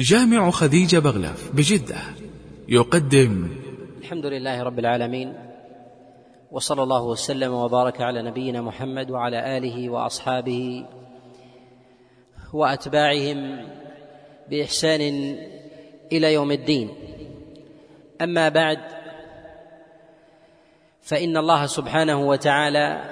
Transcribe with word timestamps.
جامع 0.00 0.50
خديجة 0.50 0.98
بغلف 0.98 1.50
بجدة 1.52 1.96
يقدم. 2.68 3.48
الحمد 4.00 4.26
لله 4.26 4.62
رب 4.62 4.78
العالمين 4.78 5.34
وصلى 6.50 6.82
الله 6.82 7.02
وسلم 7.02 7.52
وبارك 7.52 8.00
على 8.00 8.22
نبينا 8.22 8.62
محمد 8.62 9.10
وعلى 9.10 9.58
آله 9.58 9.90
وأصحابه 9.90 10.86
وأتباعهم 12.52 13.66
بإحسان 14.50 15.00
إلى 16.12 16.32
يوم 16.34 16.50
الدين. 16.50 16.90
أما 18.20 18.48
بعد 18.48 18.78
فإن 21.02 21.36
الله 21.36 21.66
سبحانه 21.66 22.28
وتعالى 22.28 23.02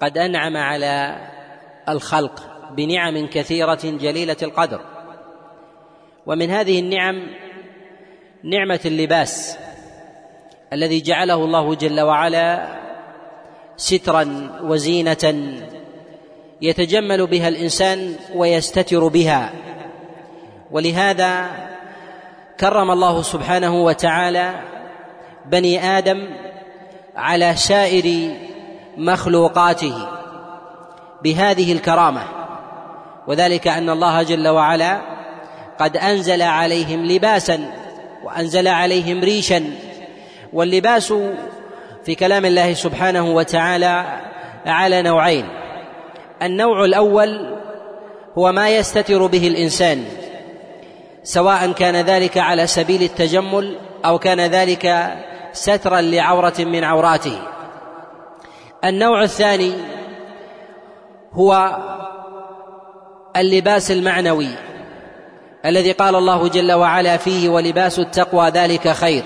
قد 0.00 0.18
أنعم 0.18 0.56
على 0.56 1.16
الخلق 1.88 2.42
بنعم 2.76 3.26
كثيرة 3.26 3.80
جليلة 3.84 4.36
القدر. 4.42 4.93
ومن 6.26 6.50
هذه 6.50 6.78
النعم 6.80 7.26
نعمة 8.44 8.80
اللباس 8.84 9.58
الذي 10.72 11.00
جعله 11.00 11.34
الله 11.34 11.74
جل 11.74 12.00
وعلا 12.00 12.66
سترا 13.76 14.50
وزينة 14.62 15.54
يتجمل 16.62 17.26
بها 17.26 17.48
الإنسان 17.48 18.14
ويستتر 18.34 19.08
بها. 19.08 19.52
ولهذا 20.70 21.50
كرم 22.60 22.90
الله 22.90 23.22
سبحانه 23.22 23.84
وتعالى 23.84 24.60
بني 25.46 25.98
آدم 25.98 26.28
على 27.16 27.56
سائر 27.56 28.36
مخلوقاته 28.96 30.08
بهذه 31.22 31.72
الكرامة. 31.72 32.22
وذلك 33.26 33.68
أن 33.68 33.90
الله 33.90 34.22
جل 34.22 34.48
وعلا 34.48 35.13
قد 35.84 35.96
أنزل 35.96 36.42
عليهم 36.42 37.06
لباسا 37.06 37.70
وأنزل 38.24 38.68
عليهم 38.68 39.24
ريشا. 39.24 39.64
واللباس 40.52 41.14
في 42.04 42.14
كلام 42.14 42.44
الله 42.44 42.74
سبحانه 42.74 43.34
وتعالى 43.34 44.20
على 44.66 45.02
نوعين. 45.02 45.48
النوع 46.42 46.84
الأول 46.84 47.58
هو 48.38 48.52
ما 48.52 48.68
يستتر 48.68 49.26
به 49.26 49.48
الإنسان 49.48 50.04
سواء 51.22 51.72
كان 51.72 51.96
ذلك 51.96 52.38
على 52.38 52.66
سبيل 52.66 53.02
التجمل 53.02 53.78
أو 54.04 54.18
كان 54.18 54.40
ذلك 54.40 55.14
سترا 55.52 56.00
لعورة 56.00 56.54
من 56.58 56.84
عوراته. 56.84 57.38
النوع 58.84 59.22
الثاني 59.22 59.72
هو 61.32 61.78
اللباس 63.36 63.90
المعنوي. 63.90 64.48
الذي 65.66 65.92
قال 65.92 66.14
الله 66.14 66.48
جل 66.48 66.72
وعلا 66.72 67.16
فيه 67.16 67.48
ولباس 67.48 67.98
التقوى 67.98 68.48
ذلك 68.48 68.88
خير. 68.88 69.22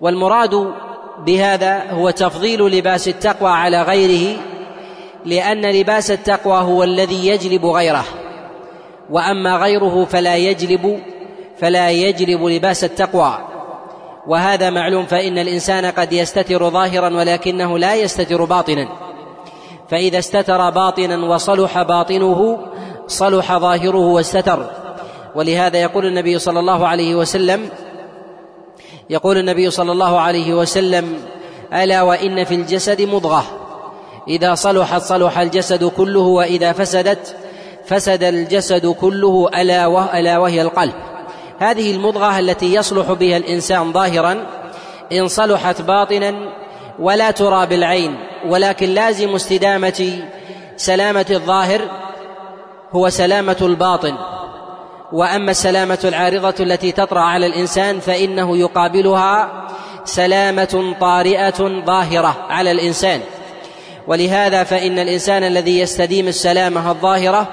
والمراد 0.00 0.72
بهذا 1.26 1.90
هو 1.90 2.10
تفضيل 2.10 2.62
لباس 2.62 3.08
التقوى 3.08 3.50
على 3.50 3.82
غيره 3.82 4.36
لأن 5.24 5.70
لباس 5.70 6.10
التقوى 6.10 6.58
هو 6.58 6.82
الذي 6.82 7.26
يجلب 7.26 7.66
غيره. 7.66 8.04
وأما 9.10 9.56
غيره 9.56 10.04
فلا 10.04 10.36
يجلب 10.36 11.00
فلا 11.58 11.90
يجلب 11.90 12.44
لباس 12.44 12.84
التقوى. 12.84 13.38
وهذا 14.26 14.70
معلوم 14.70 15.06
فإن 15.06 15.38
الإنسان 15.38 15.86
قد 15.86 16.12
يستتر 16.12 16.70
ظاهرا 16.70 17.16
ولكنه 17.16 17.78
لا 17.78 17.94
يستتر 17.94 18.44
باطنا. 18.44 18.88
فإذا 19.88 20.18
استتر 20.18 20.70
باطنا 20.70 21.26
وصلح 21.26 21.82
باطنه 21.82 22.58
صلح 23.06 23.58
ظاهره 23.58 23.96
واستتر. 23.96 24.81
ولهذا 25.34 25.78
يقول 25.78 26.06
النبي 26.06 26.38
صلى 26.38 26.60
الله 26.60 26.86
عليه 26.86 27.14
وسلم 27.14 27.68
يقول 29.10 29.38
النبي 29.38 29.70
صلى 29.70 29.92
الله 29.92 30.20
عليه 30.20 30.54
وسلم 30.54 31.22
ألا 31.72 32.02
وإن 32.02 32.44
في 32.44 32.54
الجسد 32.54 33.02
مضغة. 33.02 33.44
إذا 34.28 34.54
صلحت 34.54 35.02
صلح 35.02 35.38
الجسد 35.38 35.84
كله 35.84 36.20
وإذا 36.20 36.72
فسدت 36.72 37.36
فسد 37.84 38.22
الجسد 38.22 38.86
كله 38.86 39.48
ألا 39.54 40.18
ألا 40.18 40.38
وهي 40.38 40.62
القلب. 40.62 40.92
هذه 41.58 41.94
المضغة 41.94 42.38
التي 42.38 42.74
يصلح 42.74 43.12
بها 43.12 43.36
الإنسان 43.36 43.92
ظاهرا 43.92 44.46
إن 45.12 45.28
صلحت 45.28 45.82
باطنا 45.82 46.34
ولا 46.98 47.30
ترى 47.30 47.66
بالعين 47.66 48.16
ولكن 48.48 48.88
لازم 48.88 49.34
استدامة 49.34 50.22
سلامة 50.76 51.26
الظاهر 51.30 51.80
هو 52.92 53.08
سلامة 53.08 53.56
الباطن. 53.62 54.16
وأما 55.12 55.50
السلامه 55.50 55.98
العارضة 56.04 56.54
التي 56.60 56.92
تطرأ 56.92 57.20
على 57.20 57.46
الإنسان 57.46 58.00
فإنه 58.00 58.56
يقابلها 58.56 59.66
سلامة 60.04 60.94
طارئة 61.00 61.82
ظاهرة 61.86 62.46
على 62.48 62.70
الإنسان. 62.70 63.20
ولهذا 64.06 64.64
فإن 64.64 64.98
الإنسان 64.98 65.44
الذي 65.44 65.78
يستديم 65.78 66.28
السلامة 66.28 66.90
الظاهرة 66.90 67.48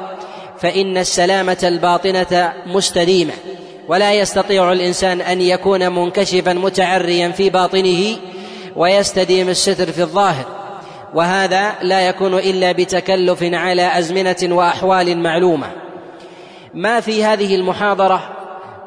فإن 0.59 0.97
السلامة 0.97 1.57
الباطنة 1.63 2.53
مستديمة. 2.65 3.33
ولا 3.87 4.13
يستطيع 4.13 4.71
الإنسان 4.71 5.21
أن 5.21 5.41
يكون 5.41 5.95
منكشفا 5.95 6.53
متعريا 6.53 7.29
في 7.29 7.49
باطنه 7.49 8.15
ويستديم 8.75 9.49
الستر 9.49 9.91
في 9.91 10.01
الظاهر. 10.01 10.45
وهذا 11.13 11.73
لا 11.81 12.07
يكون 12.07 12.33
إلا 12.33 12.71
بتكلف 12.71 13.43
على 13.43 13.99
أزمنة 13.99 14.55
وأحوال 14.55 15.17
معلومة. 15.17 15.88
ما 16.73 16.99
في 16.99 17.23
هذه 17.23 17.55
المحاضرة 17.55 18.29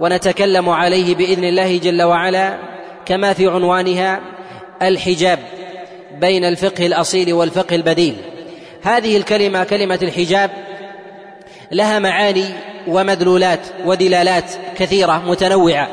ونتكلم 0.01 0.69
عليه 0.69 1.15
بإذن 1.15 1.45
الله 1.45 1.79
جل 1.79 2.03
وعلا 2.03 2.59
كما 3.07 3.33
في 3.33 3.47
عنوانها 3.47 4.21
الحجاب 4.83 5.39
بين 6.21 6.45
الفقه 6.45 6.87
الأصيل 6.87 7.33
والفقه 7.33 7.77
البديل. 7.77 8.17
هذه 8.83 9.17
الكلمة 9.17 9.65
كلمة 9.65 9.99
الحجاب 10.03 10.51
لها 11.71 11.99
معاني 11.99 12.45
ومدلولات 12.89 13.61
ودلالات 13.85 14.53
كثيرة 14.77 15.23
متنوعة. 15.27 15.89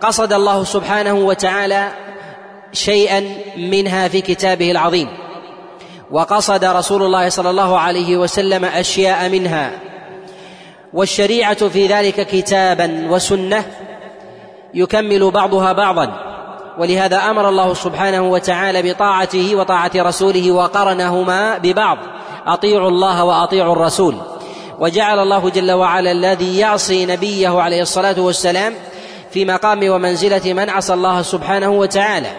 قصد 0.00 0.32
الله 0.32 0.64
سبحانه 0.64 1.14
وتعالى 1.14 1.88
شيئا 2.72 3.24
منها 3.56 4.08
في 4.08 4.20
كتابه 4.20 4.70
العظيم. 4.70 5.08
وقصد 6.10 6.64
رسول 6.64 7.02
الله 7.02 7.28
صلى 7.28 7.50
الله 7.50 7.78
عليه 7.78 8.16
وسلم 8.16 8.64
أشياء 8.64 9.28
منها. 9.28 9.87
والشريعة 10.92 11.68
في 11.68 11.86
ذلك 11.86 12.26
كتابا 12.26 13.06
وسنة 13.10 13.64
يكمل 14.74 15.30
بعضها 15.30 15.72
بعضا. 15.72 16.12
ولهذا 16.78 17.16
أمر 17.16 17.48
الله 17.48 17.74
سبحانه 17.74 18.30
وتعالى 18.30 18.92
بطاعته 18.92 19.56
وطاعة 19.56 19.90
رسوله 19.96 20.50
وقرنهما 20.50 21.58
ببعض. 21.58 21.98
أطيعوا 22.46 22.88
الله 22.88 23.24
وأطيعوا 23.24 23.72
الرسول. 23.72 24.14
وجعل 24.78 25.18
الله 25.18 25.50
جل 25.50 25.72
وعلا 25.72 26.12
الذي 26.12 26.58
يعصي 26.58 27.06
نبيه 27.06 27.60
عليه 27.60 27.82
الصلاة 27.82 28.20
والسلام 28.20 28.74
في 29.30 29.44
مقام 29.44 29.90
ومنزلة 29.90 30.52
من 30.52 30.70
عصى 30.70 30.94
الله 30.94 31.22
سبحانه 31.22 31.70
وتعالى. 31.70 32.30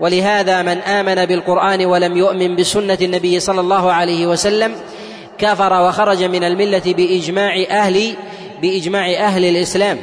ولهذا 0.00 0.62
من 0.62 0.78
آمن 0.78 1.26
بالقرآن 1.26 1.86
ولم 1.86 2.16
يؤمن 2.16 2.56
بسنة 2.56 2.98
النبي 3.02 3.40
صلى 3.40 3.60
الله 3.60 3.92
عليه 3.92 4.26
وسلم 4.26 4.74
كفر 5.40 5.82
وخرج 5.82 6.22
من 6.22 6.44
الملة 6.44 6.82
بإجماع 6.86 7.64
أهل 7.70 8.14
بإجماع 8.62 9.10
أهل 9.10 9.44
الإسلام. 9.44 9.98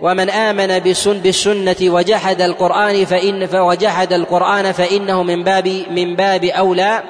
ومن 0.00 0.30
آمن 0.30 0.78
بالسن 0.78 1.18
بالسنة 1.18 1.76
وجحد 1.82 2.42
القرآن 2.42 3.04
فان 3.04 3.48
وجحد 3.54 4.12
القرآن 4.12 4.72
فإنه 4.72 5.22
من 5.22 5.44
باب 5.44 5.84
من 5.90 6.16
باب 6.16 6.44
أولى 6.44 7.02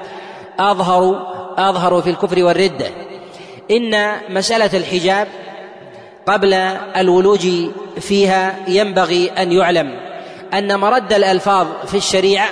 اظهر 0.58 1.26
أظهر 1.58 2.02
في 2.02 2.10
الكفر 2.10 2.44
والرده 2.44 2.86
إن 3.70 4.12
مسألة 4.28 4.70
الحجاب 4.78 5.28
قبل 6.26 6.54
الولوج 6.96 7.48
فيها 8.00 8.56
ينبغي 8.68 9.30
أن 9.38 9.52
يعلم 9.52 10.00
أن 10.54 10.80
مرد 10.80 11.12
الألفاظ 11.12 11.66
في 11.86 11.96
الشريعة 11.96 12.48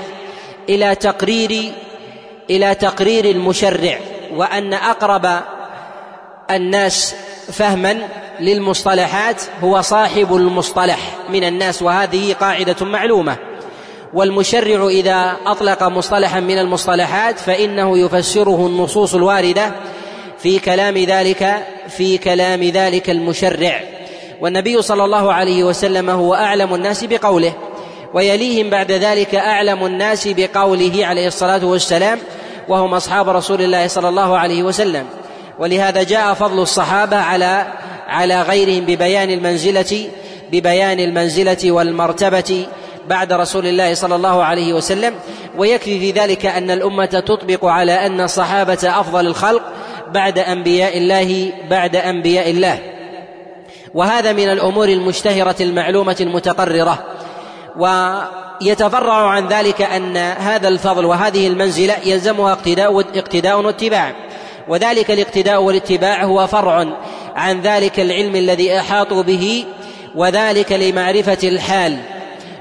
إلى 0.68 0.94
تقرير 0.94 1.72
إلى 2.50 2.74
تقرير 2.74 3.24
المشرع. 3.24 3.98
وأن 4.32 4.74
أقرب 4.74 5.40
الناس 6.50 7.14
فهما 7.52 8.08
للمصطلحات 8.40 9.42
هو 9.62 9.80
صاحب 9.80 10.36
المصطلح 10.36 10.98
من 11.28 11.44
الناس 11.44 11.82
وهذه 11.82 12.32
قاعدة 12.32 12.86
معلومة. 12.86 13.36
والمشرع 14.14 14.86
إذا 14.86 15.36
أطلق 15.46 15.82
مصطلحا 15.82 16.40
من 16.40 16.58
المصطلحات 16.58 17.38
فإنه 17.38 17.98
يفسره 17.98 18.66
النصوص 18.66 19.14
الواردة 19.14 19.72
في 20.38 20.58
كلام 20.58 20.98
ذلك 20.98 21.66
في 21.88 22.18
كلام 22.18 22.62
ذلك 22.62 23.10
المشرع. 23.10 23.80
والنبي 24.40 24.82
صلى 24.82 25.04
الله 25.04 25.32
عليه 25.32 25.64
وسلم 25.64 26.10
هو 26.10 26.34
أعلم 26.34 26.74
الناس 26.74 27.04
بقوله 27.04 27.54
ويليهم 28.14 28.70
بعد 28.70 28.92
ذلك 28.92 29.34
أعلم 29.34 29.86
الناس 29.86 30.28
بقوله 30.28 31.06
عليه 31.06 31.26
الصلاة 31.26 31.64
والسلام 31.64 32.18
وهم 32.68 32.94
أصحاب 32.94 33.28
رسول 33.28 33.62
الله 33.62 33.86
صلى 33.86 34.08
الله 34.08 34.38
عليه 34.38 34.62
وسلم. 34.62 35.06
ولهذا 35.58 36.02
جاء 36.02 36.34
فضل 36.34 36.62
الصحابة 36.62 37.16
على 37.16 37.66
على 38.08 38.42
غيرهم 38.42 38.84
ببيان 38.84 39.30
المنزلة 39.30 40.08
ببيان 40.52 41.00
المنزلة 41.00 41.72
والمرتبة 41.72 42.66
بعد 43.08 43.32
رسول 43.32 43.66
الله 43.66 43.94
صلى 43.94 44.14
الله 44.14 44.44
عليه 44.44 44.72
وسلم. 44.72 45.14
ويكفي 45.56 45.98
في 45.98 46.10
ذلك 46.10 46.46
أن 46.46 46.70
الأمة 46.70 47.04
تطبق 47.06 47.64
على 47.64 48.06
أن 48.06 48.20
الصحابة 48.20 48.78
أفضل 49.00 49.26
الخلق 49.26 49.62
بعد 50.12 50.38
أنبياء 50.38 50.98
الله 50.98 51.52
بعد 51.70 51.96
أنبياء 51.96 52.50
الله. 52.50 52.78
وهذا 53.94 54.32
من 54.32 54.48
الأمور 54.48 54.88
المشتهرة 54.88 55.56
المعلومة 55.60 56.16
المتقررة. 56.20 56.98
ويتفرع 58.62 59.30
عن 59.30 59.48
ذلك 59.48 59.82
أن 59.82 60.16
هذا 60.16 60.68
الفضل 60.68 61.04
وهذه 61.04 61.46
المنزلة 61.46 61.94
يلزمها 62.04 62.52
اقتداء 62.52 63.00
اقتداء 63.00 63.60
واتباع. 63.60 64.12
وذلك 64.68 65.10
الاقتداء 65.10 65.62
والاتباع 65.62 66.24
هو 66.24 66.46
فرع 66.46 66.86
عن 67.36 67.60
ذلك 67.60 68.00
العلم 68.00 68.36
الذي 68.36 68.78
أحاطوا 68.78 69.22
به 69.22 69.64
وذلك 70.14 70.72
لمعرفة 70.72 71.48
الحال. 71.48 71.98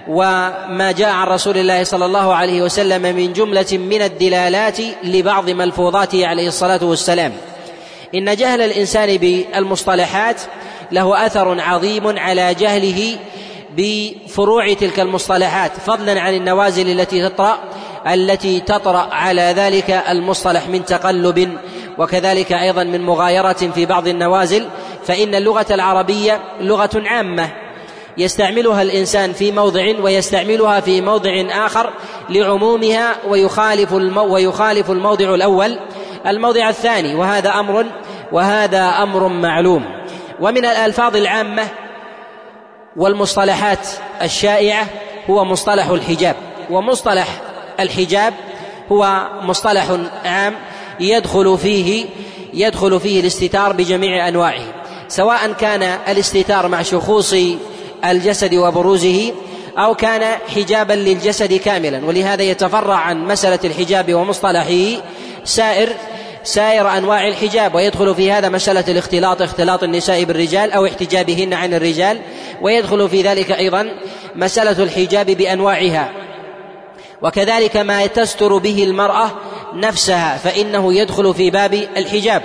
وما 0.08 0.92
جاء 0.98 1.10
عن 1.10 1.28
رسول 1.28 1.58
الله 1.58 1.84
صلى 1.84 2.06
الله 2.06 2.36
عليه 2.36 2.62
وسلم 2.62 3.02
من 3.16 3.34
جملة 3.34 3.66
من 3.72 4.02
الدلالات 4.02 4.78
لبعض 5.04 5.50
ملفوظاته 5.50 6.28
عليه 6.28 6.48
الصلاة 6.48 6.84
والسلام. 6.84 7.34
إن 8.16 8.36
جهل 8.36 8.62
الإنسان 8.62 9.18
بالمصطلحات 9.18 10.42
له 10.92 11.26
أثر 11.26 11.62
عظيم 11.62 12.20
على 12.20 12.54
جهله 12.54 13.18
بفروع 13.78 14.74
تلك 14.74 15.00
المصطلحات 15.00 15.72
فضلا 15.86 16.22
عن 16.22 16.34
النوازل 16.34 17.00
التي 17.00 17.30
تطرأ 17.30 17.58
التي 18.08 18.60
تطرأ 18.60 19.08
على 19.12 19.42
ذلك 19.42 20.04
المصطلح 20.10 20.68
من 20.68 20.86
تقلب 20.86 21.58
وكذلك 21.98 22.54
أيضا 22.54 22.84
من 22.84 23.02
مغايرة 23.02 23.54
في 23.54 23.86
بعض 23.86 24.08
النوازل 24.08 24.68
فإن 25.06 25.36
اللغة 25.36 25.66
العربية 25.72 26.40
لغة 26.62 26.90
عامة. 26.96 27.50
يستعملها 28.18 28.82
الإنسان 28.82 29.34
في 29.34 29.52
موضع 29.52 29.94
ويستعملها 30.02 30.80
في 30.80 31.02
موضع 31.02 31.32
آخر 31.52 31.94
لعمومها 32.30 33.16
ويخالف 33.28 33.94
المو 33.94 34.34
ويخالف 34.34 34.92
الموضع 34.92 35.36
الأول. 35.36 35.80
الموضع 36.28 36.70
الثاني 36.70 37.16
وهذا 37.16 37.50
أمر 37.50 37.86
وهذا 38.32 38.84
أمر 38.84 39.28
معلوم. 39.28 39.86
ومن 40.40 40.66
الألفاظ 40.66 41.16
العامة 41.16 41.64
والمصطلحات 42.98 43.88
الشائعة 44.22 44.88
هو 45.30 45.46
مصطلح 45.46 45.88
الحجاب. 45.88 46.36
ومصطلح 46.70 47.28
الحجاب 47.80 48.34
هو 48.92 49.28
مصطلح 49.42 49.98
عام 50.26 50.56
يدخل 51.00 51.58
فيه 51.58 52.06
يدخل 52.54 53.00
فيه 53.00 53.20
الاستتار 53.20 53.74
بجميع 53.74 54.28
أنواعه. 54.28 54.62
سواء 55.08 55.52
كان 55.52 55.84
الاستتار 55.84 56.68
مع 56.68 56.82
شخوص 56.82 57.36
الجسد 58.06 58.54
وبروزه 58.54 59.34
أو 59.78 59.96
كان 59.96 60.38
حجابا 60.56 60.94
للجسد 60.94 61.54
كاملا. 61.54 62.06
ولهذا 62.06 62.44
يتفرع 62.44 62.96
عن 62.96 63.26
مسألة 63.26 63.60
الحجاب 63.64 64.14
ومصطلحه 64.14 65.02
سائر 65.46 65.90
سائر 66.48 66.98
أنواع 66.98 67.28
الحجاب 67.28 67.76
ويدخل 67.76 68.16
في 68.16 68.32
هذا 68.32 68.50
مسألة 68.50 68.84
الاختلاط 68.88 69.42
اختلاط 69.42 69.84
النساء 69.84 70.24
بالرجال 70.24 70.72
أو 70.72 70.86
احتجابهن 70.86 71.54
عن 71.54 71.74
الرجال 71.74 72.20
ويدخل 72.62 73.10
في 73.10 73.22
ذلك 73.22 73.52
أيضا 73.52 73.90
مسألة 74.36 74.84
الحجاب 74.84 75.26
بأنواعها. 75.26 76.12
وكذلك 77.22 77.78
ما 77.78 78.06
تستر 78.06 78.58
به 78.58 78.84
المرأة 78.84 79.32
نفسها 79.74 80.38
فإنه 80.38 80.94
يدخل 80.94 81.34
في 81.34 81.50
باب 81.50 81.74
الحجاب. 81.74 82.42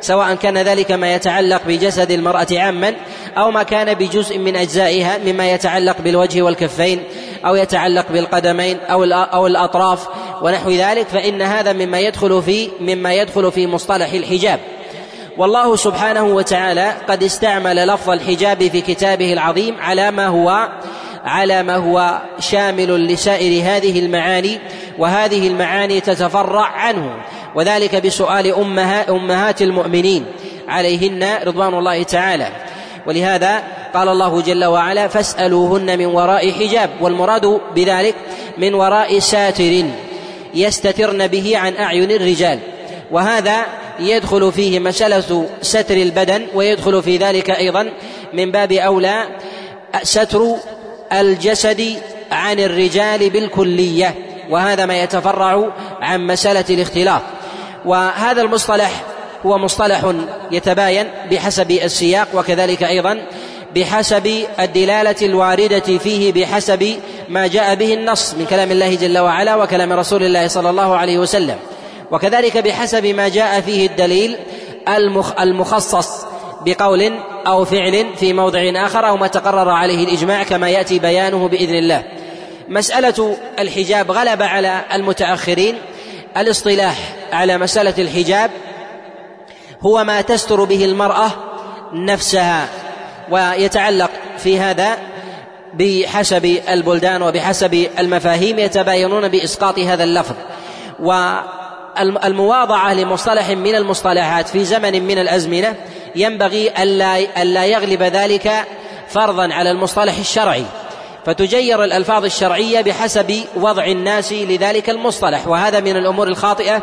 سواء 0.00 0.34
كان 0.34 0.58
ذلك 0.58 0.92
ما 0.92 1.14
يتعلق 1.14 1.62
بجسد 1.66 2.10
المرأة 2.10 2.46
عاما 2.52 2.94
أو 3.38 3.50
ما 3.50 3.62
كان 3.62 3.94
بجزء 3.94 4.38
من 4.38 4.56
أجزائها 4.56 5.18
مما 5.18 5.50
يتعلق 5.50 5.96
بالوجه 6.00 6.42
والكفين 6.42 7.02
أو 7.46 7.54
يتعلق 7.54 8.12
بالقدمين 8.12 8.80
أو 8.80 9.04
أو 9.04 9.46
الأطراف 9.46 10.08
ونحو 10.42 10.70
ذلك 10.70 11.08
فإن 11.08 11.42
هذا 11.42 11.72
مما 11.72 12.00
يدخل 12.00 12.42
في 12.42 12.68
مما 12.80 13.14
يدخل 13.14 13.52
في 13.52 13.66
مصطلح 13.66 14.12
الحجاب. 14.12 14.60
والله 15.38 15.76
سبحانه 15.76 16.24
وتعالى 16.24 16.92
قد 17.08 17.22
استعمل 17.22 17.86
لفظ 17.86 18.10
الحجاب 18.10 18.68
في 18.68 18.80
كتابه 18.80 19.32
العظيم 19.32 19.76
على 19.80 20.10
ما 20.10 20.26
هو 20.26 20.68
على 21.24 21.62
ما 21.62 21.76
هو 21.76 22.22
شامل 22.38 23.06
لسائر 23.06 23.62
هذه 23.64 23.98
المعاني 23.98 24.58
وهذه 24.98 25.48
المعاني 25.48 26.00
تتفرع 26.00 26.66
عنه. 26.66 27.10
وذلك 27.56 28.06
بسؤال 28.06 28.54
أمهات 29.08 29.62
المؤمنين 29.62 30.24
عليهن 30.68 31.38
رضوان 31.46 31.74
الله 31.74 32.02
تعالى. 32.02 32.48
ولهذا 33.06 33.62
قال 33.94 34.08
الله 34.08 34.42
جل 34.42 34.64
وعلا 34.64 35.08
فاسألوهن 35.08 35.98
من 35.98 36.06
وراء 36.06 36.52
حجاب. 36.52 36.90
والمراد 37.00 37.60
بذلك 37.74 38.14
من 38.58 38.74
وراء 38.74 39.18
ساتر 39.18 39.84
يستترن 40.54 41.26
به 41.26 41.58
عن 41.58 41.76
أعين 41.76 42.10
الرجال. 42.10 42.58
وهذا 43.10 43.66
يدخل 44.00 44.52
فيه 44.52 44.78
مسألة 44.78 45.46
ستر 45.62 45.96
البدن 45.96 46.46
ويدخل 46.54 47.02
في 47.02 47.16
ذلك 47.16 47.50
أيضا 47.50 47.88
من 48.32 48.52
باب 48.52 48.72
أولى 48.72 49.24
ستر 50.02 50.56
الجسد 51.12 51.96
عن 52.32 52.58
الرجال 52.60 53.30
بالكلية. 53.30 54.14
وهذا 54.50 54.86
ما 54.86 55.02
يتفرع 55.02 55.72
عن 56.00 56.26
مسألة 56.26 56.64
الاختلاف 56.70 57.22
وهذا 57.86 58.42
المصطلح 58.42 59.02
هو 59.46 59.58
مصطلح 59.58 60.12
يتباين 60.50 61.06
بحسب 61.30 61.70
السياق 61.70 62.28
وكذلك 62.34 62.82
أيضا 62.82 63.18
بحسب 63.74 64.44
الدلالة 64.60 65.16
الواردة 65.22 65.98
فيه 65.98 66.32
بحسب 66.32 66.96
ما 67.28 67.46
جاء 67.46 67.74
به 67.74 67.94
النص 67.94 68.34
من 68.34 68.46
كلام 68.46 68.70
الله 68.70 68.94
جل 68.94 69.18
وعلا 69.18 69.56
وكلام 69.56 69.92
رسول 69.92 70.22
الله 70.22 70.48
صلى 70.48 70.70
الله 70.70 70.96
عليه 70.96 71.18
وسلم 71.18 71.56
وكذلك 72.10 72.58
بحسب 72.58 73.06
ما 73.06 73.28
جاء 73.28 73.60
فيه 73.60 73.86
الدليل 73.86 74.36
المخصص 75.40 76.26
بقول 76.66 77.12
أو 77.46 77.64
فعل 77.64 78.06
في 78.16 78.32
موضع 78.32 78.72
آخر 78.74 79.08
أو 79.08 79.16
ما 79.16 79.26
تقرر 79.26 79.68
عليه 79.70 80.04
الإجماع 80.04 80.42
كما 80.42 80.68
يأتي 80.70 80.98
بيانه 80.98 81.48
بإذن 81.48 81.74
الله. 81.74 82.02
مسألة 82.68 83.36
الحجاب 83.58 84.10
غلب 84.10 84.42
على 84.42 84.80
المتأخرين 84.94 85.74
الاصطلاح 86.36 86.96
على 87.32 87.58
مسألة 87.58 87.94
الحجاب 87.98 88.50
هو 89.80 90.04
ما 90.04 90.20
تستر 90.20 90.64
به 90.64 90.84
المرأة 90.84 91.30
نفسها 91.92 92.68
ويتعلق 93.30 94.10
في 94.38 94.60
هذا 94.60 94.98
بحسب 95.74 96.58
البلدان 96.68 97.22
وبحسب 97.22 97.86
المفاهيم 97.98 98.58
يتباينون 98.58 99.28
بإسقاط 99.28 99.78
هذا 99.78 100.04
اللفظ. 100.04 100.34
والمواضعة 101.00 102.94
لمصطلح 102.94 103.50
من 103.50 103.74
المصطلحات 103.74 104.48
في 104.48 104.64
زمن 104.64 105.02
من 105.02 105.18
الأزمنة 105.18 105.74
ينبغي 106.16 106.68
ألا 106.82 107.42
ألا 107.42 107.64
يغلب 107.64 108.02
ذلك 108.02 108.64
فرضا 109.08 109.54
على 109.54 109.70
المصطلح 109.70 110.18
الشرعي. 110.18 110.64
فتجير 111.26 111.84
الألفاظ 111.84 112.24
الشرعية 112.24 112.80
بحسب 112.80 113.40
وضع 113.56 113.86
الناس 113.86 114.32
لذلك 114.32 114.90
المصطلح 114.90 115.48
وهذا 115.48 115.80
من 115.80 115.96
الأمور 115.96 116.28
الخاطئة 116.28 116.82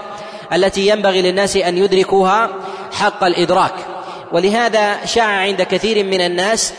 التي 0.54 0.88
ينبغي 0.88 1.22
للناس 1.22 1.58
أن 1.58 1.78
يدركوها 1.78 2.50
حق 2.92 3.24
الإدراك. 3.24 3.74
ولهذا 4.32 5.06
شاع 5.06 5.26
عند 5.26 5.62
كثير 5.62 6.04
من 6.06 6.22
الناس 6.22 6.74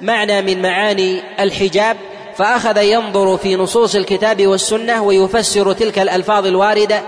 معنى 0.00 0.42
من 0.42 0.62
معاني 0.62 1.22
الحجاب 1.40 1.96
فأخذ 2.36 2.76
ينظر 2.82 3.36
في 3.36 3.56
نصوص 3.56 3.94
الكتاب 3.94 4.46
والسنة 4.46 5.02
ويفسر 5.02 5.72
تلك 5.72 5.98
الألفاظ 5.98 6.46
الواردة 6.46 7.02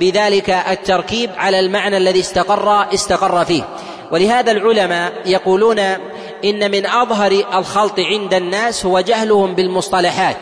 بذلك 0.00 0.50
التركيب 0.50 1.30
على 1.36 1.60
المعنى 1.60 1.96
الذي 1.96 2.20
استقر 2.20 2.94
استقر 2.94 3.44
فيه. 3.44 3.62
ولهذا 4.12 4.52
العلماء 4.52 5.12
يقولون 5.26 5.78
إن 6.44 6.70
من 6.70 6.86
أظهر 6.86 7.32
الخلط 7.54 7.98
عند 7.98 8.34
الناس 8.34 8.86
هو 8.86 9.00
جهلهم 9.00 9.54
بالمصطلحات 9.54 10.36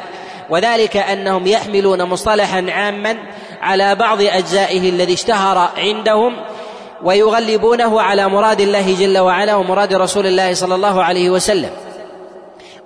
وذلك 0.50 0.97
أنهم 0.97 1.47
يحملون 1.47 2.02
مصطلحا 2.02 2.66
عاما 2.71 3.16
على 3.62 3.94
بعض 3.94 4.23
أجزائه 4.23 4.90
الذي 4.90 5.12
اشتهر 5.12 5.71
عندهم 5.76 6.37
ويغلبونه 7.02 8.00
على 8.00 8.28
مراد 8.28 8.61
الله 8.61 8.94
جل 8.94 9.18
وعلا 9.18 9.54
ومراد 9.54 9.94
رسول 9.94 10.26
الله 10.26 10.54
صلى 10.54 10.75
الله 10.75 11.02
عليه 11.02 11.30
وسلم. 11.30 11.71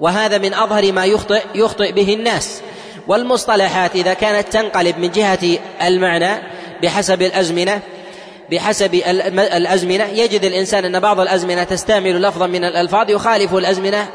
وهذا 0.00 0.38
من 0.38 0.54
أظهر 0.54 0.92
ما 0.92 1.04
يخطئ 1.04 1.42
يخطئ 1.54 1.92
به 1.92 2.14
الناس. 2.14 2.62
والمصطلحات 3.08 3.97
إذا 3.97 4.14
كانت 4.14 4.52
تنقلب 4.52 4.99
من 4.99 5.11
جهة 5.11 5.58
المعنى 5.82 6.42
بحسب 6.82 7.23
الأزمنة 7.23 7.80
بحسب 8.50 8.95
الأزمنة. 9.38 10.05
يجد 10.05 10.45
الإنسان 10.45 10.85
أن 10.85 11.00
بعض 11.00 11.21
الأزمنة 11.21 11.64
تستعمل 11.64 12.23
لفظا 12.23 12.47
من 12.47 12.64
الألفاظ 12.64 13.11
يخالف 13.11 13.55
الأزمنة 13.55 14.09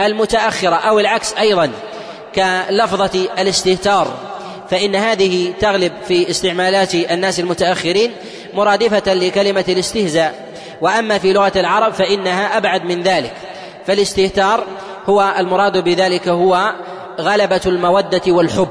المتأخرة 0.00 0.74
أو 0.74 0.98
العكس 0.98 1.34
أيضا 1.34 1.70
كلفظة 2.34 3.28
الاستهتار. 3.38 4.14
فإن 4.70 4.94
هذه 4.96 5.52
تغلب 5.60 5.92
في 6.08 6.30
استعمالات 6.30 6.94
الناس 6.94 7.40
المتأخرين 7.40 8.12
مرادفة 8.54 9.14
لكلمة 9.14 9.64
الاستهزاء. 9.68 10.54
وأما 10.80 11.18
في 11.18 11.32
لغة 11.32 11.52
العرب 11.56 11.92
فإنها 11.92 12.56
أبعد 12.56 12.84
من 12.84 13.02
ذلك. 13.02 13.32
فالاستهتار 13.86 14.64
هو 15.06 15.34
المراد 15.38 15.84
بذلك 15.84 16.28
هو 16.28 16.72
غلبة 17.20 17.60
المودة 17.66 18.22
والحب. 18.28 18.68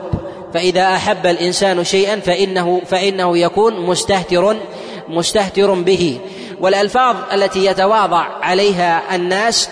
فإذا 0.54 0.96
أحب 0.96 1.26
الإنسان 1.26 1.84
شيئا 1.84 2.20
فإنه 2.20 2.82
فإنه 2.86 3.38
يكون 3.38 3.80
مستهتر 3.80 4.56
مستهتر 5.08 5.74
به. 5.74 6.20
والألفاظ 6.60 7.16
التي 7.34 7.66
يتواضع 7.66 8.28
عليها 8.42 9.16
الناس 9.16 9.70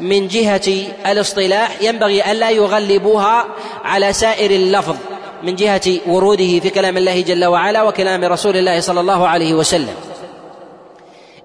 من 0.00 0.28
جهة 0.28 0.86
الاصطلاح 1.06 1.70
ينبغي 1.80 2.32
ألا 2.32 2.50
يغلبوها 2.50 3.44
على 3.84 4.12
سائر 4.12 4.50
اللفظ 4.50 4.96
من 5.42 5.54
جهة 5.54 5.98
وروده 6.06 6.60
في 6.60 6.70
كلام 6.70 6.96
الله 6.96 7.20
جل 7.20 7.44
وعلا 7.44 7.82
وكلام 7.82 8.24
رسول 8.24 8.56
الله 8.56 8.80
صلى 8.80 9.00
الله 9.00 9.28
عليه 9.28 9.54
وسلم. 9.54 9.94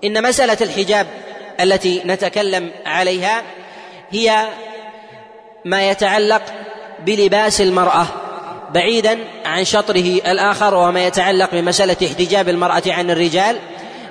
إن 0.03 0.23
مسألة 0.23 0.57
الحجاب 0.61 1.07
التي 1.59 2.01
نتكلم 2.05 2.71
عليها 2.85 3.41
هي 4.09 4.47
ما 5.65 5.89
يتعلق 5.89 6.41
بلباس 7.05 7.61
المرأة. 7.61 8.07
بعيدا 8.73 9.17
عن 9.45 9.63
شطره 9.63 10.19
الآخر 10.27 10.73
وما 10.73 11.05
يتعلق 11.07 11.51
بمسألة 11.51 11.97
احتجاب 12.07 12.49
المرأة 12.49 12.83
عن 12.87 13.11
الرجال 13.11 13.57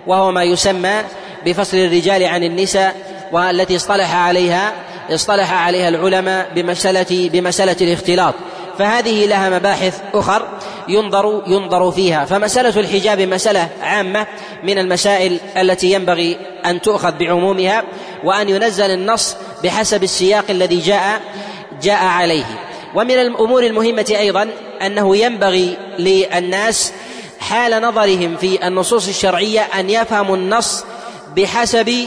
وهو 0.06 0.32
ما 0.32 0.42
يسمى 0.42 1.02
بفصل 1.46 1.76
الرجال 1.76 2.24
عن 2.24 2.44
النساء 2.44 2.96
والتي 3.32 3.76
اصطلح 3.76 4.14
عليها 4.14 4.72
اصطلح 5.10 5.52
عليها 5.52 5.88
العلماء 5.88 6.48
بمسألة 6.54 7.30
بمسألة 7.32 7.76
الاختلاط. 7.80 8.34
فهذه 8.78 9.26
لها 9.26 9.50
مباحث 9.50 10.00
أخر 10.14 10.48
ينظر 10.88 11.42
ينظر 11.46 11.90
فيها. 11.90 12.24
فمسألة 12.24 12.80
الحجاب 12.80 13.20
مسألة 13.20 13.68
عامة 13.82 14.26
من 14.62 14.78
المسائل 14.78 15.38
التي 15.56 15.92
ينبغي 15.92 16.36
أن 16.66 16.80
تؤخذ 16.80 17.12
بعمومها 17.12 17.84
وأن 18.24 18.48
ينزل 18.48 18.90
النص 18.90 19.36
بحسب 19.64 20.02
السياق 20.02 20.44
الذي 20.50 20.78
جاء 20.78 21.20
جاء 21.82 22.04
عليه. 22.04 22.44
ومن 22.94 23.10
الأمور 23.10 23.62
المهمة 23.62 24.16
أيضا 24.18 24.48
أنه 24.82 25.16
ينبغي 25.16 25.76
للناس 25.98 26.92
حال 27.40 27.82
نظرهم 27.82 28.36
في 28.36 28.66
النصوص 28.66 29.08
الشرعية 29.08 29.60
أن 29.60 29.90
يفهموا 29.90 30.36
النص 30.36 30.84
بحسب 31.36 32.06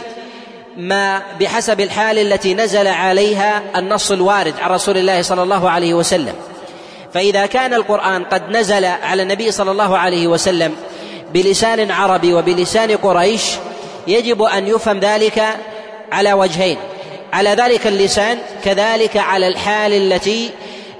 ما 0.77 1.21
بحسب 1.39 1.81
الحال 1.81 2.19
التي 2.19 2.53
نزل 2.53 2.87
عليها 2.87 3.63
النص 3.75 4.11
الوارد 4.11 4.53
عن 4.59 4.71
رسول 4.71 4.97
الله 4.97 5.21
صلى 5.21 5.43
الله 5.43 5.69
عليه 5.69 5.93
وسلم. 5.93 6.33
فإذا 7.13 7.45
كان 7.45 7.73
القرآن 7.73 8.23
قد 8.23 8.49
نزل 8.49 8.85
على 8.85 9.23
النبي 9.23 9.51
صلى 9.51 9.71
الله 9.71 9.97
عليه 9.97 10.27
وسلم 10.27 10.75
بلسان 11.33 11.91
عربي 11.91 12.33
وبلسان 12.33 12.97
قريش 12.97 13.43
يجب 14.07 14.41
أن 14.43 14.67
يفهم 14.67 14.99
ذلك 14.99 15.43
على 16.11 16.33
وجهين. 16.33 16.77
على 17.33 17.49
ذلك 17.49 17.87
اللسان 17.87 18.37
كذلك 18.63 19.17
على 19.17 19.47
الحال 19.47 19.93
التي 19.93 20.49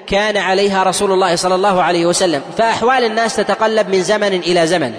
كان 0.10 0.38
عليها 0.38 0.84
رسول 0.84 1.12
الله 1.12 1.36
صلى 1.36 1.56
الله 1.56 1.82
عليه 1.84 2.06
وسلم. 2.06 2.42
فأحوال 2.58 3.04
الناس 3.04 3.36
تتقلب 3.36 3.90
من 3.90 4.04
زمن 4.04 4.34
إلى 4.34 4.68
زمن. 4.68 4.94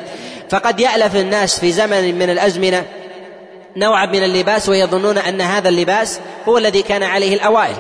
فقد 0.50 0.80
يألف 0.80 1.16
الناس 1.16 1.58
في 1.60 1.72
زمن 1.72 2.18
من 2.18 2.30
الأزمنة 2.30 2.84
نوعا 3.76 4.06
من 4.06 4.24
اللباس 4.24 4.68
ويظنون 4.68 5.18
أن 5.18 5.40
هذا 5.40 5.68
اللباس 5.68 6.20
هو 6.48 6.58
الذي 6.58 6.82
كان 6.82 7.02
عليه 7.02 7.34
الأوائل. 7.34 7.76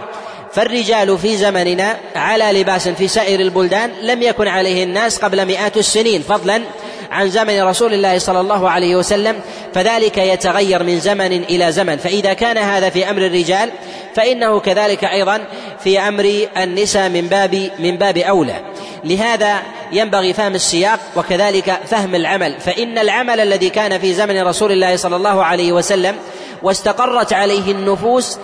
فالرجال 0.52 1.18
في 1.18 1.36
زمننا 1.36 1.96
على 2.16 2.60
لباس 2.60 2.88
في 2.88 3.08
سائر 3.08 3.40
البلدان 3.40 3.90
لم 4.02 4.22
يكن 4.22 4.48
عليه 4.48 4.84
الناس 4.84 5.18
قبل 5.18 5.46
مئات 5.46 5.76
السنين 5.76 6.22
فضلا 6.22 6.62
عن 7.10 7.30
زمن 7.30 7.62
رسول 7.62 7.94
الله 7.94 8.18
صلى 8.18 8.40
الله 8.40 8.70
عليه 8.70 8.96
وسلم 8.96 9.40
فذلك 9.74 10.18
يتغير 10.18 10.82
من 10.82 11.00
زمن 11.00 11.32
إلى 11.32 11.72
زمن. 11.72 11.96
فإذا 11.96 12.32
كان 12.32 12.58
هذا 12.58 12.90
في 12.90 13.10
أمر 13.10 13.26
الرجال 13.26 13.70
فإنه 14.14 14.60
كذلك 14.60 15.04
أيضا 15.04 15.40
في 15.84 16.00
أمر 16.00 16.46
النساء 16.56 17.08
من 17.08 17.26
باب 17.28 17.70
من 17.78 17.96
باب 17.96 18.18
أولى. 18.18 18.64
لهذا 19.04 19.62
ينبغي 19.92 20.32
فهم 20.32 20.54
السياق 20.54 21.00
وكذلك 21.16 21.80
فهم 21.86 22.14
العمل. 22.14 22.60
فإن 22.60 22.98
العمل 22.98 23.40
الذي 23.40 23.70
كان 23.70 23.98
في 23.98 24.14
زمن 24.14 24.42
رسول 24.42 24.72
الله 24.72 24.96
صلى 24.96 25.16
الله 25.16 25.44
عليه 25.44 25.72
وسلم 25.72 26.16
واستقرت 26.62 27.32
عليه 27.32 27.72
النفوس 27.72 28.38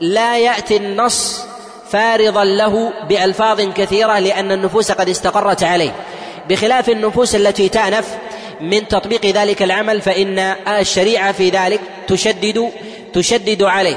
لا 0.00 0.38
يأتي 0.38 0.76
النص 0.76 1.44
فارضا 1.90 2.44
له 2.44 2.92
بألفاظ 3.08 3.60
كثيرة 3.60 4.18
لأن 4.18 4.52
النفوس 4.52 4.92
قد 4.92 5.08
استقرت 5.08 5.62
عليه. 5.62 5.90
بخلاف 6.48 6.90
النفوس 6.90 7.34
التي 7.34 7.68
تأنف 7.68 8.18
من 8.60 8.88
تطبيق 8.88 9.26
ذلك 9.26 9.62
العمل 9.62 10.00
فإن 10.00 10.38
الشريعة 10.68 11.32
في 11.32 11.50
ذلك 11.50 11.80
تشدد 12.08 12.70
تشدد 13.12 13.62
عليه. 13.62 13.96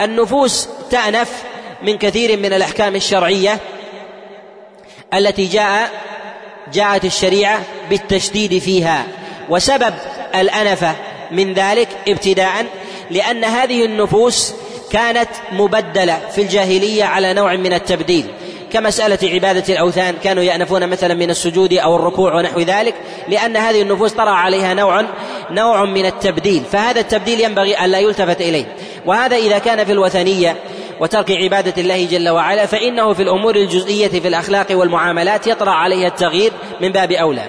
النفوس 0.00 0.68
تأنف 0.90 1.42
من 1.82 1.98
كثير 1.98 2.36
من 2.36 2.52
الأحكام 2.52 2.96
الشرعية 2.96 3.58
التي 5.14 5.46
جاء 5.46 5.90
جاءت 6.72 7.04
الشريعة 7.04 7.62
بالتشديد 7.90 8.58
فيها. 8.58 9.06
وسبب 9.48 9.94
الأنفة 10.34 10.94
من 11.30 11.54
ذلك 11.54 11.88
ابتداء 12.08 12.66
لأن 13.10 13.44
هذه 13.44 13.84
النفوس 13.84 14.54
كانت 14.90 15.28
مبدلة 15.52 16.20
في 16.34 16.42
الجاهلية 16.42 17.04
على 17.04 17.32
نوع 17.32 17.56
من 17.56 17.72
التبديل. 17.72 18.24
كمسألة 18.72 19.18
عبادة 19.22 19.74
الأوثان 19.74 20.14
كانوا 20.24 20.42
يأنفون 20.42 20.86
مثلا 20.86 21.14
من 21.14 21.30
السجود 21.30 21.72
أو 21.72 21.96
الركوع 21.96 22.34
ونحو 22.34 22.60
ذلك 22.60 22.94
لأن 23.28 23.56
هذه 23.56 23.82
النفوس 23.82 24.12
طرأ 24.12 24.30
عليها 24.30 24.74
نوع 24.74 25.04
نوع 25.50 25.84
من 25.84 26.06
التبديل. 26.06 26.62
فهذا 26.72 27.00
التبديل 27.00 27.40
ينبغي 27.40 27.74
أن 27.74 27.90
لا 27.90 27.98
يلتفت 27.98 28.40
إليه. 28.40 28.64
وهذا 29.06 29.36
إذا 29.36 29.58
كان 29.58 29.84
في 29.84 29.92
الوثنية 29.92 30.56
وترك 31.00 31.30
عبادة 31.30 31.82
الله 31.82 32.06
جل 32.06 32.28
وعلا 32.28 32.66
فإنه 32.66 33.12
في 33.12 33.22
الأمور 33.22 33.56
الجزئية 33.56 34.08
في 34.08 34.28
الأخلاق 34.28 34.66
والمعاملات 34.70 35.46
يطرأ 35.46 35.70
عليها 35.70 36.08
التغيير 36.08 36.52
من 36.80 36.88
باب 36.88 37.12
أولى. 37.12 37.44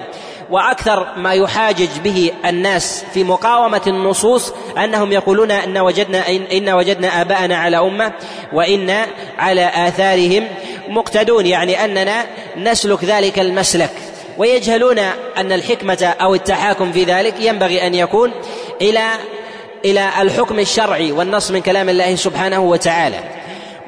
وأكثر 0.50 1.06
ما 1.16 1.34
يحاجج 1.34 1.88
به 2.04 2.30
الناس 2.46 3.04
في 3.14 3.24
مقاومة 3.24 3.82
النصوص 3.86 4.52
أنهم 4.84 5.12
يقولون 5.12 5.50
إن 5.50 5.78
وجدنا 5.78 6.28
ان 6.28 6.70
وجدنا 6.70 7.20
آباءنا 7.20 7.56
على 7.56 7.78
أمة 7.78 8.12
وإن 8.52 8.96
على 9.38 9.70
آثارهم 9.74 10.48
مقتدون 10.88 11.46
يعني 11.46 11.84
أننا 11.84 12.24
نسلك 12.56 13.04
ذلك 13.04 13.38
المسلك. 13.38 13.90
ويجهلون 14.38 14.98
أن 15.36 15.52
الحكمة 15.52 16.14
أو 16.20 16.34
التحاكم 16.34 16.92
في 16.92 17.04
ذلك 17.04 17.34
ينبغي 17.40 17.86
أن 17.86 17.94
يكون 17.94 18.32
إلى 18.80 19.06
إلى 19.84 20.10
الحكم 20.20 20.58
الشرعي 20.58 21.12
والنص 21.12 21.50
من 21.50 21.60
كلام 21.60 21.88
الله 21.88 22.14
سبحانه 22.16 22.60
وتعالى. 22.60 23.39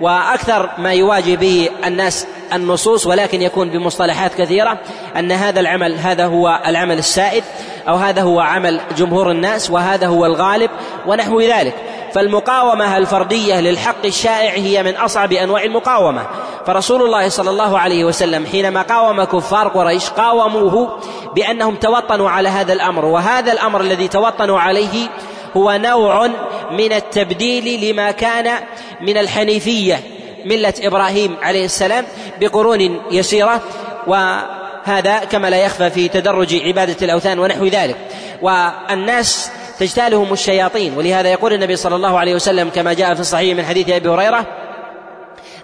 وأكثر 0.02 0.70
ما 0.78 0.92
يواجه 0.92 1.36
به 1.36 1.70
الناس 1.84 2.26
النصوص 2.52 3.06
ولكن 3.06 3.42
يكون 3.42 3.70
بمصطلحات 3.70 4.34
كثيرة 4.34 4.78
أن 5.16 5.32
هذا 5.32 5.60
العمل 5.60 5.98
هذا 5.98 6.26
هو 6.26 6.62
العمل 6.66 6.98
السائد 6.98 7.44
أو 7.88 7.94
هذا 7.94 8.22
هو 8.22 8.40
عمل 8.40 8.80
جمهور 8.96 9.30
الناس 9.30 9.70
وهذا 9.70 10.06
هو 10.06 10.26
الغالب 10.26 10.70
ونحو 11.06 11.40
ذلك. 11.40 11.74
فالمقاومة 12.14 12.96
الفردية 12.96 13.60
للحق 13.60 14.04
الشائع 14.04 14.52
هي 14.52 14.82
من 14.82 14.96
أصعب 14.96 15.32
أنواع 15.32 15.62
المقاومة. 15.62 16.22
فرسول 16.66 17.02
الله 17.02 17.28
صلى 17.28 17.50
الله 17.50 17.78
عليه 17.78 18.04
وسلم 18.04 18.46
حينما 18.46 18.82
قاوم 18.82 19.24
كفار 19.24 19.68
قريش 19.68 20.10
قاوموه 20.10 20.98
بأنهم 21.34 21.76
توطنوا 21.76 22.30
على 22.30 22.48
هذا 22.48 22.72
الأمر 22.72 23.04
وهذا 23.04 23.52
الأمر 23.52 23.80
الذي 23.80 24.08
توطنوا 24.08 24.60
عليه 24.60 25.08
هو 25.56 25.72
نوع 25.72 26.26
من 26.70 26.92
التبديل 26.92 27.90
لما 27.90 28.10
كان 28.10 28.58
من 29.00 29.16
الحنيفية 29.16 30.00
ملة 30.44 30.74
إبراهيم 30.82 31.36
عليه 31.42 31.64
السلام 31.64 32.04
بقرون 32.40 33.00
يسيرة 33.10 33.62
وهذا 34.06 35.18
كما 35.18 35.50
لا 35.50 35.56
يخفى 35.56 35.90
في 35.90 36.08
تدرج 36.08 36.54
عبادة 36.54 36.96
الأوثان 37.02 37.38
ونحو 37.38 37.66
ذلك. 37.66 37.96
والناس 38.42 39.50
تجتالهم 39.78 40.32
الشياطين 40.32 40.94
ولهذا 40.96 41.28
يقول 41.28 41.52
النبي 41.52 41.76
صلى 41.76 41.96
الله 41.96 42.18
عليه 42.18 42.34
وسلم 42.34 42.68
كما 42.68 42.92
جاء 42.92 43.14
في 43.14 43.20
الصحيح 43.20 43.56
من 43.56 43.64
حديث 43.64 43.90
أبي 43.90 44.08
هريرة 44.08 44.46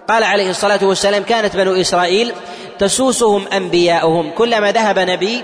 قال 0.07 0.23
عليه 0.23 0.49
الصلاة 0.49 0.79
والسلام 0.85 1.23
كانت 1.23 1.55
بنو 1.55 1.73
إسرائيل 1.73 2.33
تسوسهم 2.79 3.47
أنبياؤهم 3.47 4.31
كلما 4.31 4.71
ذهب 4.71 4.99
نبي 4.99 5.43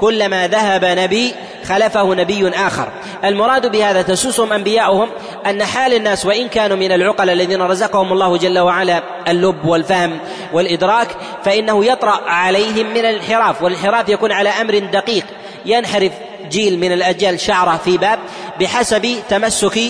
كلما 0.00 0.48
ذهب 0.48 0.84
نبي 0.84 1.34
خلفه 1.64 2.14
نبي 2.14 2.48
آخر. 2.48 2.88
المراد 3.24 3.72
بهذا 3.72 4.02
تسوسهم 4.02 4.52
أنبياؤهم 4.52 5.08
أن 5.46 5.64
حال 5.64 5.94
الناس 5.94 6.26
وإن 6.26 6.48
كانوا 6.48 6.76
من 6.76 6.92
العقل 6.92 7.30
الذين 7.30 7.62
رزقهم 7.62 8.12
الله 8.12 8.36
جل 8.36 8.58
وعلا 8.58 9.02
اللب 9.28 9.64
والفهم 9.64 10.18
والإدراك 10.52 11.08
فإنه 11.44 11.84
يطرأ 11.84 12.20
عليهم 12.26 12.86
من 12.90 13.00
الانحراف 13.00 13.62
والانحراف 13.62 14.08
يكون 14.08 14.32
على 14.32 14.48
أمر 14.48 14.78
دقيق. 14.78 15.24
ينحرف 15.66 16.12
جيل 16.50 16.78
من 16.78 16.92
الأجيال 16.92 17.40
شعرة 17.40 17.80
في 17.84 17.98
باب 17.98 18.18
بحسب 18.60 19.16
تمسك 19.28 19.80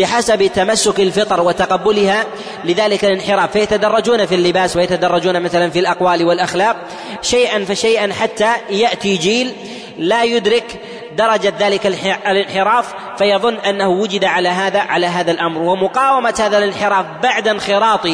بحسب 0.00 0.46
تمسك 0.46 1.00
الفطر 1.00 1.40
وتقبلها 1.40 2.24
لذلك 2.64 3.04
الانحراف. 3.04 3.52
فيتدرجون 3.52 4.26
في 4.26 4.34
اللباس 4.34 4.76
ويتدرجون 4.76 5.42
مثلا 5.42 5.70
في 5.70 5.78
الأقوال 5.78 6.24
والأخلاق 6.24 6.76
شيئا 7.22 7.64
فشيئا 7.64 8.12
حتى 8.12 8.52
يأتي 8.70 9.16
جيل 9.16 9.52
لا 9.98 10.24
يدرك 10.24 10.80
درجة 11.16 11.54
ذلك 11.60 11.86
الانحراف 12.26 12.94
فيظن 13.18 13.54
أنه 13.54 13.88
وجد 13.88 14.24
على 14.24 14.48
هذا 14.48 14.80
على 14.80 15.06
هذا 15.06 15.30
الأمر. 15.30 15.62
ومقاومة 15.62 16.34
هذا 16.38 16.58
الانحراف 16.58 17.06
بعد 17.22 17.48
انخراط 17.48 18.06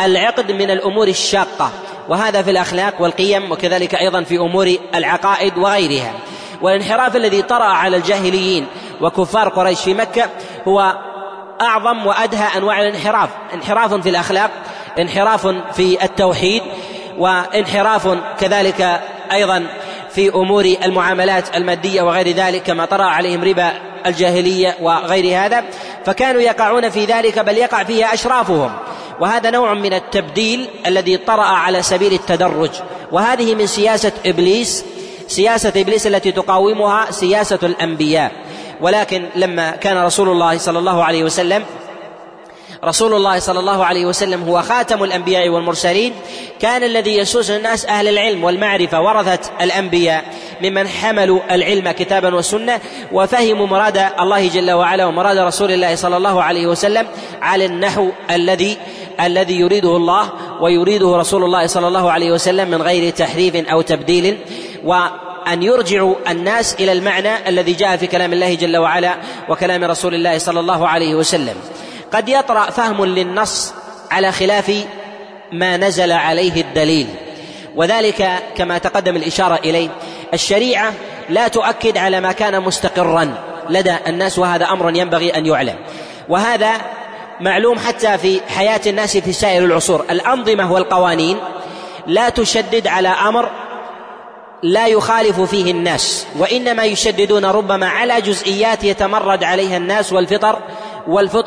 العقد 0.00 0.52
من 0.52 0.70
الأمور 0.70 1.08
الشاقة. 1.08 1.70
وهذا 2.08 2.42
في 2.42 2.50
الأخلاق 2.50 2.94
والقيم 3.02 3.52
وكذلك 3.52 3.94
أيضا 3.94 4.22
في 4.22 4.36
أمور 4.36 4.74
العقائد 4.94 5.58
وغيرها. 5.58 6.12
والانحراف 6.62 7.16
الذي 7.16 7.42
طرأ 7.42 7.64
على 7.64 7.96
الجاهليين 7.96 8.66
وكفار 9.00 9.48
قريش 9.48 9.80
في 9.80 9.94
مكة 9.94 10.28
هو 10.68 10.98
أعظم 11.60 12.06
وأدهى 12.06 12.58
أنواع 12.58 12.80
الانحراف. 12.80 13.28
انحراف 13.54 13.94
في 13.94 14.08
الأخلاق 14.08 14.50
انحراف 14.98 15.46
في 15.72 16.04
التوحيد 16.04 16.62
وانحراف 17.18 18.18
كذلك 18.40 19.00
أيضا 19.32 19.66
في 20.10 20.28
أمور 20.28 20.64
المعاملات 20.84 21.56
المادية 21.56 22.02
وغير 22.02 22.28
ذلك 22.28 22.62
كما 22.62 22.84
طرأ 22.84 23.04
عليهم 23.04 23.44
ربا 23.44 23.72
الجاهلية 24.06 24.76
وغير 24.80 25.44
هذا. 25.44 25.64
فكانوا 26.04 26.40
يقعون 26.40 26.90
في 26.90 27.04
ذلك 27.04 27.38
بل 27.38 27.58
يقع 27.58 27.84
فيه 27.84 28.14
أشرافهم. 28.14 28.72
وهذا 29.20 29.50
نوع 29.50 29.74
من 29.74 29.92
التبديل 29.92 30.68
الذي 30.86 31.16
طرأ 31.16 31.44
على 31.44 31.82
سبيل 31.82 32.12
التدرج. 32.12 32.70
وهذه 33.12 33.54
من 33.54 33.66
سياسة 33.66 34.12
إبليس 34.26 34.84
سياسة 35.28 35.72
إبليس 35.76 36.06
التي 36.06 36.32
تقاومها 36.32 37.10
سياسة 37.10 37.58
الأنبياء. 37.62 38.32
ولكن 38.80 39.26
لما 39.36 39.70
كان 39.70 40.04
رسول 40.04 40.28
الله 40.28 40.58
صلى 40.58 40.78
الله 40.78 41.04
عليه 41.04 41.24
وسلم 41.24 41.64
رسول 42.84 43.14
الله 43.14 43.38
صلى 43.38 43.60
الله 43.60 43.84
عليه 43.84 44.06
وسلم 44.06 44.42
هو 44.42 44.62
خاتم 44.62 45.04
الأنبياء 45.04 45.48
والمرسلين 45.48 46.12
كان 46.60 46.82
الذي 46.82 47.16
يسوس 47.16 47.50
الناس 47.50 47.86
أهل 47.86 48.08
العلم 48.08 48.44
والمعرفة 48.44 49.00
ورثه 49.00 49.38
الأنبياء 49.60 50.24
ممن 50.62 50.88
حملوا 50.88 51.40
العلم 51.50 51.90
كتابا 51.90 52.34
وسنة 52.34 52.80
وفهموا 53.12 53.66
مراد 53.66 54.06
الله 54.20 54.48
جل 54.48 54.70
وعلا 54.70 55.06
ومراد 55.06 55.38
رسول 55.38 55.70
الله 55.70 55.94
صلى 55.94 56.16
الله 56.16 56.42
عليه 56.42 56.66
وسلم 56.66 57.06
على 57.42 57.64
النحو 57.64 58.08
الذي 58.30 58.76
الذي 59.20 59.60
يريده 59.60 59.96
الله 59.96 60.32
ويريده 60.60 61.16
رسول 61.16 61.44
الله 61.44 61.66
صلى 61.66 61.88
الله 61.88 62.10
عليه 62.10 62.32
وسلم 62.32 62.70
من 62.70 62.82
غير 62.82 63.12
تحريف 63.12 63.56
أو 63.56 63.80
تبديل 63.80 64.38
وأن 65.50 65.62
يرجعوا 65.62 66.14
الناس 66.28 66.74
إلى 66.74 66.92
المعنى 66.92 67.48
الذي 67.48 67.72
جاء 67.72 67.96
في 67.96 68.06
كلام 68.06 68.32
الله 68.32 68.54
جل 68.54 68.76
وعلا 68.76 69.14
وكلام 69.48 69.84
رسول 69.84 70.14
الله 70.14 70.38
صلى 70.38 70.60
الله 70.60 70.88
عليه 70.88 71.14
وسلم. 71.14 71.54
قد 72.12 72.28
يطرأ 72.28 72.70
فهم 72.70 73.04
للنص 73.04 73.74
على 74.10 74.32
خلاف 74.32 74.84
ما 75.52 75.76
نزل 75.76 76.12
عليه 76.12 76.60
الدليل. 76.60 77.06
وذلك 77.76 78.28
كما 78.56 78.78
تقدم 78.78 79.16
الإشارة 79.16 79.54
إليه. 79.64 79.88
الشريعة 80.34 80.92
لا 81.28 81.48
تؤكد 81.48 81.98
على 81.98 82.20
ما 82.20 82.32
كان 82.32 82.62
مستقرا. 82.62 83.34
لدى 83.68 83.96
الناس 84.06 84.38
وهذا 84.38 84.64
أمر 84.64 84.96
ينبغي 84.96 85.30
أن 85.30 85.46
يعلم. 85.46 85.76
وهذا 86.28 86.72
معلوم 87.40 87.78
حتى 87.78 88.18
في 88.18 88.40
حياة 88.48 88.80
الناس 88.86 89.16
في 89.16 89.32
سائر 89.32 89.64
العصور. 89.64 90.04
الأنظمة 90.10 90.72
والقوانين 90.72 91.38
لا 92.06 92.28
تشدد 92.28 92.86
على 92.86 93.08
أمر 93.08 93.50
لا 94.62 94.86
يخالف 94.86 95.40
فيه 95.40 95.70
الناس 95.70 96.26
وإنما 96.38 96.84
يشددون 96.84 97.44
ربما 97.44 97.86
على 97.86 98.20
جزئيات 98.20 98.84
يتمرد 98.84 99.44
عليها 99.44 99.76
الناس 99.76 100.12
والفطر 100.12 100.58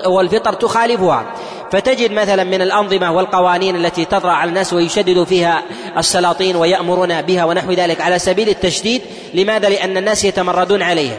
والفطر 0.06 0.54
تخالفها 0.54 1.26
فتجد 1.72 2.12
مثلا 2.12 2.44
من 2.44 2.62
الأنظمة 2.62 3.12
والقوانين 3.12 3.76
التي 3.76 4.06
تطرأ 4.06 4.32
على 4.32 4.50
الناس 4.50 4.74
ويشدد 4.74 5.24
فيها 5.24 5.64
السلاطين 5.98 6.56
ويأمرون 6.56 7.22
بها 7.22 7.46
ونحو 7.46 7.72
ذلك 7.72 8.02
على 8.02 8.20
سبيل 8.20 8.50
التشديد 8.50 9.02
لماذا؟ 9.34 9.70
لأن 9.70 9.98
الناس 9.98 10.26
يتمردون 10.26 10.82
عليها 10.82 11.18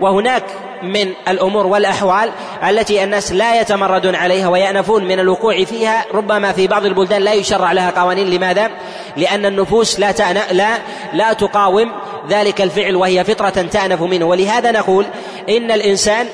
وهناك 0.00 0.44
من 0.82 1.12
الأمور 1.28 1.66
والأحوال 1.66 2.30
التي 2.68 3.04
الناس 3.04 3.32
لا 3.32 3.60
يتمردون 3.60 4.14
عليها 4.14 4.48
ويأنفون 4.48 5.04
من 5.04 5.20
الوقوع 5.20 5.64
فيها 5.64 6.04
ربما 6.14 6.52
في 6.52 6.66
بعض 6.66 6.86
البلدان 6.86 7.22
لا 7.22 7.32
يشرع 7.32 7.72
لها 7.72 7.90
قوانين. 7.90 8.30
لماذا؟ 8.30 8.70
لأن 9.16 9.46
النفوس 9.46 10.00
لا 10.00 10.12
تأنا 10.12 10.52
لا 10.52 10.78
لا 11.12 11.32
تقاوم 11.32 11.92
ذلك 12.28 12.60
الفعل 12.60 12.96
وهي 12.96 13.24
فطرة 13.24 13.50
تأنف 13.50 14.02
منه. 14.02 14.26
ولهذا 14.26 14.70
نقول 14.70 15.06
إن 15.48 15.70
الإنسان 15.70 16.26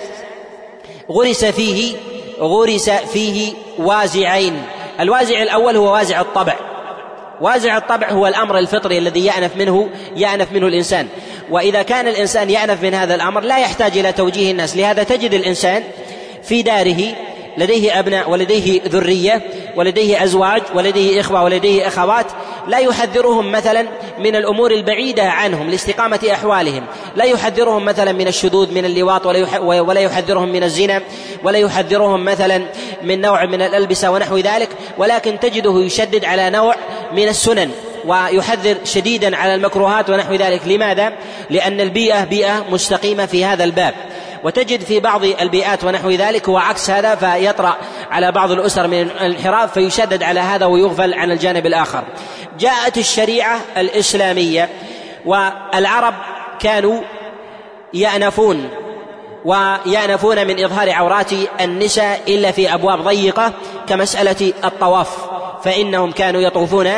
غرس 1.11 1.45
فيه 1.45 1.97
غرس 2.41 2.91
فيه 2.91 3.53
وازعين. 3.79 4.63
الوازع 5.01 5.43
الأول 5.43 5.77
هو 5.77 5.93
وازع 5.93 6.21
الطبع. 6.21 6.55
وازع 7.41 7.77
الطبع 7.77 8.11
هو 8.11 8.27
الأمر 8.27 8.59
الفطري 8.59 8.99
الذي 8.99 9.25
يأنف 9.25 9.57
منه 9.57 9.89
يأنف 10.17 10.53
منه 10.53 10.67
الإنسان. 10.67 11.09
وإذا 11.51 11.83
كان 11.83 12.09
الإنسان 12.09 12.51
يأنف 12.51 12.83
من 12.83 12.95
هذا 12.95 13.15
الأمر 13.15 13.41
لا 13.41 13.59
يحتاج 13.59 13.99
إلى 13.99 14.13
توجيه 14.13 14.51
الناس. 14.51 14.77
لهذا 14.77 15.03
تجد 15.03 15.35
الإنسان 15.35 15.83
في 16.43 16.63
داره 16.63 17.15
لديه 17.59 17.99
أبناء 17.99 18.31
ولديه 18.31 18.81
ذرية 18.89 19.43
ولديه 19.77 20.25
أزواج 20.25 20.63
ولديه 20.75 21.21
إخوة 21.21 21.45
ولديه 21.45 21.89
أخوات 21.89 22.27
لا 22.69 22.79
يحذرهم 22.79 23.53
مثلا 23.53 23.87
من 24.19 24.37
الأمور 24.37 24.71
البعيدة 24.71 25.23
عنهم 25.23 25.71
لاستقامة 25.71 26.21
أحوالهم. 26.33 26.87
لا 27.17 27.25
يحذرهم 27.25 27.85
مثلا 27.85 28.13
من 28.13 28.29
الشذوذ 28.29 28.73
من 28.73 28.85
اللواط 28.85 29.27
ولا 29.63 30.01
يحذرهم 30.01 30.49
من 30.49 30.63
الزنا 30.63 31.03
ولا 31.45 31.59
يحذرهم 31.59 32.25
مثلا 32.25 32.63
من 33.03 33.21
نوع 33.21 33.47
من 33.47 33.63
الألبسة 33.63 34.11
ونحو 34.11 34.39
ذلك. 34.39 34.69
ولكن 34.99 35.41
تجده 35.41 35.81
يشدد 35.81 36.25
على 36.25 36.51
نوع 36.51 36.75
من 37.13 37.29
السنن. 37.29 37.71
ويحذر 38.07 38.77
شديدا 38.85 39.37
على 39.37 39.55
المكروهات 39.55 40.11
ونحو 40.11 40.35
ذلك. 40.35 40.61
لماذا؟ 40.67 41.13
لأن 41.51 41.81
البيئة 41.81 42.25
بيئة 42.25 42.65
مستقيمة 42.71 43.27
في 43.27 43.45
هذا 43.45 43.65
الباب. 43.65 43.95
وتجد 44.45 44.81
في 44.81 45.01
بعض 45.01 45.25
البيئات 45.25 45.85
ونحو 45.85 46.11
ذلك 46.11 46.49
هو 46.49 46.59
عكس 46.59 46.91
هذا 46.91 47.15
فيطرأ 47.15 47.77
على 48.11 48.33
بعض 48.33 48.51
الأسر 48.51 48.87
من 48.87 49.01
الانحراف 49.01 49.73
فيشدد 49.73 50.23
على 50.23 50.41
هذا 50.41 50.67
ويغفل 50.67 51.15
عن 51.15 51.31
الجانب 51.31 51.67
الآخر. 51.67 52.05
جاءت 52.59 52.99
الشريعة 52.99 53.61
الإسلامية 53.77 54.69
والعرب 55.27 56.15
كانوا 56.61 57.01
يأنفون 57.95 58.69
ويأنفون 59.45 60.47
من 60.47 60.65
إظهار 60.65 60.91
عورات 60.91 61.33
النساء 61.61 62.21
إلا 62.29 62.51
في 62.51 62.75
أبواب 62.75 63.01
ضيقة 63.01 63.53
كمسألة 63.89 64.53
الطواف. 64.65 65.09
فإنهم 65.65 66.13
كانوا 66.13 66.41
يطوفون 66.41 66.89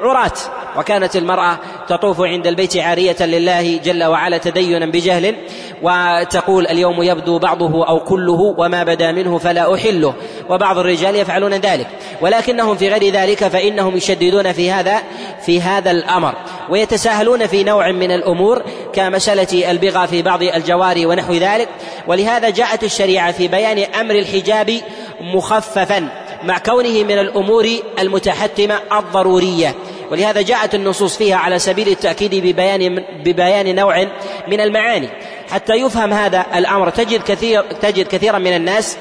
عراة 0.00 0.32
وكانت 0.76 1.16
المرأة 1.16 1.58
تطوف 1.88 2.20
عند 2.20 2.46
البيت 2.46 2.76
عارية 2.76 3.16
لله 3.20 3.76
جل 3.84 4.04
وعلا 4.04 4.38
تدينا 4.38 4.86
بجهل 4.86 5.36
وتقول 5.82 6.66
اليوم 6.66 7.02
يبدو 7.02 7.38
بعضه 7.38 7.88
أو 7.88 8.00
كله 8.00 8.54
وما 8.58 8.84
بدا 8.84 9.12
منه 9.12 9.38
فلا 9.38 9.74
أحله 9.74 10.14
وبعض 10.48 10.78
الرجال 10.78 11.16
يفعلون 11.16 11.54
ذلك. 11.54 11.86
ولكنهم 12.20 12.76
في 12.76 12.88
غير 12.88 13.12
ذلك 13.12 13.48
فإنهم 13.48 13.96
يشددون 13.96 14.52
في 14.52 14.70
هذا 14.70 15.02
في 15.46 15.60
هذا 15.60 15.90
الأمر 15.90 16.34
ويتساهلون 16.70 17.46
في 17.46 17.64
نوع 17.64 17.90
من 17.90 18.10
الأمور 18.10 18.62
كمسألة 18.92 19.70
البغى 19.70 20.06
في 20.06 20.22
بعض 20.22 20.42
الجواري 20.42 21.06
ونحو 21.06 21.32
ذلك. 21.32 21.68
ولهذا 22.06 22.50
جاءت 22.50 22.84
الشريعة 22.84 23.32
في 23.32 23.48
بيان 23.48 23.78
أمر 23.78 24.14
الحجاب 24.14 24.80
مخففا. 25.20 26.23
مع 26.44 26.58
كونه 26.58 27.02
من 27.04 27.18
الأمور 27.18 27.68
المتحتمة 27.98 28.80
الضرورية. 28.92 29.74
ولهذا 30.10 30.42
جاءت 30.42 30.74
النصوص 30.74 31.16
فيها 31.16 31.36
على 31.36 31.58
سبيل 31.58 31.88
التأكيد 31.88 32.34
ببيان 32.34 33.04
ببيان 33.24 33.74
نوع 33.74 34.06
من 34.48 34.60
المعاني. 34.60 35.08
حتى 35.50 35.74
يفهم 35.74 36.12
هذا 36.12 36.46
الأمر 36.54 36.90
تجد 36.90 37.22
كثير 37.22 37.62
تجد 37.62 38.08
كثيرا 38.08 38.38
من 38.38 38.56
الناس 38.56 38.96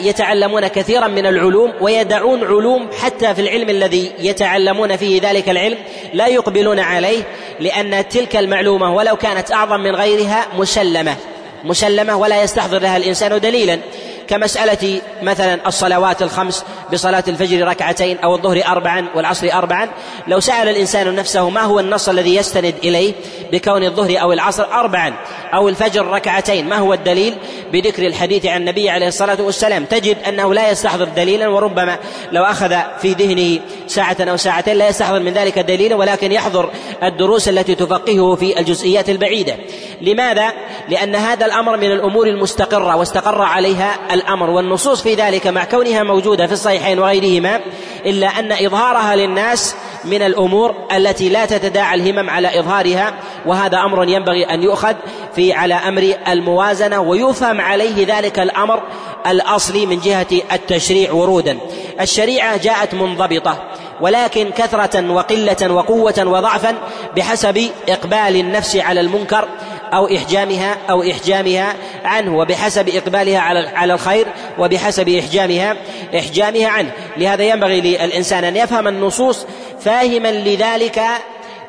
يتعلمون 0.00 0.66
كثيرا 0.66 1.08
من 1.08 1.26
العلوم 1.26 1.72
ويدعون 1.80 2.44
علوم 2.44 2.88
حتى 3.00 3.34
في 3.34 3.40
العلم 3.40 3.68
الذي 3.68 4.12
يتعلمون 4.18 4.96
فيه 4.96 5.20
ذلك 5.30 5.48
العلم 5.48 5.78
لا 6.14 6.26
يقبلون 6.26 6.78
عليه 6.78 7.22
لأن 7.60 8.08
تلك 8.08 8.36
المعلومة 8.36 8.94
ولو 8.94 9.16
كانت 9.16 9.52
أعظم 9.52 9.80
من 9.80 9.94
غيرها 9.96 10.46
مسلمة. 10.58 11.16
مسلمة 11.64 12.16
ولا 12.16 12.42
يستحضر 12.42 12.78
لها 12.78 12.96
الإنسان 12.96 13.40
دليلا. 13.40 13.78
كمسألة 14.28 15.00
مثلا 15.22 15.68
الصلوات 15.68 16.22
الخمس 16.22 16.64
بصلاة 16.92 17.24
الفجر 17.28 17.68
ركعتين 17.68 18.18
أو 18.18 18.34
الظهر 18.34 18.62
أربعا 18.66 19.08
والعصر 19.14 19.52
أربعا. 19.52 19.88
لو 20.28 20.40
سأل 20.40 20.68
الإنسان 20.68 21.14
نفسه 21.14 21.50
ما 21.50 21.60
هو 21.60 21.80
النص 21.80 22.08
الذي 22.08 22.36
يستند 22.36 22.74
إليه 22.84 23.12
بكون 23.52 23.84
الظهر 23.84 24.20
أو 24.20 24.32
العصر 24.32 24.64
أربعا 24.72 25.14
أو 25.54 25.68
الفجر 25.68 26.06
ركعتين؟ 26.06 26.68
ما 26.68 26.76
هو 26.76 26.94
الدليل؟ 26.94 27.34
بذكر 27.72 28.06
الحديث 28.06 28.46
عن 28.46 28.60
النبي 28.60 28.90
عليه 28.90 29.08
الصلاة 29.08 29.42
والسلام. 29.42 29.84
تجد 29.84 30.16
أنه 30.28 30.54
لا 30.54 30.70
يستحضر 30.70 31.04
دليلا 31.04 31.48
وربما 31.48 31.98
لو 32.32 32.44
أخذ 32.44 32.76
في 33.02 33.12
ذهنه 33.12 33.60
ساعة 33.86 34.16
أو 34.20 34.36
ساعتين 34.36 34.76
لا 34.76 34.88
يستحضر 34.88 35.20
من 35.20 35.32
ذلك 35.32 35.58
دليلا 35.58 35.96
ولكن 35.96 36.32
يحضر 36.32 36.70
الدروس 37.02 37.48
التي 37.48 37.74
تفقهه 37.74 38.34
في 38.34 38.58
الجزئيات 38.60 39.10
البعيدة. 39.10 39.56
لماذا؟ 40.00 40.52
لأن 40.88 41.14
هذا 41.14 41.46
الأمر 41.46 41.76
من 41.76 41.92
الأمور 41.92 42.26
المستقرة 42.26 42.96
واستقر 42.96 43.42
عليها 43.42 43.98
الأمر 44.22 44.50
والنصوص 44.50 45.02
في 45.02 45.14
ذلك 45.14 45.46
مع 45.46 45.64
كونها 45.64 46.02
موجودة 46.02 46.46
في 46.46 46.52
الصحيحين 46.52 46.98
وغيرهما 46.98 47.60
إلا 48.06 48.26
أن 48.26 48.52
إظهارها 48.52 49.16
للناس 49.16 49.74
من 50.04 50.22
الأمور 50.22 50.74
التي 50.92 51.28
لا 51.28 51.46
تتداعى 51.46 51.94
الهمم 51.94 52.30
على 52.30 52.58
إظهارها 52.58 53.14
وهذا 53.46 53.78
أمر 53.78 54.08
ينبغي 54.08 54.44
أن 54.44 54.62
يؤخذ 54.62 54.94
في 55.34 55.52
على 55.52 55.74
أمر 55.74 56.14
الموازنة 56.28 57.00
ويفهم 57.00 57.60
عليه 57.60 58.16
ذلك 58.18 58.38
الأمر 58.38 58.82
الأصلي 59.26 59.86
من 59.86 60.00
جهة 60.00 60.26
التشريع 60.52 61.12
ورودا. 61.12 61.58
الشريعة 62.00 62.56
جاءت 62.56 62.94
منضبطة 62.94 63.56
ولكن 64.00 64.50
كثرة 64.50 65.12
وقلة 65.12 65.72
وقوة 65.72 66.24
وضعفا 66.26 66.74
بحسب 67.16 67.70
إقبال 67.88 68.36
النفس 68.36 68.76
على 68.76 69.00
المنكر 69.00 69.48
أو 69.92 70.06
إحجامها 70.06 70.76
أو 70.90 71.02
إحجامها 71.02 71.74
عنه 72.04 72.36
وبحسب 72.36 72.88
إقبالها 72.88 73.38
على 73.38 73.68
على 73.74 73.94
الخير 73.94 74.26
وبحسب 74.58 75.08
إحجامها 75.08 75.76
إحجامها 76.18 76.68
عنه. 76.68 76.92
لهذا 77.16 77.44
ينبغي 77.44 77.80
للإنسان 77.80 78.44
أن 78.44 78.56
يفهم 78.56 78.88
النصوص 78.88 79.46
فاهما 79.80 80.28
لذلك 80.32 81.02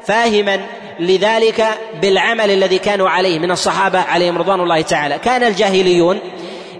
فاهما 0.05 0.59
لذلك 0.99 1.65
بالعمل 2.01 2.51
الذي 2.51 2.77
كانوا 2.77 3.09
عليه 3.09 3.39
من 3.39 3.51
الصحابة 3.51 3.99
عليهم 3.99 4.37
رضوان 4.37 4.59
الله 4.59 4.81
تعالى. 4.81 5.19
كان 5.19 5.43
الجاهليون 5.43 6.19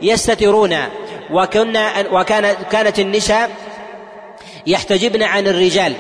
يستترون 0.02 0.76
وكنا 1.32 1.92
وكان 2.12 2.56
كانت 2.72 3.00
النساء 3.00 3.50
يحتجبن 4.68 5.24
عن 5.24 5.48
الرجال 5.48 5.94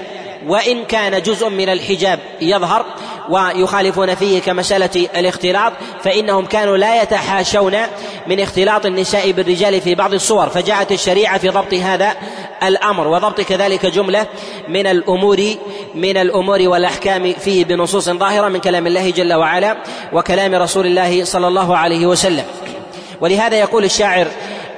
وإن 0.47 0.85
كان 0.85 1.21
جزء 1.21 1.49
من 1.49 1.69
الحجاب 1.69 2.19
يظهر 2.41 2.85
ويخالفون 3.29 4.15
فيه 4.15 4.41
كمسألة 4.41 5.07
الاختلاط 5.15 5.73
فإنهم 6.03 6.45
كانوا 6.45 6.77
لا 6.77 7.01
يتحاشون 7.01 7.77
من 8.27 8.39
اختلاط 8.39 8.85
النساء 8.85 9.31
بالرجال 9.31 9.81
في 9.81 9.95
بعض 9.95 10.13
الصور. 10.13 10.49
فجاءت 10.49 10.91
الشريعة 10.91 11.37
في 11.37 11.49
ضبط 11.49 11.73
هذا 11.73 12.15
الأمر 12.63 13.07
وضبط 13.07 13.41
كذلك 13.41 13.85
جملة 13.85 14.27
من 14.67 14.87
الأمور 14.87 15.43
من 15.95 16.17
الأمور 16.17 16.61
والأحكام 16.61 17.33
فيه 17.33 17.65
بنصوص 17.65 18.09
ظاهرة 18.09 18.47
من 18.47 18.59
كلام 18.59 18.87
الله 18.87 19.09
جل 19.09 19.33
وعلا 19.33 19.77
وكلام 20.13 20.55
رسول 20.55 20.85
الله 20.85 21.23
صلى 21.23 21.47
الله 21.47 21.77
عليه 21.77 22.05
وسلم. 22.05 22.45
ولهذا 23.21 23.59
يقول 23.59 23.83
الشاعر 23.83 24.27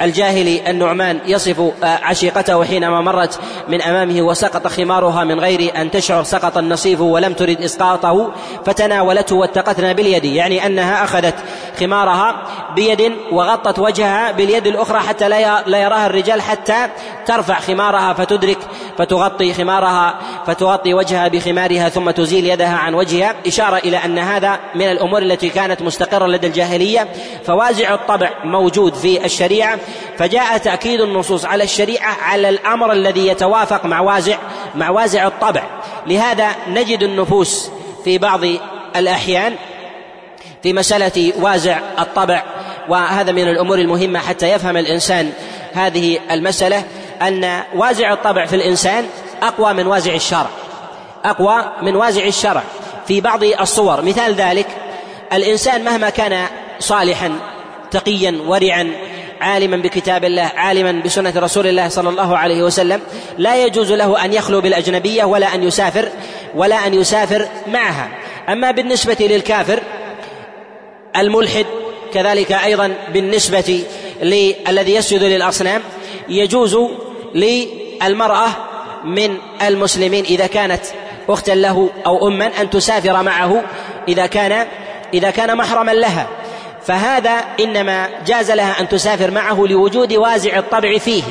الجاهلي 0.01 0.69
النعمان 0.69 1.19
يصف 1.27 1.59
آه، 1.59 1.99
عشيقته 2.03 2.63
حينما 2.63 3.01
مرت 3.01 3.39
من 3.67 3.81
أمامه 3.81 4.21
وسقط 4.21 4.67
خمارها 4.67 5.23
من 5.23 5.39
غير 5.39 5.81
أن 5.81 5.91
تشعر 5.91 6.23
سقط 6.23 6.57
النصيف 6.57 7.01
ولم 7.01 7.33
ترد 7.33 7.61
إسقاطه 7.61 8.31
فتناولته 8.65 9.35
واتقتنا 9.35 9.93
باليد 9.93 10.25
يعني 10.25 10.65
أنها 10.65 11.03
أخذت 11.03 11.35
خمارها 11.79 12.35
بيد 12.75 13.11
وغطت 13.31 13.79
وجهها 13.79 14.31
باليد 14.31 14.67
الأخرى 14.67 14.99
حتى 14.99 15.29
لا 15.29 15.77
يراها 15.77 16.05
الرجال 16.05 16.41
حتى 16.41 16.87
ترفع 17.25 17.59
خمارها 17.59 18.13
فتدرك 18.13 18.57
فتغطي 18.97 19.53
خمارها 19.53 20.19
فتغطي 20.47 20.93
وجهها 20.93 21.27
بخمارها 21.27 21.89
ثم 21.89 22.11
تزيل 22.11 22.45
يدها 22.45 22.75
عن 22.77 22.93
وجهها. 22.93 23.35
إشارة 23.47 23.77
إلى 23.77 23.97
أن 23.97 24.17
هذا 24.19 24.59
من 24.75 24.91
الأمور 24.91 25.21
التي 25.21 25.49
كانت 25.49 25.81
مستقرة 25.81 26.27
لدى 26.27 26.47
الجاهلية. 26.47 27.07
فوازع 27.45 27.93
الطبع 27.93 28.29
موجود 28.43 28.93
في 28.93 29.25
الشريعة. 29.25 29.79
فجاء 30.17 30.57
تأكيد 30.57 31.01
النصوص 31.01 31.45
على 31.45 31.63
الشريعة 31.63 32.13
على 32.21 32.49
الأمر 32.49 32.91
الذي 32.91 33.27
يتوافق 33.27 33.85
مع 33.85 33.99
وازع 33.99 34.37
مع 34.75 34.89
وازع 34.89 35.27
الطبع. 35.27 35.63
لهذا 36.07 36.47
نجد 36.67 37.03
النفوس 37.03 37.69
في 38.03 38.17
بعض 38.17 38.41
الأحيان 38.95 39.55
في 40.63 40.73
مسألة 40.73 41.33
وازع 41.39 41.79
الطبع 41.99 42.43
وهذا 42.89 43.31
من 43.31 43.47
الأمور 43.47 43.79
المهمة 43.79 44.19
حتى 44.19 44.51
يفهم 44.51 44.77
الإنسان 44.77 45.31
هذه 45.73 46.19
المسألة 46.31 46.83
أن 47.21 47.61
وازع 47.75 48.13
الطبع 48.13 48.45
في 48.45 48.55
الإنسان 48.55 49.05
أقوى 49.43 49.73
من 49.73 49.87
وازع 49.87 50.13
الشرع. 50.13 50.49
أقوى 51.25 51.71
من 51.81 51.95
وازع 51.95 52.25
الشرع 52.25 52.63
في 53.07 53.21
بعض 53.21 53.43
الصور. 53.43 54.01
مثال 54.01 54.33
ذلك 54.33 54.67
الإنسان 55.33 55.83
مهما 55.83 56.09
كان 56.09 56.47
صالحا 56.79 57.39
تقيا 57.91 58.41
ورعا 58.47 58.91
عالما 59.41 59.77
بكتاب 59.77 60.25
الله 60.25 60.51
عالما 60.55 60.91
بسنة 60.91 61.33
رسول 61.35 61.67
الله 61.67 61.89
صلى 61.89 62.09
الله 62.09 62.37
عليه 62.37 62.63
وسلم 62.63 63.01
لا 63.37 63.65
يجوز 63.65 63.91
له 63.91 64.25
أن 64.25 64.33
يخلو 64.33 64.61
بالأجنبية 64.61 65.23
ولا 65.23 65.55
أن 65.55 65.63
يسافر 65.63 66.09
ولا 66.55 66.87
أن 66.87 66.93
يسافر 66.93 67.47
معها. 67.67 68.09
أما 68.49 68.71
بالنسبة 68.71 69.17
للكافر 69.19 69.79
الملحد 71.17 71.65
كذلك 72.13 72.51
أيضا 72.51 72.93
بالنسبة 73.13 73.83
للذي 74.21 74.95
يسجد 74.95 75.23
للأصنام 75.23 75.81
يجوز 76.29 76.77
للمرأة 77.35 78.47
من 79.03 79.37
المسلمين 79.67 80.23
إذا 80.23 80.47
كانت 80.47 80.81
أختا 81.29 81.51
له 81.51 81.89
أو 82.05 82.27
أما 82.27 82.51
أن 82.61 82.69
تسافر 82.69 83.23
معه 83.23 83.63
إذا 84.07 84.25
كان 84.25 84.67
إذا 85.13 85.31
كان 85.31 85.57
محرما 85.57 85.91
لها. 85.91 86.27
فهذا 86.85 87.43
إنما 87.59 88.09
جاز 88.25 88.51
لها 88.51 88.81
أن 88.81 88.89
تسافر 88.89 89.31
معه 89.31 89.65
لوجود 89.69 90.13
وازع 90.13 90.57
الطبع 90.57 90.97
فيه. 90.97 91.23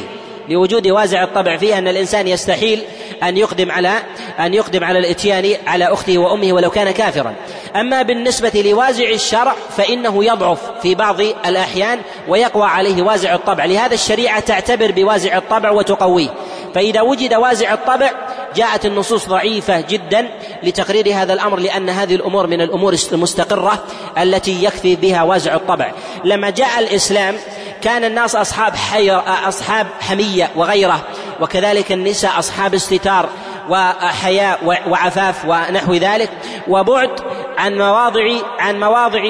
لوجود 0.49 0.88
وازع 0.88 1.23
الطبع 1.25 1.57
فيه 1.57 1.79
أن 1.79 1.88
الإنسان 1.88 2.29
يستحيل 2.29 2.83
أن 3.23 3.37
يقدم 3.37 3.71
على 3.71 3.93
أن 4.40 4.55
يقدم 4.55 4.85
على 4.85 4.99
الإتيان 4.99 5.57
على 5.67 5.85
أخته 5.85 6.19
وأمه 6.19 6.53
ولو 6.53 6.71
كان 6.71 6.90
كافرا. 6.90 7.35
أما 7.77 8.03
بالنسبة 8.03 8.62
لوازع 8.71 9.11
الشرع 9.11 9.55
فإنه 9.77 10.25
يضعف 10.25 10.59
في 10.83 10.95
بعض 10.95 11.21
الأحيان 11.21 12.01
ويقوى 12.29 12.67
عليه 12.67 13.03
وازع 13.03 13.35
الطبع. 13.35 13.64
لهذا 13.64 13.95
الشريعة 13.95 14.40
تعتبر 14.40 14.90
بوازع 14.90 15.37
الطبع 15.37 15.71
وتقويه. 15.71 16.35
فإذا 16.75 17.01
وجد 17.01 17.35
وازع 17.35 17.73
الطبع 17.73 18.11
جاءت 18.57 18.87
النصوص 18.87 19.29
ضعيفة 19.29 19.81
جدا 19.81 20.29
لتقرير 20.62 21.14
هذا 21.14 21.33
الأمر 21.33 21.59
لأن 21.59 21.88
هذه 21.88 22.14
الأمور 22.14 22.47
من 22.47 22.61
الأمور 22.61 22.97
المستقرة 23.12 23.85
التي 24.19 24.64
يكفي 24.64 24.97
بها 24.97 25.23
وازع 25.23 25.55
الطبع. 25.55 25.93
لما 26.25 26.51
جاء 26.51 26.79
الإسلام 26.79 27.37
كان 27.83 28.05
الناس 28.05 28.37
أصحاب 28.37 28.77
حير 28.77 29.23
أصحاب 29.49 29.87
حمية 30.01 30.51
وغيرة 30.57 31.01
وكذلك 31.40 31.93
النساء 31.93 32.38
أصحاب 32.38 32.75
استتار 32.75 33.29
وحياء 33.69 34.59
وعفاف 34.88 35.45
ونحو 35.45 35.95
ذلك 35.95 36.31
وبعد 36.69 37.11
عن 37.59 37.79
مواضع 37.79 38.23
عن 38.59 38.81
مواضع 38.81 39.25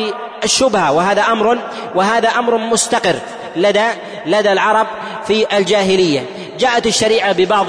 الشبهة. 0.44 0.92
وهذا 0.92 1.22
أمر 1.22 1.58
وهذا 1.94 2.28
أمر 2.28 2.56
مستقر 2.58 3.16
لدى 3.56 3.86
لدى 4.26 4.52
العرب 4.52 4.86
في 5.26 5.56
الجاهلية. 5.56 6.26
جاءت 6.58 6.86
الشريعة 6.86 7.32
ببعض 7.32 7.66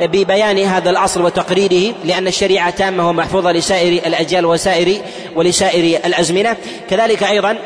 ببيان 0.00 0.58
هذا 0.58 0.90
الأصل 0.90 1.22
وتقريره 1.22 1.94
لأن 2.04 2.26
الشريعة 2.26 2.70
تامة 2.70 3.08
ومحفوظة 3.08 3.52
لسائر 3.52 4.06
الأجيال 4.06 4.46
وسائر 4.46 5.00
ولسائر 5.36 6.00
الأزمنة. 6.06 6.56
كذلك 6.90 7.22
أيضا 7.22 7.58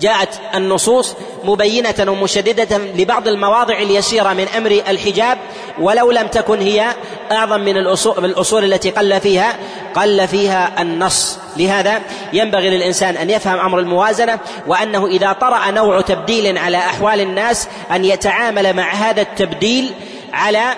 جاءت 0.00 0.28
النصوص 0.54 1.14
مبينة 1.44 1.94
ومشددة 2.08 2.78
لبعض 2.78 3.28
المواضع 3.28 3.78
اليسيرة 3.78 4.32
من 4.32 4.46
أمر 4.56 4.70
الحجاب 4.88 5.38
ولو 5.80 6.10
لم 6.10 6.26
تكن 6.26 6.60
هي 6.60 6.94
أعظم 7.32 7.60
من 7.60 7.76
الأصول, 7.76 8.64
التي 8.64 8.90
قل 8.90 9.20
فيها 9.20 9.56
قل 9.94 10.28
فيها 10.28 10.82
النص. 10.82 11.38
لهذا 11.56 12.00
ينبغي 12.32 12.70
للإنسان 12.70 13.16
أن 13.16 13.30
يفهم 13.30 13.58
أمر 13.58 13.78
الموازنة 13.78 14.38
وأنه 14.66 15.06
إذا 15.06 15.32
طرأ 15.32 15.70
نوع 15.70 16.00
تبديل 16.00 16.58
على 16.58 16.76
أحوال 16.76 17.20
الناس 17.20 17.68
أن 17.90 18.04
يتعامل 18.04 18.72
مع 18.76 18.94
هذا 18.94 19.22
التبديل 19.22 19.92
على 20.32 20.74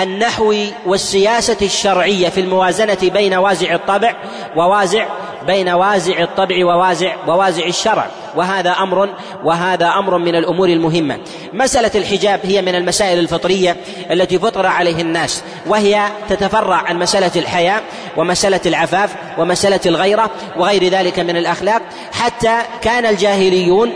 النحو 0.00 0.54
والسياسة 0.86 1.56
الشرعية 1.62 2.28
في 2.28 2.40
الموازنة 2.40 2.98
بين 3.02 3.34
وازع 3.34 3.74
الطبع 3.74 4.14
ووازع 4.56 5.06
بين 5.46 5.68
وازع 5.68 6.22
الطبع 6.22 6.64
ووازع 6.64 7.14
ووازع 7.28 7.66
الشرع 7.66 8.06
وهذا 8.36 8.70
أمر 8.70 9.08
وهذا 9.44 9.86
أمر 9.86 10.18
من 10.18 10.34
الأمور 10.34 10.68
المهمة. 10.68 11.18
مسألة 11.52 11.90
الحجاب 11.94 12.40
هي 12.42 12.62
من 12.62 12.74
المسائل 12.74 13.18
الفطرية 13.18 13.76
التي 14.10 14.38
فطر 14.38 14.66
عليه 14.66 15.02
الناس 15.02 15.42
وهي 15.66 16.08
تتفرع 16.28 16.76
عن 16.76 16.98
مسألة 16.98 17.30
الحياء 17.36 17.82
ومسألة 18.16 18.60
العفاف 18.66 19.14
ومسألة 19.38 19.80
الغيرة 19.86 20.30
وغير 20.56 20.88
ذلك 20.88 21.18
من 21.18 21.36
الأخلاق 21.36 21.82
حتى 22.12 22.58
كان 22.82 23.06
الجاهليون 23.06 23.92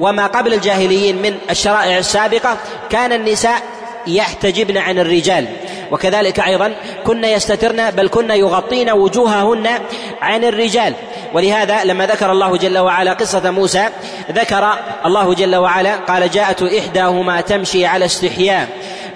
وما 0.00 0.26
قبل 0.26 0.54
الجاهليين 0.54 1.22
من 1.22 1.34
الشرائع 1.50 1.98
السابقة 1.98 2.56
كان 2.90 3.12
النساء 3.12 3.62
يحتجبن 4.06 4.78
عن 4.78 4.98
الرجال. 4.98 5.46
وكذلك 5.90 6.40
أيضا 6.40 6.72
كن 7.04 7.24
يستترن 7.24 7.90
بل 7.90 8.08
كن 8.08 8.30
يغطين 8.30 8.90
وجوههن 8.90 9.68
عن 10.20 10.44
الرجال. 10.44 10.94
ولهذا 11.34 11.84
لما 11.84 12.06
ذكر 12.06 12.32
الله 12.32 12.56
جل 12.56 12.78
وعلا 12.78 13.12
قصة 13.12 13.50
موسى 13.50 13.88
ذكر 14.32 14.72
الله 15.06 15.34
جل 15.34 15.56
وعلا 15.56 15.96
قال 15.96 16.30
جاءت 16.30 16.62
إحداهما 16.62 17.40
تمشي 17.40 17.86
على 17.86 18.04
استحياء. 18.04 18.68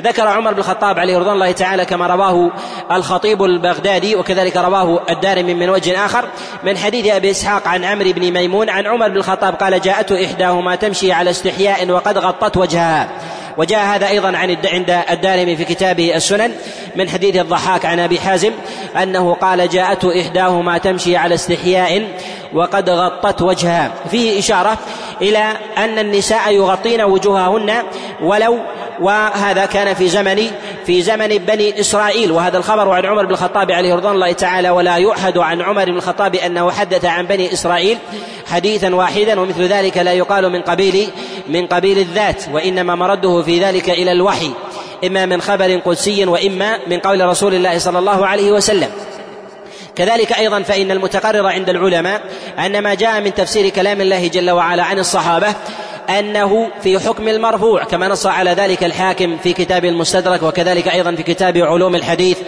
ذكر 0.03 0.27
عمر 0.27 0.53
بن 0.53 0.59
الخطاب 0.59 0.99
عليه 0.99 1.19
رضوان 1.19 1.35
الله 1.35 1.53
تعالى 1.53 1.85
كما 1.85 2.07
رواه 2.07 2.51
الخطيب 2.93 3.45
البغدادي 3.45 4.17
وكذلك 4.17 4.57
رواه 4.57 5.01
الدارمي 5.11 5.55
من 5.55 5.71
وجه 5.71 6.05
آخر 6.07 6.25
من 6.65 6.79
حديث 6.79 7.15
أبي 7.15 7.31
إسحاق 7.31 7.69
عن 7.69 7.85
عمرو 7.85 8.13
بن 8.13 8.33
ميمون 8.33 8.71
عن 8.71 8.87
عمر 8.87 9.09
بن 9.09 9.17
الخطاب 9.17 9.55
قال 9.55 9.81
جاءته 9.81 10.27
إحداهما 10.27 10.75
تمشي 10.75 11.13
على 11.13 11.31
استحياء 11.31 11.91
وقد 11.91 12.19
غطت 12.19 12.57
وجهها. 12.57 13.09
وجاء 13.57 13.85
هذا 13.85 14.09
أيضا 14.09 14.29
عن 14.29 14.57
عند 14.65 15.01
الدارمي 15.11 15.57
في 15.57 15.65
كتابه 15.65 16.17
السنن 16.17 16.53
من 16.97 17.09
حديث 17.09 17.37
الضحاك 17.37 17.87
عن 17.87 18.01
أبي 18.01 18.21
حازم 18.21 18.53
أنه 19.03 19.35
قال 19.35 19.69
جاءته 19.69 20.21
إحداهما 20.21 20.79
تمشي 20.79 21.17
على 21.17 21.35
استحياء 21.35 22.09
وقد 22.55 22.91
غطت 22.91 23.43
وجهها 23.43 23.91
فيه 24.11 24.39
إشارة 24.39 24.79
إلى 25.23 25.53
أن 25.79 25.99
النساء 25.99 26.53
يغطين 26.53 27.03
وجوههن 27.03 27.83
ولو 28.23 28.59
وهذا 29.01 29.67
كان 29.67 29.95
في 29.95 30.09
زمن 30.09 30.51
في 30.87 31.03
زمن 31.03 31.29
بني 31.29 31.81
إسرائيل. 31.81 32.33
وهذا 32.33 32.59
الخبر 32.59 32.91
عن 32.91 33.07
عمر 33.07 33.25
بن 33.25 33.31
الخطاب 33.31 33.71
عليه 33.71 33.95
رضوان 33.95 34.15
الله 34.15 34.33
تعالى 34.33 34.71
ولا 34.71 34.97
يؤحد 34.97 35.39
عن 35.39 35.63
عمر 35.63 35.85
بن 35.85 35.97
الخطاب 35.97 36.35
أنه 36.35 36.71
حدث 36.71 37.05
عن 37.05 37.27
بني 37.27 37.53
إسرائيل 37.53 37.99
حديثا 38.47 38.95
واحدا 38.95 39.41
ومثل 39.41 39.63
ذلك 39.63 39.99
لا 39.99 40.13
يقال 40.13 40.53
من 40.53 40.63
قبيل 40.63 41.09
من 41.49 41.67
قبيل 41.67 41.99
الذات 41.99 42.43
وإنما 42.53 42.95
مرده 42.95 43.43
في 43.45 43.65
ذلك 43.65 43.91
إلى 43.91 44.13
الوحي 44.13 44.51
إما 45.05 45.27
من 45.27 45.41
خبر 45.41 45.77
قدسي 45.85 46.25
وإما 46.25 46.79
من 46.87 46.99
قول 46.99 47.27
رسول 47.27 47.55
الله 47.55 47.79
صلى 47.79 47.99
الله 47.99 48.27
عليه 48.27 48.53
وسلم. 48.53 48.91
كذلك 49.97 50.33
أيضا 50.33 50.63
فإن 50.63 50.91
المتقرر 50.91 51.47
عند 51.47 51.69
العلماء 51.69 52.23
أن 52.59 52.83
ما 52.83 52.95
جاء 52.95 53.21
من 53.21 53.35
تفسير 53.35 53.69
كلام 53.69 54.01
الله 54.01 54.27
جل 54.27 54.51
وعلا 54.51 54.83
عن 54.85 54.99
الصحابة 54.99 55.55
أنه 56.19 56.69
في 56.83 56.99
حكم 56.99 57.29
المرفوع 57.29 57.85
كما 57.85 58.09
نص 58.09 58.27
على 58.27 58.51
ذلك 58.51 58.85
الحاكم 58.85 59.37
في 59.37 59.53
كتاب 59.53 59.85
المستدرك 59.85 60.43
وكذلك 60.43 60.89
أيضا 60.89 61.15
في 61.15 61.23
كتاب 61.23 61.59
علوم 61.59 61.95
الحديث. 61.95 62.39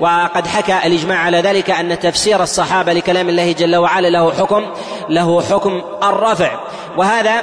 وقد 0.00 0.46
حكى 0.46 0.86
الإجماع 0.86 1.18
على 1.18 1.40
ذلك 1.40 1.70
أن 1.70 1.98
تفسير 1.98 2.42
الصحابة 2.42 2.92
لكلام 2.92 3.28
الله 3.28 3.52
جل 3.52 3.76
وعلا 3.76 4.08
له 4.08 4.32
حكم 4.32 4.66
له 5.08 5.42
حكم 5.42 5.82
الرفع. 6.02 6.60
وهذا 6.96 7.42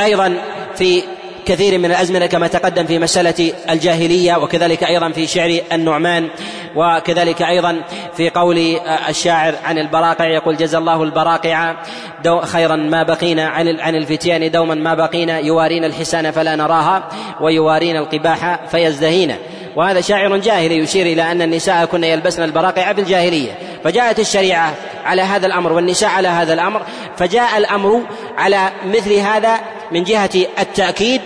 أيضا 0.00 0.36
في 0.76 1.02
كثير 1.46 1.78
من 1.78 1.84
الأزمنة 1.84 2.26
كما 2.26 2.46
تقدم 2.46 2.86
في 2.86 2.98
مسألة 2.98 3.52
الجاهلية 3.70 4.36
وكذلك 4.36 4.84
أيضا 4.84 5.10
في 5.10 5.26
شعر 5.26 5.58
النعمان 5.72 6.28
وكذلك 6.76 7.42
أيضا 7.42 7.82
في 8.16 8.30
قول 8.30 8.58
الشاعر 9.08 9.54
عن 9.64 9.78
البراقع 9.78 10.24
يقول 10.24 10.56
جزى 10.56 10.78
الله 10.78 11.02
البراقع 11.02 11.74
خيرا 12.42 12.76
ما 12.76 13.02
بقينا 13.02 13.48
عن 13.48 13.80
عن 13.80 13.94
الفتيان 13.94 14.50
دوما 14.50 14.74
ما 14.74 14.94
بقينا 14.94 15.38
يوارين 15.38 15.84
الحسان 15.84 16.30
فلا 16.30 16.56
نراها 16.56 17.08
ويوارين 17.40 17.96
القباح 17.96 18.66
فيزدهين 18.66 19.36
وهذا 19.76 20.00
شاعر 20.00 20.36
جاهلي 20.36 20.76
يشير 20.76 21.06
إلى 21.06 21.32
أن 21.32 21.42
النساء 21.42 21.84
كن 21.84 22.04
يلبسن 22.04 22.42
البراقع 22.42 22.92
في 22.92 23.00
الجاهليه 23.00 23.58
فجاءت 23.84 24.18
الشريعة 24.18 24.74
على 25.04 25.22
هذا 25.22 25.46
الأمر 25.46 25.72
والنساء 25.72 26.10
على 26.10 26.28
هذا 26.28 26.54
الأمر 26.54 26.82
فجاء 27.16 27.58
الأمر 27.58 28.02
على 28.38 28.70
مثل 28.86 29.12
هذا 29.12 29.60
من 29.92 30.04
جهة 30.04 30.30
التأكيد 30.58 31.20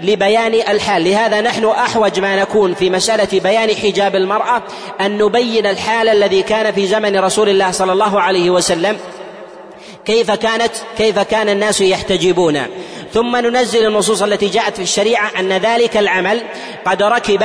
لبيان 0.00 0.54
الحال. 0.54 1.04
لهذا 1.04 1.40
نحن 1.40 1.64
أحوج 1.64 2.20
ما 2.20 2.36
نكون 2.36 2.74
في 2.74 2.90
مسألة 2.90 3.40
بيان 3.40 3.74
حجاب 3.74 4.16
المرأة 4.16 4.62
أن 5.00 5.18
نبين 5.18 5.66
الحال 5.66 6.08
الذي 6.08 6.42
كان 6.42 6.72
في 6.72 6.86
زمن 6.86 7.18
رسول 7.18 7.48
الله 7.48 7.70
صلى 7.70 7.92
الله 7.92 8.20
عليه 8.20 8.50
وسلم 8.50 8.96
كيف 10.04 10.30
كانت 10.30 10.72
كيف 10.98 11.18
كان 11.18 11.48
الناس 11.48 11.80
يحتجبون. 11.80 12.62
ثم 13.12 13.36
ننزل 13.36 13.86
النصوص 13.86 14.22
التي 14.22 14.48
جاءت 14.48 14.76
في 14.76 14.82
الشريعة 14.82 15.30
أن 15.38 15.52
ذلك 15.52 15.96
العمل 15.96 16.40
قد 16.84 17.02
ركب 17.02 17.44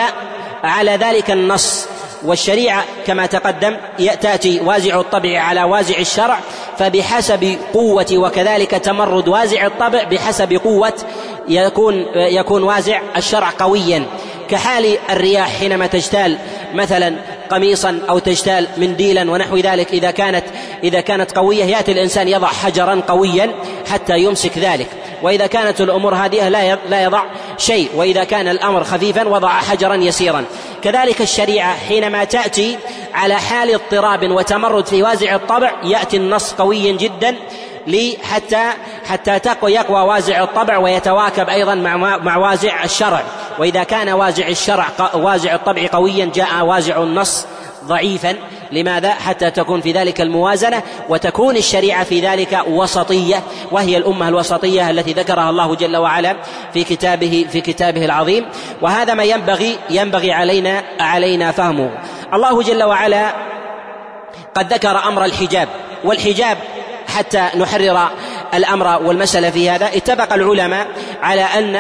على 0.63 0.91
ذلك 0.91 1.32
النص. 1.32 1.88
والشريعة 2.24 2.84
كما 3.08 3.26
تقدم 3.26 3.78
تاتي 4.22 4.60
وازع 4.60 5.00
الطبع 5.00 5.39
على 5.39 5.63
وازع 5.63 5.98
الشرع 5.98 6.39
فبحسب 6.78 7.58
قوة 7.74 8.06
وكذلك 8.13 8.72
تمرد 8.72 9.28
وازع 9.28 9.65
الطبع 9.65 10.04
بحسب 10.04 10.54
قوة 10.54 10.93
يكون 11.48 12.06
يكون 12.15 12.63
وازع 12.63 13.02
الشرع 13.17 13.50
قويا. 13.60 14.06
كحال 14.50 14.98
الرياح 15.10 15.60
حينما 15.60 15.88
تجتال 15.88 16.38
مثلا 16.74 17.15
قميصا 17.52 18.00
أو 18.10 18.20
تجتال 18.20 18.68
منديلا 18.78 19.32
ونحو 19.32 19.58
ذلك. 19.58 19.94
إذا 19.94 20.12
كانت 20.12 20.44
إذا 20.84 21.02
كانت 21.02 21.32
قوية 21.32 21.64
يأتي 21.64 21.92
الإنسان 21.92 22.28
يضع 22.28 22.48
حجرا 22.48 23.02
قويا 23.08 23.52
حتى 23.92 24.20
يمسك 24.20 24.58
ذلك. 24.58 24.88
وإذا 25.22 25.48
كانت 25.48 25.82
الأمور 25.82 26.16
هادئة 26.16 26.50
لا 26.50 26.78
لا 26.90 27.04
يضع 27.04 27.24
شيء. 27.58 27.90
وإذا 27.96 28.24
كان 28.24 28.48
الأمر 28.48 28.84
خفيفا 28.84 29.28
وضع 29.28 29.50
حجرا 29.50 29.96
يسيرا. 29.96 30.46
كذلك 30.84 31.22
الشريعة 31.22 31.76
حينما 31.88 32.24
تأتي 32.24 32.78
على 33.14 33.36
حال 33.36 33.74
اضطراب 33.74 34.32
وتمرد 34.32 34.86
في 34.86 35.04
وازع 35.04 35.36
الطبع 35.36 35.72
يأتي 35.84 36.18
النص 36.18 36.54
قويا 36.54 36.92
جدا. 36.92 37.36
حتى 38.24 38.70
حتى 39.06 39.39
تقوى 39.39 39.74
يقوى 39.74 40.02
وازع 40.02 40.44
الطبع 40.44 40.78
ويتواكب 40.78 41.50
أيضا 41.50 41.76
مع 41.76 42.18
مع 42.18 42.38
وازع 42.38 42.84
الشرع. 42.84 43.24
وإذا 43.60 43.84
كان 43.84 44.10
وازع 44.10 44.48
الشرع 44.48 44.86
وازع 45.13 45.56
الطبع 45.56 45.88
قويا 45.92 46.32
جاء 46.36 46.65
وازع 46.65 47.04
النص 47.04 47.46
ضعيفا. 47.86 48.36
لماذا؟ 48.72 49.12
حتى 49.12 49.52
تكون 49.52 49.82
في 49.82 49.92
ذلك 49.92 50.22
الموازنة 50.22 50.84
وتكون 51.10 51.58
الشريعة 51.58 52.04
في 52.04 52.20
ذلك 52.20 52.63
وسطية. 52.68 53.44
وهي 53.72 53.98
الأمة 53.98 54.28
الوسطية 54.28 54.89
التي 54.89 55.13
ذكرها 55.13 55.50
الله 55.50 55.76
جل 55.76 55.98
وعلا 55.98 56.36
في 56.74 56.84
كتابه 56.84 57.46
في 57.52 57.62
كتابه 57.62 58.06
العظيم. 58.06 58.46
وهذا 58.82 59.13
ما 59.13 59.24
ينبغي 59.24 59.78
ينبغي 59.89 60.32
علينا 60.32 60.84
علينا 61.00 61.52
فهمه. 61.52 61.92
الله 62.34 62.63
جل 62.63 62.84
وعلا 62.84 63.34
قد 64.56 64.74
ذكر 64.74 64.98
أمر 65.08 65.26
الحجاب. 65.26 65.68
والحجاب 66.04 66.58
حتى 67.20 67.50
نحرر 67.58 68.10
الأمر 68.54 69.02
والمسألة 69.04 69.50
في 69.50 69.70
هذا. 69.70 69.86
اتفق 69.86 70.34
العلماء 70.34 70.88
على 71.22 71.42
أن 71.42 71.80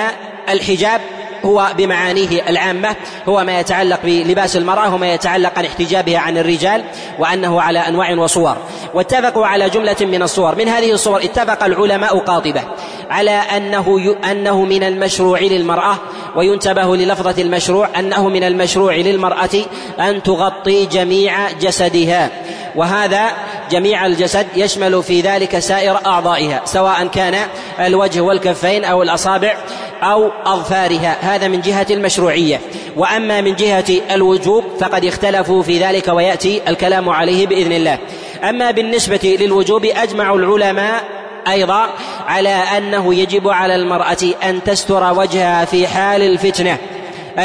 الحجاب 0.49 1.01
هو 1.45 1.67
بمعانيه 1.77 2.49
العامة 2.49 2.95
هو 3.29 3.43
ما 3.43 3.59
يتعلق 3.59 3.99
بلباس 4.03 4.57
المرأة 4.57 4.95
وما 4.95 5.13
يتعلق 5.13 5.51
عن 5.57 5.65
احتجابها 5.65 6.19
عن 6.19 6.37
الرجال 6.37 6.83
وأنه 7.19 7.61
على 7.61 7.79
أنواع 7.79 8.13
وصور. 8.13 8.57
واتفقوا 8.93 9.45
على 9.47 9.69
جملة 9.69 9.95
من 10.01 10.21
الصور. 10.23 10.55
من 10.55 10.67
هذه 10.67 10.91
الصور 10.91 11.23
اتفق 11.23 11.63
العلماء 11.63 12.17
قاطبة 12.17 12.61
على 13.09 13.31
أنه 13.31 14.15
أنه 14.31 14.65
من 14.65 14.83
المشروع 14.83 15.39
للمرأة 15.39 15.97
وينتبه 16.35 16.95
للفظة 16.95 17.41
المشروع 17.41 17.89
أنه 17.99 18.29
من 18.29 18.43
المشروع 18.43 18.95
للمرأة 18.95 19.65
أن 19.99 20.23
تغطي 20.23 20.85
جميع 20.85 21.51
جسدها. 21.51 22.29
وهذا 22.75 23.31
جميع 23.71 24.05
الجسد 24.05 24.47
يشمل 24.55 25.03
في 25.03 25.21
ذلك 25.21 25.59
سائر 25.59 25.99
أعضائها 26.05 26.61
سواء 26.65 27.07
كان 27.07 27.35
الوجه 27.79 28.21
والكفين 28.21 28.83
أو 28.85 29.03
الأصابع 29.03 29.57
أو 30.03 30.31
أظفارها. 30.45 31.17
هذا 31.21 31.47
من 31.47 31.61
جهة 31.61 31.87
المشروعية. 31.89 32.61
وأما 32.95 33.41
من 33.41 33.55
جهة 33.55 33.85
الوجوب 34.11 34.63
فقد 34.79 35.05
اختلفوا 35.05 35.63
في 35.63 35.79
ذلك 35.79 36.07
ويأتي 36.07 36.61
الكلام 36.67 37.09
عليه 37.09 37.47
بإذن 37.47 37.71
الله. 37.71 37.97
أما 38.43 38.71
بالنسبة 38.71 39.37
للوجوب 39.39 39.85
أجمع 39.85 40.33
العلماء 40.33 41.03
أيضا 41.47 41.89
على 42.27 42.49
أنه 42.49 43.15
يجب 43.15 43.47
على 43.47 43.75
المرأة 43.75 44.17
أن 44.43 44.63
تستر 44.63 45.13
وجهها 45.13 45.65
في 45.65 45.87
حال 45.87 46.21
الفتنة. 46.21 46.77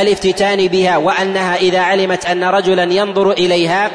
الافتتان 0.03 0.69
بها 0.69 0.97
وأنها 0.97 1.57
إذا 1.57 1.81
علمت 1.81 2.27
أن 2.27 2.45
رجلا 2.45 2.83
ينظر 2.83 3.31
إليها 3.31 3.91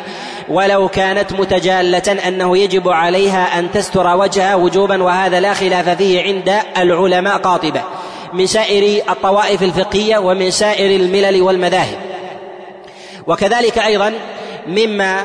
ولو 0.50 0.88
كانت 0.88 1.34
متجالة 1.34 2.28
أنه 2.28 2.58
يجب 2.58 2.90
عليها 2.90 3.60
أن 3.60 3.72
تستر 3.72 4.18
وجهها 4.18 4.56
وجوبا 4.56 5.04
وهذا 5.04 5.40
لا 5.40 5.54
خلاف 5.54 5.90
فيه 5.90 6.24
عند 6.24 6.54
العلماء 6.78 7.38
قاطبة. 7.38 7.82
من 8.34 8.48
سائر 8.48 9.02
الطوائف 9.10 9.64
الفقهية 9.64 10.18
ومن 10.18 10.52
سائر 10.52 11.02
الملل 11.02 11.42
والمذاهب. 11.42 11.98
وكذلك 13.28 13.78
أيضا 13.78 14.14
مما 14.68 15.24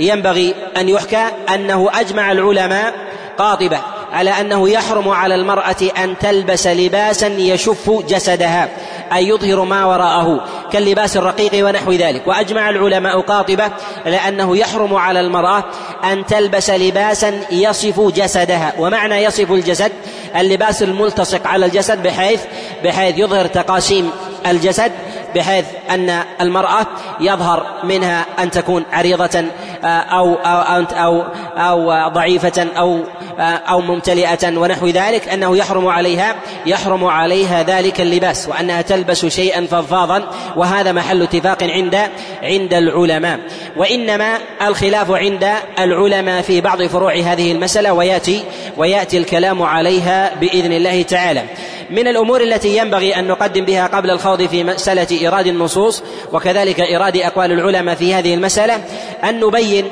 ينبغي 0.00 0.54
أن 0.76 0.88
يحكى 0.88 1.24
أنه 1.54 1.90
أجمع 1.94 2.32
العلماء 2.32 2.94
قاطبة. 3.38 3.78
على 4.16 4.30
أنه 4.30 4.68
يحرم 4.68 5.08
على 5.08 5.34
المرأة 5.34 5.76
أن 5.98 6.18
تلبس 6.18 6.66
لباسا 6.66 7.26
يشف 7.26 7.90
جسدها 8.08 8.68
أي 9.12 9.28
يظهر 9.28 9.64
ما 9.64 9.84
وراءه 9.84 10.44
كاللباس 10.72 11.16
الرقيق 11.16 11.66
ونحو 11.66 11.92
ذلك. 11.92 12.26
وأجمع 12.26 12.70
العلماء 12.70 13.20
قاطبة 13.20 13.70
لأنه 14.06 14.56
يحرم 14.56 14.94
على 14.94 15.20
المرأة 15.20 15.64
أن 16.04 16.26
تلبس 16.26 16.70
لباسا 16.70 17.40
يصف 17.50 18.00
جسدها. 18.00 18.72
ومعنى 18.78 19.14
يصف 19.14 19.52
الجسد؟ 19.52 19.92
اللباس 20.36 20.82
الملتصق 20.82 21.46
على 21.46 21.66
الجسد 21.66 22.02
بحيث 22.02 22.40
بحيث 22.84 23.18
يظهر 23.18 23.46
تقاسيم 23.46 24.10
الجسد 24.46 24.92
بحيث 25.36 25.64
أن 25.90 26.22
المرأة 26.40 26.86
يظهر 27.20 27.66
منها 27.84 28.26
أن 28.38 28.50
تكون 28.50 28.84
عريضة 28.92 29.44
آه، 29.84 29.86
أو 29.86 30.34
أو 30.34 30.84
أو 30.92 31.24
أو 31.56 32.08
ضعيفة 32.08 32.66
أو 32.78 33.04
آه، 33.38 33.42
أو 33.42 33.80
ممتلئة 33.80 34.58
ونحو 34.58 34.86
ذلك 34.86 35.28
أنه 35.28 35.56
يحرم 35.56 35.86
عليها 35.86 36.34
يحرم 36.66 37.04
عليها 37.04 37.62
ذلك 37.62 38.00
اللباس 38.00 38.48
وأنها 38.48 38.82
تلبس 38.82 39.26
شيئا 39.26 39.66
فضفاضا 39.66 40.30
وهذا 40.56 40.92
محل 40.92 41.22
اتفاق 41.22 41.62
عند 41.62 41.96
عند 42.42 42.74
العلماء. 42.74 43.40
وإنما 43.76 44.38
الخلاف 44.62 45.10
عند 45.10 45.52
العلماء 45.78 46.42
في 46.42 46.60
بعض 46.60 46.82
فروع 46.82 47.14
هذه 47.14 47.52
المسألة 47.52 47.92
ويأتي 47.92 48.44
ويأتي 48.76 49.18
الكلام 49.18 49.62
عليها 49.62 50.34
بإذن 50.40 50.72
الله 50.72 51.02
تعالى. 51.02 51.42
من 51.90 52.08
الأمور 52.08 52.40
التي 52.40 52.76
ينبغي 52.76 53.18
أن 53.18 53.26
نقدم 53.26 53.64
بها 53.64 53.86
قبل 53.86 54.10
الخوض 54.10 54.42
في 54.42 54.64
مسألة 54.64 55.25
إيراد 55.26 55.46
النصوص 55.46 56.02
وكذلك 56.32 56.80
إيراد 56.80 57.16
أقوال 57.16 57.52
العلماء 57.52 57.94
في 57.94 58.14
هذه 58.14 58.34
المسألة 58.34 58.80
أن 59.24 59.40
نبين 59.40 59.88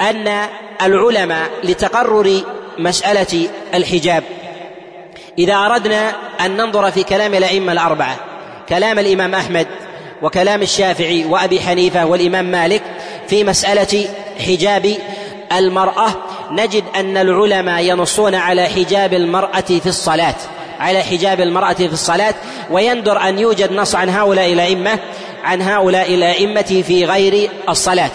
أن 0.00 0.46
العلماء 0.82 1.50
لتقرر 1.64 2.40
مسألة 2.78 3.48
الحجاب. 3.74 4.22
إذا 5.38 5.54
أردنا 5.54 6.12
أن 6.40 6.56
ننظر 6.56 6.90
في 6.90 7.02
كلام 7.02 7.34
الأئمة 7.34 7.72
الأربعة 7.72 8.16
كلام 8.68 8.98
الإمام 8.98 9.34
أحمد 9.34 9.66
وكلام 10.22 10.62
الشافعي 10.62 11.24
وأبي 11.24 11.60
حنيفة 11.60 12.06
والإمام 12.06 12.44
مالك 12.44 12.82
في 13.28 13.44
مسألة 13.44 14.08
حجاب 14.46 14.94
المرأة 15.52 16.10
نجد 16.50 16.84
أن 16.96 17.16
العلماء 17.16 17.84
ينصون 17.84 18.34
على 18.34 18.66
حجاب 18.66 19.14
المرأة 19.14 19.60
في 19.60 19.86
الصلاة. 19.86 20.34
على 20.80 21.02
حجاب 21.02 21.40
المرأة 21.40 21.72
في 21.72 21.92
الصلاة 21.92 22.34
ويندر 22.70 23.20
أن 23.28 23.38
يوجد 23.38 23.72
نص 23.72 23.94
عن 23.94 24.08
هؤلاء 24.08 24.52
الأئمة 24.52 24.98
عن 25.44 25.62
هؤلاء 25.62 26.14
الأئمة 26.14 26.82
في 26.86 27.04
غير 27.04 27.50
الصلاة. 27.68 28.10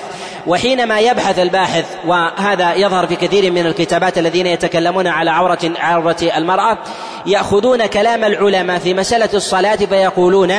وحينما 0.47 0.99
يبحث 0.99 1.39
الباحث 1.39 1.86
وهذا 2.08 2.73
يظهر 2.73 3.08
في 3.08 3.15
كثير 3.15 3.51
من 3.51 3.65
الكتابات 3.65 4.17
الذين 4.17 4.47
يتكلمون 4.47 5.08
على 5.08 5.32
عورة 5.32 5.60
عورة 5.80 6.17
المرأة 6.38 6.78
يأخذون 7.25 7.86
كلام 7.86 8.23
العلماء 8.23 8.80
في 8.80 8.93
مسألة 8.93 9.30
الصلاة 9.34 9.75
فيقولون 9.75 10.54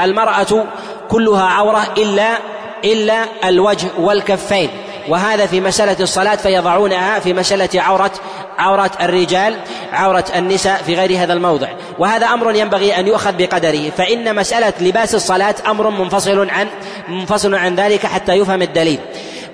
المرأة 0.00 0.64
كلها 1.08 1.42
عورة 1.42 1.86
إلا 1.98 2.38
إلا 2.84 3.24
الوجه 3.44 3.86
والكفين. 3.98 4.70
وهذا 5.08 5.46
في 5.46 5.60
مسألة 5.60 5.96
الصلاة 6.00 6.36
فيضعونها 6.36 7.18
في 7.18 7.32
مسألة 7.32 7.82
عورة 7.82 8.10
عورة 8.58 8.90
الرجال 9.00 9.56
عورة 9.92 10.24
النساء 10.36 10.82
في 10.82 10.94
غير 10.94 11.22
هذا 11.22 11.32
الموضع. 11.32 11.68
وهذا 11.98 12.26
أمر 12.26 12.54
ينبغي 12.54 12.98
أن 12.98 13.06
يؤخذ 13.06 13.32
بقدره 13.32 13.90
فإن 13.96 14.36
مسألة 14.36 14.72
لباس 14.80 15.14
الصلاة 15.14 15.54
أمر 15.66 15.90
منفصل 15.90 16.50
عن 16.50 16.66
منفصل 17.08 17.54
عن 17.54 17.74
ذلك 17.74 18.06
حتى 18.06 18.32
يفهم 18.32 18.62
الدليل. 18.62 18.98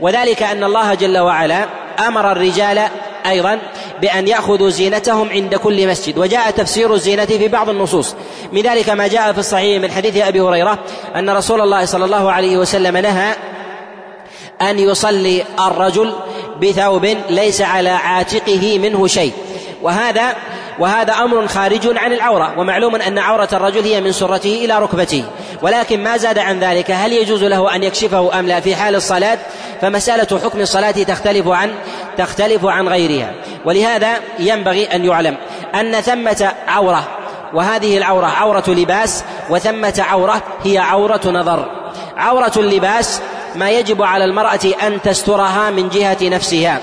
وذلك 0.01 0.43
أن 0.43 0.65
الله 0.65 0.95
جل 0.95 1.19
وعلا 1.19 1.67
أمر 2.09 2.33
الرجال 2.33 2.83
أيضا 3.27 3.59
بأن 4.01 4.29
يأخذوا 4.29 4.71
زينتهم 4.71 5.31
عند 5.31 5.55
كل 5.55 5.89
مسجد 5.89 6.19
وجاء 6.19 6.51
تفسير 6.51 6.95
الزينة 6.95 7.25
في 7.25 7.49
بعض 7.49 7.69
النصوص. 7.69 8.15
من 8.53 8.63
ذلك 8.63 8.91
ما 8.91 9.07
جاء 9.07 9.33
في 9.33 9.39
الصحيح 9.39 9.83
من 9.83 9.91
حديث 9.91 10.17
أبي 10.17 10.41
هريرة 10.41 10.79
أن 11.17 11.31
رسول 11.31 11.61
الله 11.61 11.85
صلى 11.85 12.05
الله 12.05 12.33
عليه 12.33 12.57
وسلم 12.57 12.97
نهى 12.97 13.35
أن 14.63 14.79
يصلي 14.79 15.45
الرجل 15.67 16.15
بثوب 16.63 17.17
ليس 17.31 17.61
على 17.63 17.91
عاتقه 17.91 18.79
منه 18.79 19.07
شيء. 19.07 19.33
وهذا 19.83 20.35
وهذا 20.79 21.13
أمر 21.13 21.47
خارج 21.47 21.99
عن 21.99 22.13
العورة 22.13 22.59
ومعلوم 22.59 22.97
أن 22.97 23.19
عورة 23.19 23.49
الرجل 23.53 23.83
هي 23.83 24.01
من 24.01 24.13
سرته 24.13 24.65
إلى 24.65 24.79
ركبته. 24.79 25.25
ولكن 25.63 26.03
ما 26.03 26.17
زاد 26.17 26.39
عن 26.39 26.61
ذلك 26.61 26.91
هل 26.91 27.13
يجوز 27.13 27.45
له 27.45 27.75
أن 27.75 27.83
يكشفه 27.83 28.39
أم 28.39 28.47
لا؟ 28.47 28.61
في 28.61 28.77
حال 28.77 28.95
الصلاة 28.95 29.39
فمسألة 29.81 30.41
حكم 30.45 30.61
الصلاة 30.61 30.91
تختلف 30.91 31.49
عن 31.49 31.75
تختلف 32.19 32.67
عن 32.67 32.89
غيرها. 32.89 33.35
ولهذا 33.65 34.09
ينبغي 34.39 34.85
أن 34.85 35.05
يعلم 35.05 35.37
أن 35.75 36.01
ثمة 36.01 36.53
عورة 36.69 37.09
وهذه 37.55 37.99
العورة 37.99 38.27
عورة 38.27 38.65
لباس 38.69 39.25
وثمة 39.51 39.95
عورة 39.99 40.43
هي 40.65 40.79
عورة 40.79 41.21
نظر. 41.27 41.71
عورة 42.17 42.53
اللباس 42.57 43.21
ما 43.55 43.71
يجب 43.71 44.03
على 44.03 44.25
المرأة 44.25 44.61
أن 44.87 45.03
تسترها 45.03 45.71
من 45.71 45.89
جهة 45.89 46.17
نفسها. 46.23 46.81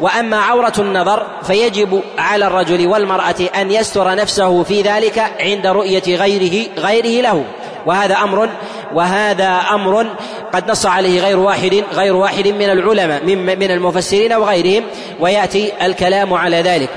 وأما 0.00 0.36
عورة 0.36 0.72
النظر 0.78 1.26
فيجب 1.42 2.02
على 2.18 2.46
الرجل 2.46 2.86
والمرأة 2.86 3.34
أن 3.56 3.70
يستر 3.70 4.14
نفسه 4.14 4.62
في 4.62 4.82
ذلك 4.82 5.18
عند 5.40 5.66
رؤية 5.66 6.16
غيره 6.16 6.66
غيره 6.78 7.22
له. 7.22 7.44
وهذا 7.86 8.16
أمر 8.16 8.48
وهذا 8.94 9.48
أمر 9.74 10.06
قد 10.52 10.70
نص 10.70 10.86
عليه 10.86 11.20
غير 11.20 11.38
واحد 11.38 11.84
غير 11.94 12.16
واحد 12.16 12.48
من 12.48 12.70
العلماء 12.70 13.24
من 13.24 13.58
من 13.58 13.70
المفسرين 13.70 14.32
وغيرهم 14.32 14.84
ويأتي 15.20 15.72
الكلام 15.86 16.34
على 16.34 16.62
ذلك. 16.62 16.88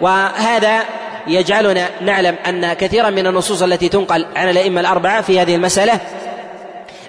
وهذا 0.00 0.82
يجعلنا 1.26 1.88
نعلم 2.00 2.36
أن 2.48 2.72
كثيرا 2.72 3.10
من 3.10 3.26
النصوص 3.26 3.62
التي 3.62 3.88
تنقل 3.88 4.26
عن 4.36 4.50
الأئمة 4.50 4.80
الأربعة 4.80 5.22
في 5.22 5.40
هذه 5.40 5.54
المسألة 5.54 6.00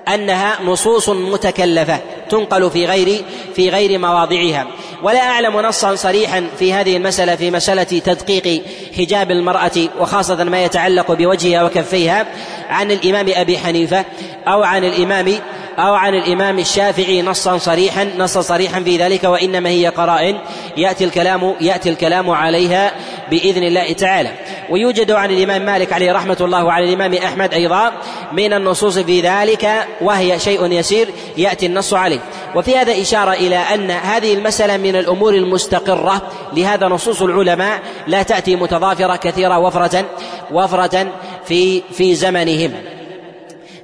أنها 0.07 0.63
نصوص 0.63 1.09
متكلفة 1.09 1.99
تنقل 2.29 2.71
في 2.71 2.85
غير 2.85 3.25
في 3.55 3.69
غير 3.69 3.99
مواضعها. 3.99 4.67
ولا 5.03 5.19
أعلم 5.19 5.59
نصا 5.59 5.95
صريحا 5.95 6.47
في 6.59 6.73
هذه 6.73 6.97
المسألة 6.97 7.35
في 7.35 7.51
مسألة 7.51 7.83
تدقيق 7.83 8.63
حجاب 8.97 9.31
المرأة 9.31 9.71
وخاصة 9.99 10.43
ما 10.43 10.63
يتعلق 10.63 11.11
بوجهها 11.11 11.63
وكفيها 11.63 12.25
عن 12.69 12.91
الإمام 12.91 13.25
أبي 13.35 13.57
حنيفة 13.57 14.05
أو 14.47 14.63
عن 14.63 14.83
الإمام 14.83 15.33
أو 15.79 15.93
عن 15.93 16.15
الإمام 16.15 16.59
الشافعي 16.59 17.21
نصا 17.21 17.57
صريحا 17.57 18.07
نصا 18.17 18.41
صريحا 18.41 18.79
في 18.79 18.97
ذلك 18.97 19.23
وإنما 19.23 19.69
هي 19.69 19.87
قرائن 19.87 20.37
يأتي 20.77 21.03
الكلام 21.03 21.55
يأتي 21.61 21.89
الكلام 21.89 22.29
عليها 22.29 22.91
بإذن 23.29 23.63
الله 23.63 23.93
تعالى. 23.93 24.29
ويوجد 24.69 25.11
عن 25.11 25.31
الإمام 25.31 25.65
مالك 25.65 25.93
عليه 25.93 26.11
رحمة 26.11 26.37
الله 26.41 26.63
وعن 26.63 26.83
الإمام 26.83 27.13
أحمد 27.13 27.53
أيضا 27.53 27.91
من 28.31 28.53
النصوص 28.53 28.97
في 28.97 29.21
ذلك 29.21 29.87
وهي 30.01 30.39
شيء 30.39 30.71
يسير 30.71 31.07
يأتي 31.37 31.65
النص 31.65 31.93
عليه. 31.93 32.19
وفي 32.55 32.77
هذا 32.77 33.01
إشارة 33.01 33.31
إلى 33.31 33.55
أن 33.55 33.91
هذه 33.91 34.33
المسألة 34.33 34.77
من 34.77 34.90
الأمور 34.95 35.33
المستقرة. 35.33 36.21
لهذا 36.53 36.87
نصوص 36.87 37.21
العلماء 37.21 37.79
لا 38.07 38.23
تأتي 38.23 38.55
متضافرة 38.55 39.15
كثيرة 39.15 39.59
وفرة 39.59 40.05
وفرة 40.51 41.07
في 41.45 41.81
في 41.81 42.15
زمنهم. 42.15 42.71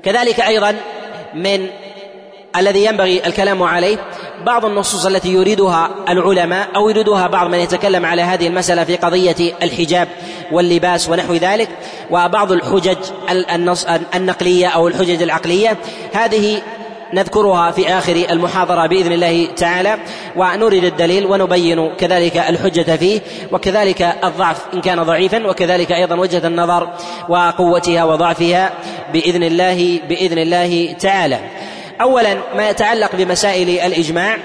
كذلك 0.03 0.39
أيضا 0.39 0.75
من 1.33 1.67
الذي 2.57 2.85
ينبغي 2.85 3.27
الكلام 3.27 3.63
عليه 3.63 3.97
بعض 4.45 4.65
النصوص 4.65 5.05
التي 5.05 5.33
يريدها 5.33 5.89
العلماء 6.09 6.67
أو 6.75 6.89
يريدها 6.89 7.27
بعض 7.27 7.47
من 7.47 7.59
يتكلم 7.59 8.05
على 8.05 8.21
هذه 8.21 8.47
المسألة 8.47 8.83
في 8.83 8.95
قضية 8.95 9.53
الحجاب 9.63 10.07
واللباس 10.51 11.09
ونحو 11.09 11.33
ذلك 11.33 11.69
وبعض 12.11 12.51
الحجج 12.51 12.97
النقلية 14.15 14.67
أو 14.67 14.87
الحجج 14.87 15.21
العقلية. 15.21 15.77
هذه 16.13 16.61
نذكرها 17.13 17.71
في 17.71 17.89
آخر 17.89 18.25
المحاضرة 18.29 18.87
بإذن 18.87 19.11
الله 19.11 19.47
تعالى 19.57 19.97
ونريد 20.35 20.83
الدليل 20.83 21.25
ونبين 21.25 21.89
كذلك 21.95 22.37
الحجة 22.37 22.95
فيه 22.95 23.21
وكذلك 23.51 24.15
الضعف 24.23 24.57
إن 24.73 24.81
كان 24.81 25.03
ضعيفا 25.03 25.47
وكذلك 25.47 25.91
أيضا 25.91 26.15
وجهة 26.15 26.47
النظر 26.47 26.89
وقوتها 27.29 28.03
وضعفها 28.03 28.71
بإذن 29.13 29.43
الله 29.43 29.99
بإذن 30.09 30.37
الله 30.37 30.95
تعالى. 30.99 31.39
أولا 32.01 32.37
ما 32.55 32.69
يتعلق 32.69 33.15
بمسائل 33.15 33.69
الإجماع 33.69 34.37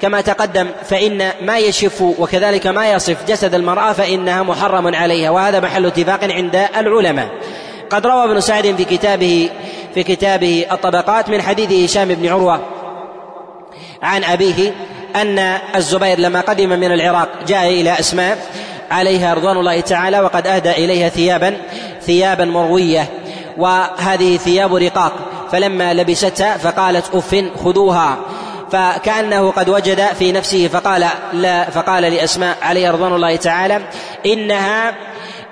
كما 0.00 0.20
تقدم 0.20 0.66
فإن 0.84 1.30
ما 1.42 1.58
يشف 1.58 2.00
وكذلك 2.00 2.66
ما 2.66 2.92
يصف 2.92 3.24
جسد 3.28 3.54
المرأة 3.54 3.92
فإنها 3.92 4.42
محرم 4.42 4.94
عليها 4.94 5.30
وهذا 5.30 5.60
محل 5.60 5.86
اتفاق 5.86 6.24
عند 6.24 6.68
العلماء. 6.76 7.28
قد 7.90 8.06
روى 8.06 8.24
ابن 8.24 8.40
سعد 8.40 8.74
في 8.76 8.84
كتابه 8.84 9.50
في 9.94 10.02
كتابه 10.02 10.66
الطبقات 10.72 11.28
من 11.28 11.42
حديث 11.42 11.90
هشام 11.90 12.08
بن 12.08 12.28
عروة 12.28 12.60
عن 14.02 14.24
أبيه 14.24 14.74
أن 15.16 15.38
الزبير 15.76 16.18
لما 16.18 16.40
قدم 16.40 16.68
من 16.68 16.92
العراق 16.92 17.28
جاء 17.46 17.68
إلى 17.68 18.00
أسماء 18.00 18.38
عليها 18.90 19.34
رضوان 19.34 19.56
الله 19.56 19.80
تعالى 19.80 20.20
وقد 20.20 20.46
أهدى 20.46 20.70
إليها 20.70 21.08
ثيابا 21.08 21.56
ثيابا 22.00 22.44
مروية. 22.44 23.10
وهذه 23.58 24.36
ثياب 24.36 24.74
رقاق. 24.74 25.12
فلما 25.52 25.94
لبستها 25.94 26.56
فقالت 26.56 27.14
أف 27.14 27.44
خذوها. 27.64 28.18
فكأنه 28.72 29.50
قد 29.50 29.68
وجد 29.68 30.00
في 30.18 30.32
نفسه 30.32 30.68
فقال 30.68 31.06
لا 31.32 31.70
فقال 31.70 32.02
لأسماء 32.02 32.56
عليها 32.62 32.92
رضوان 32.92 33.12
الله 33.12 33.36
تعالى 33.36 33.80
إنها 34.26 34.94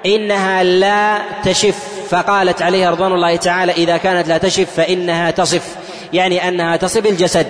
إنها 0.07 0.63
لا 0.63 1.19
تشف. 1.45 1.77
فقالت 2.11 2.63
عليها 2.63 2.91
رضوان 2.91 3.13
الله 3.13 3.37
تعالى 3.37 3.73
إذا 3.73 3.97
كانت 3.97 4.29
لا 4.29 4.39
تشف 4.39 4.67
فإنها 4.77 5.31
تصف 5.31 5.77
يعني 6.13 6.49
أنها 6.49 6.77
تصف 6.77 7.07
الجسد. 7.07 7.47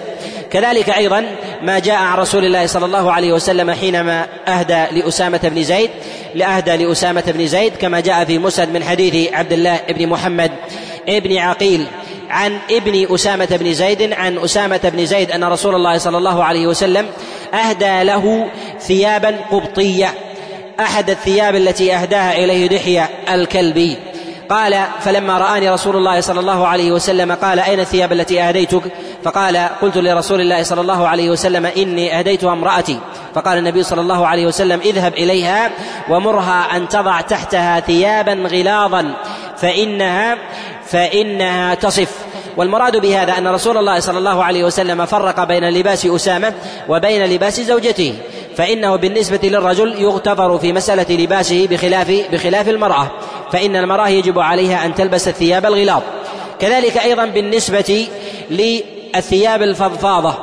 كذلك 0.51 0.91
أيضا 0.91 1.27
ما 1.63 1.79
جاء 1.79 1.97
عن 1.97 2.19
رسول 2.19 2.45
الله 2.45 2.67
صلى 2.67 2.87
الله 2.87 3.13
عليه 3.13 3.33
وسلم 3.33 3.71
حينما 3.71 4.27
أهدى 4.49 5.01
لأسامة 5.01 5.41
بن 5.43 5.63
زيد 5.63 5.91
لأهدى 6.35 6.77
لأسامة 6.77 7.23
بن 7.27 7.47
زيد 7.47 7.77
كما 7.77 8.01
جاء 8.01 8.25
في 8.25 8.39
مسند 8.39 8.69
من 8.69 8.85
حديث 8.85 9.33
عبد 9.35 9.53
الله 9.53 9.81
بن 9.89 10.07
محمد 10.07 10.51
ابن 11.09 11.37
عقيل 11.37 11.87
عن 12.31 12.59
ابن 12.71 13.15
أسامة 13.15 13.49
بن 13.51 13.75
زيد 13.75 14.13
عن 14.13 14.39
أسامة 14.39 14.81
بن 14.85 15.07
زيد 15.07 15.31
أن 15.31 15.45
رسول 15.45 15.75
الله 15.75 15.99
صلى 15.99 16.19
الله 16.19 16.45
عليه 16.45 16.67
وسلم 16.67 17.07
أهدى 17.55 18.03
له 18.03 18.49
ثيابا 18.81 19.37
قبطية. 19.51 20.15
أحد 20.81 21.11
الثياب 21.11 21.55
التي 21.55 21.95
أهداها 21.95 22.45
إليه 22.45 22.67
دحية 22.69 23.11
الكلبي. 23.29 23.97
قال 24.51 24.85
فلما 25.01 25.39
رآني 25.39 25.71
رسول 25.71 25.97
الله 25.97 26.21
صلى 26.21 26.41
الله 26.41 26.67
عليه 26.67 26.93
وسلم 26.93 27.33
قال 27.33 27.59
أين 27.61 27.81
الثياب 27.81 28.13
التي 28.13 28.43
أهديتك؟ 28.43 28.83
فقال 29.25 29.57
قلت 29.83 29.97
لرسول 29.97 30.41
الله 30.41 30.63
صلى 30.63 30.81
الله 30.81 31.09
عليه 31.09 31.31
وسلم 31.31 31.67
إني 31.67 32.19
أهديتها 32.19 32.53
امرأتي. 32.53 32.99
فقال 33.35 33.59
النبي 33.59 33.83
صلى 33.83 34.01
الله 34.01 34.27
عليه 34.27 34.47
وسلم 34.47 34.81
اذهب 34.81 35.15
إليها 35.15 35.71
ومرها 36.11 36.77
أن 36.77 36.89
تضع 36.89 37.21
تحتها 37.21 37.81
ثيابا 37.81 38.33
غلاظا 38.33 39.15
فإنها 39.57 40.37
فإنها 40.87 41.75
تصف. 41.75 42.11
والمراد 42.57 42.97
بهذا 42.97 43.39
أن 43.39 43.49
رسول 43.49 43.77
الله 43.77 44.01
صلى 44.01 44.19
الله 44.19 44.45
عليه 44.45 44.65
وسلم 44.65 45.07
فرق 45.07 45.45
بين 45.45 45.71
لباس 45.71 46.07
أسامة 46.07 46.55
وبين 46.89 47.27
لباس 47.27 47.61
زوجته. 47.61 48.15
فإنه 48.57 48.97
بالنسبة 48.97 49.41
للرجل 49.43 50.03
يغتفر 50.03 50.59
في 50.59 50.73
مسألة 50.73 51.17
لباسه 51.17 51.67
بخلاف 51.71 52.11
بخلاف 52.33 52.69
المرأة 52.69 53.11
فإن 53.53 53.77
المرأة 53.77 54.09
يجب 54.09 54.39
عليها 54.39 54.87
أن 54.87 54.95
تلبس 54.95 55.29
الثياب 55.29 55.67
الغلاظ. 55.67 56.03
كذلك 56.61 56.99
أيضا 56.99 57.25
بالنسبة 57.25 58.09
للثياب 58.51 59.63
الفضفاضة. 59.63 60.35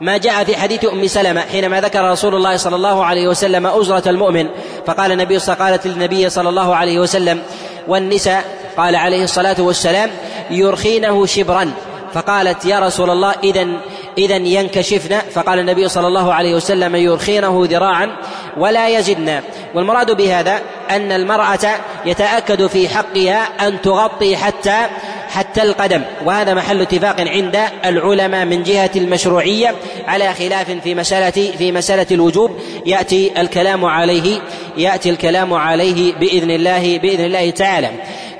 ما 0.00 0.16
جاء 0.16 0.44
في 0.44 0.56
حديث 0.56 0.84
أم 0.84 1.06
سلمة 1.06 1.40
حينما 1.40 1.80
ذكر 1.80 2.10
رسول 2.10 2.34
الله 2.34 2.56
صلى 2.56 2.76
الله 2.76 3.04
عليه 3.04 3.28
وسلم 3.28 3.66
اجره 3.66 4.02
المؤمن 4.06 4.48
فقال 4.86 5.12
النبي 5.12 5.38
قالت 5.38 5.86
للنبي 5.86 6.30
صلى 6.30 6.48
الله 6.48 6.76
عليه 6.76 6.98
وسلم 6.98 7.42
والنساء 7.88 8.44
قال 8.76 8.96
عليه 8.96 9.24
الصلاة 9.24 9.56
والسلام 9.58 10.10
يرخينه 10.50 11.26
شبرا. 11.26 11.72
فقالت 12.14 12.64
يا 12.64 12.78
رسول 12.78 13.10
الله 13.10 13.34
اذا 13.44 13.66
اذا 14.20 14.36
ينكشفن. 14.36 15.18
فقال 15.32 15.58
النبي 15.58 15.88
صلى 15.88 16.06
الله 16.06 16.34
عليه 16.34 16.54
وسلم 16.54 16.96
يرخينه 16.96 17.66
ذراعا 17.70 18.10
ولا 18.56 18.88
يزدن 18.88 19.40
والمراد 19.74 20.16
بهذا 20.16 20.60
أن 20.90 21.12
المرأة 21.12 21.74
يتأكد 22.06 22.66
في 22.66 22.88
حقها 22.88 23.68
أن 23.68 23.80
تغطي 23.80 24.36
حتى 24.36 24.76
حتى 25.28 25.62
القدم. 25.62 26.02
وهذا 26.24 26.54
محل 26.54 26.80
اتفاق 26.80 27.20
عند 27.20 27.58
العلماء 27.84 28.44
من 28.44 28.62
جهة 28.62 28.90
المشروعية 28.96 29.74
على 30.06 30.34
خلاف 30.34 30.70
في 30.70 30.94
مسألة 30.94 31.52
في 31.58 31.72
مسألة 31.72 32.06
الوجوب. 32.10 32.50
يأتي 32.86 33.40
الكلام 33.40 33.84
عليه 33.84 34.40
يأتي 34.76 35.10
الكلام 35.10 35.54
عليه 35.54 36.14
بإذن 36.14 36.50
الله 36.50 36.98
بإذن 36.98 37.24
الله 37.24 37.50
تعالى. 37.50 37.90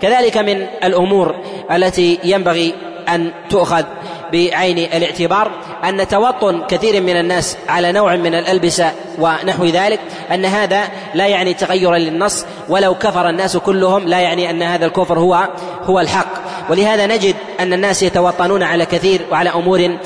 كذلك 0.02 0.36
من 0.36 0.66
الأمور 0.84 1.34
التي 1.72 2.18
ينبغي 2.24 2.74
أن 3.08 3.32
تؤخذ. 3.50 3.84
بعين 4.32 4.78
الاعتبار 4.78 5.50
أن 5.84 6.08
توطن 6.08 6.66
كثير 6.66 7.02
من 7.02 7.16
الناس 7.16 7.56
على 7.68 7.92
نوع 7.92 8.16
من 8.16 8.34
الألبسة 8.34 8.92
ونحو 9.18 9.64
ذلك 9.64 10.00
أن 10.34 10.44
هذا 10.44 10.88
لا 11.14 11.26
يعني 11.26 11.54
تغيرا 11.54 11.98
للنص 11.98 12.44
ولو 12.68 12.94
كفر 12.94 13.28
الناس 13.28 13.56
كلهم 13.56 14.08
لا 14.08 14.20
يعني 14.20 14.50
أن 14.50 14.62
هذا 14.62 14.86
الكفر 14.86 15.18
هو 15.18 15.48
هو 15.82 16.00
الحق. 16.00 16.50
ولهذا 16.70 17.06
نجد 17.06 17.34
أن 17.60 17.72
الناس 17.72 18.02
يتوطنون 18.02 18.62
على 18.62 18.86
كثير 18.86 19.20
وعلى 19.30 19.50
أمور 19.50 19.98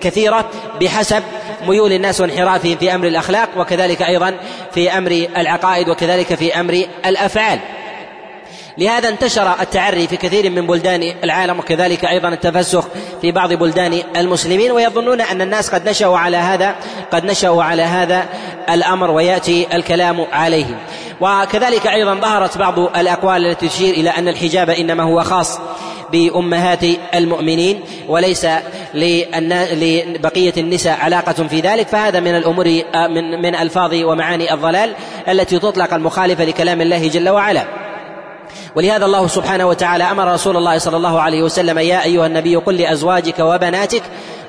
كثيرة 0.00 0.50
بحسب 0.80 1.22
ميول 1.68 1.92
الناس 1.92 2.20
وانحرافهم 2.20 2.76
في 2.76 2.94
أمر 2.94 3.06
الأخلاق 3.06 3.48
وكذلك 3.56 4.02
أيضا 4.02 4.34
في 4.74 4.98
أمر 4.98 5.26
العقائد 5.36 5.88
وكذلك 5.88 6.34
في 6.34 6.60
أمر 6.60 6.82
الأفعال. 7.06 7.58
لهذا 8.78 9.08
انتشر 9.08 9.60
التعري 9.60 10.06
في 10.06 10.16
كثير 10.16 10.50
من 10.50 10.66
بلدان 10.66 11.14
العالم 11.24 11.58
وكذلك 11.58 12.04
أيضا 12.04 12.28
التفسخ 12.28 12.88
في 13.20 13.32
بعض 13.32 13.52
بلدان 13.52 14.02
المسلمين 14.16 14.72
ويظنون 14.72 15.20
أن 15.20 15.42
الناس 15.42 15.70
قد 15.70 15.88
نشأوا 15.88 16.18
على 16.18 16.36
هذا 16.36 16.74
قد 17.12 17.24
نشأوا 17.24 17.62
على 17.64 17.82
هذا 17.82 18.24
الأمر 18.70 19.10
ويأتي 19.10 19.66
الكلام 19.72 20.26
عليه 20.32 20.66
وكذلك 21.20 21.86
أيضا 21.86 22.14
ظهرت 22.14 22.58
بعض 22.58 22.78
الأقوال 22.78 23.46
التي 23.46 23.68
تشير 23.68 23.94
إلى 23.94 24.10
أن 24.10 24.28
الحجاب 24.28 24.70
إنما 24.70 25.02
هو 25.02 25.22
خاص 25.22 25.58
بأمهات 26.12 26.84
المؤمنين 27.14 27.80
وليس 28.08 28.46
لبقية 28.94 30.52
النساء 30.56 30.98
علاقة 31.00 31.32
في 31.32 31.60
ذلك. 31.60 31.88
فهذا 31.88 32.20
من 32.20 32.36
الأمور 32.36 32.64
من 32.94 33.42
من 33.42 33.54
ألفاظ 33.54 33.94
ومعاني 33.94 34.54
الضلال 34.54 34.94
التي 35.28 35.58
تطلق 35.58 35.94
المخالفة 35.94 36.44
لكلام 36.44 36.80
الله 36.80 37.08
جل 37.08 37.28
وعلا. 37.28 37.89
ولهذا 38.76 39.04
الله 39.06 39.26
سبحانه 39.26 39.66
وتعالى 39.68 40.04
أمر 40.04 40.32
رسول 40.32 40.56
الله 40.56 40.78
صلى 40.78 40.96
الله 40.96 41.20
عليه 41.20 41.42
وسلم 41.42 41.78
يا 41.78 42.04
أيها 42.04 42.26
النبي 42.26 42.56
قل 42.56 42.76
لأزواجك 42.76 43.38
وبناتك 43.38 44.02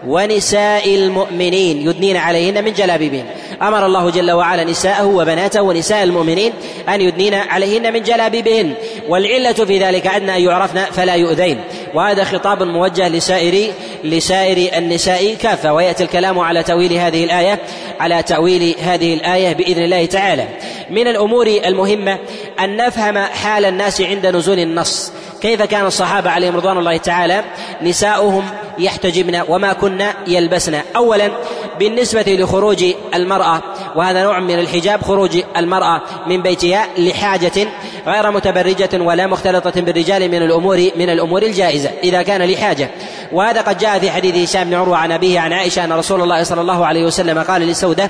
ونساء 0.07 0.95
المؤمنين 0.95 1.89
يدنين 1.89 2.17
عليهن 2.17 2.63
من 2.63 2.73
جلابيبهن. 2.73 3.25
أمر 3.61 3.85
الله 3.85 4.09
جل 4.09 4.31
وعلا 4.31 4.63
نساءه 4.63 5.05
وبناته 5.05 5.61
ونساء 5.61 6.03
المؤمنين 6.03 6.53
أن 6.89 7.01
يدنين 7.01 7.33
عليهن 7.33 7.93
من 7.93 8.03
جلابيبهن. 8.03 8.73
والعلة 9.09 9.53
في 9.53 9.79
ذلك 9.79 10.07
أن 10.07 10.29
يعرفن 10.29 10.83
فلا 10.83 11.15
يؤذين. 11.15 11.61
وهذا 11.93 12.23
خطاب 12.23 12.63
موجه 12.63 13.07
لسائر 13.07 13.71
لسائر 14.03 14.77
النساء 14.77 15.33
كافة. 15.33 15.73
ويأتي 15.73 16.03
الكلام 16.03 16.39
على 16.39 16.63
تأويل 16.63 16.93
هذه 16.93 17.23
الايه 17.23 17.59
على 17.99 18.23
تأويل 18.23 18.75
هذه 18.81 19.13
الآية 19.13 19.53
بإذن 19.53 19.83
الله 19.83 20.05
تعالى. 20.05 20.47
من 20.89 21.07
الأمور 21.07 21.47
المهمة 21.47 22.17
أن 22.59 22.77
نفهم 22.77 23.17
حال 23.17 23.65
الناس 23.65 24.01
عند 24.01 24.25
نزول 24.25 24.59
النص. 24.59 25.11
كيف 25.41 25.61
كان 25.61 25.85
الصحابة 25.85 26.29
عليهم 26.29 26.55
رضوان 26.55 26.77
الله 26.77 26.97
تعالى؟ 26.97 27.43
نساؤهم 27.81 28.43
يحتجبن 28.81 29.41
وما 29.47 29.73
كن 29.73 30.03
يلبسن. 30.27 30.81
اولا 30.95 31.31
بالنسبة 31.79 32.25
لخروج 32.27 32.85
المرأة 33.13 33.61
وهذا 33.95 34.23
نوع 34.23 34.39
من 34.39 34.59
الحجاب 34.59 35.01
خروج 35.01 35.43
المرأة 35.57 36.01
من 36.27 36.41
بيتها 36.41 36.87
لحاجة 36.97 37.67
غير 38.07 38.31
متبرجة 38.31 38.89
ولا 39.01 39.27
مختلطة 39.27 39.81
بالرجال 39.81 40.31
من 40.31 40.41
الأمور 40.41 40.89
من 40.95 41.09
الأمور 41.09 41.43
الجائزة 41.43 41.89
إذا 42.03 42.21
كان 42.21 42.41
لحاجة. 42.41 42.89
وهذا 43.31 43.61
قد 43.61 43.77
جاء 43.77 43.99
في 43.99 44.11
حديث 44.11 44.49
هشام 44.49 44.69
بن 44.69 44.73
عروة 44.73 44.97
عن 44.97 45.11
أبيه 45.11 45.39
عن 45.39 45.53
عائشة 45.53 45.83
أن 45.83 45.93
رسول 45.93 46.21
الله 46.21 46.43
صلى 46.43 46.61
الله 46.61 46.85
عليه 46.85 47.05
وسلم 47.05 47.39
قال 47.39 47.61
لسوده 47.61 48.09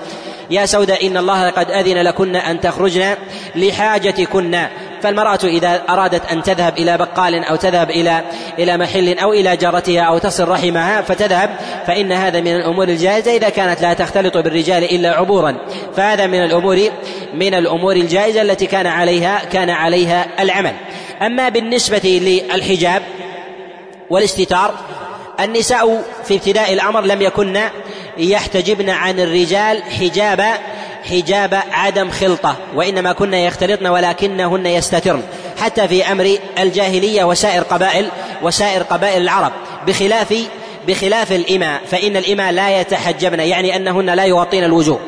يا 0.50 0.66
سودة 0.66 0.94
إن 1.04 1.18
الله 1.18 1.50
قد 1.50 1.72
أذن 1.72 1.98
لكن 1.98 2.36
أن 2.36 2.60
تخرجن 2.60 3.16
لحاجتكن. 3.56 4.68
فالمرأة 5.04 5.40
إذا 5.44 5.82
أرادت 5.90 6.32
أن 6.32 6.44
تذهب 6.44 6.78
إلى 6.78 6.98
بقال 6.98 7.44
أو 7.44 7.56
تذهب 7.56 7.90
إلى 7.90 8.22
إلى 8.60 8.78
محل 8.78 9.20
أو 9.20 9.34
إلى 9.34 9.58
جارتها 9.58 10.02
أو 10.02 10.18
تصل 10.18 10.48
رحمها 10.48 11.02
فتذهب 11.02 11.50
فإن 11.88 12.12
هذا 12.12 12.42
من 12.42 12.56
الأمور 12.56 12.88
الجائزة 12.88 13.36
إذا 13.36 13.50
كانت 13.50 13.82
لا 13.82 13.94
تختلط 13.94 14.38
بالرجال 14.38 14.84
إلا 14.84 15.10
عبورا. 15.10 15.58
فهذا 15.96 16.28
من 16.28 16.44
الأمور 16.44 16.80
من 17.34 17.54
الأمور 17.54 17.96
الجائزة 17.96 18.42
التي 18.42 18.66
كان 18.66 18.88
عليها 18.88 19.42
كان 19.52 19.70
عليها 19.70 20.28
العمل. 20.40 20.74
أما 21.22 21.50
بالنسبة 21.50 22.22
للحجاب 22.54 23.02
والاستتار 24.10 24.74
النساء 25.40 26.04
في 26.24 26.36
ابتداء 26.36 26.74
الأمر 26.74 27.02
لم 27.02 27.22
يكن 27.22 27.60
يحتجبن 28.18 28.90
عن 28.90 29.20
الرجال 29.20 29.84
حجاب 29.84 30.46
حجاب 31.10 31.64
عدم 31.72 32.12
خلطة 32.12 32.56
وإنما 32.76 33.14
كن 33.14 33.34
يختلطن 33.34 33.88
ولكنهن 33.88 34.66
يستترن. 34.66 35.22
حتى 35.62 35.88
في 35.88 36.12
أمر 36.12 36.38
الجاهلية 36.60 37.24
وسائر 37.24 37.64
قبائل 37.64 38.10
وسائر 38.42 38.84
قبائل 38.84 39.22
العرب. 39.22 39.52
بخلاف 39.88 40.36
بخلاف 40.88 41.32
الإماء 41.32 41.82
فإن 41.92 42.18
الإماء 42.18 42.52
لا 42.52 42.80
يتحجبن 42.80 43.40
يعني 43.40 43.76
أنهن 43.76 44.10
لا 44.10 44.26
يغطين 44.26 44.64
الوجوه. 44.64 45.00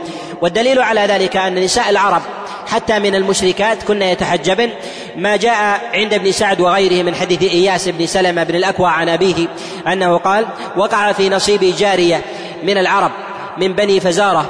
والدليل 0.42 0.80
على 0.82 1.02
ذلك 1.02 1.38
أن 1.38 1.56
نساء 1.56 1.90
العرب 1.90 2.22
حتى 2.68 3.00
من 3.00 3.16
المشركات 3.16 3.84
كن 3.84 4.02
يتحجبن. 4.02 4.70
ما 5.18 5.36
جاء 5.36 5.82
عند 5.94 6.14
ابن 6.14 6.32
سعد 6.32 6.62
وغيره 6.62 7.04
من 7.04 7.16
حديث 7.16 7.42
إياس 7.42 7.88
بن 7.88 8.06
سلمة 8.06 8.44
بن 8.44 8.56
الأكوع 8.56 8.92
عن 8.92 9.10
أبيه 9.10 9.48
أنه 9.88 10.18
قال 10.18 10.46
وقع 10.78 11.12
في 11.12 11.30
نصيب 11.30 11.76
جارية 11.78 12.22
من 12.64 12.78
العرب 12.78 13.12
من 13.58 13.74
بني 13.74 14.00
فزارة 14.00 14.50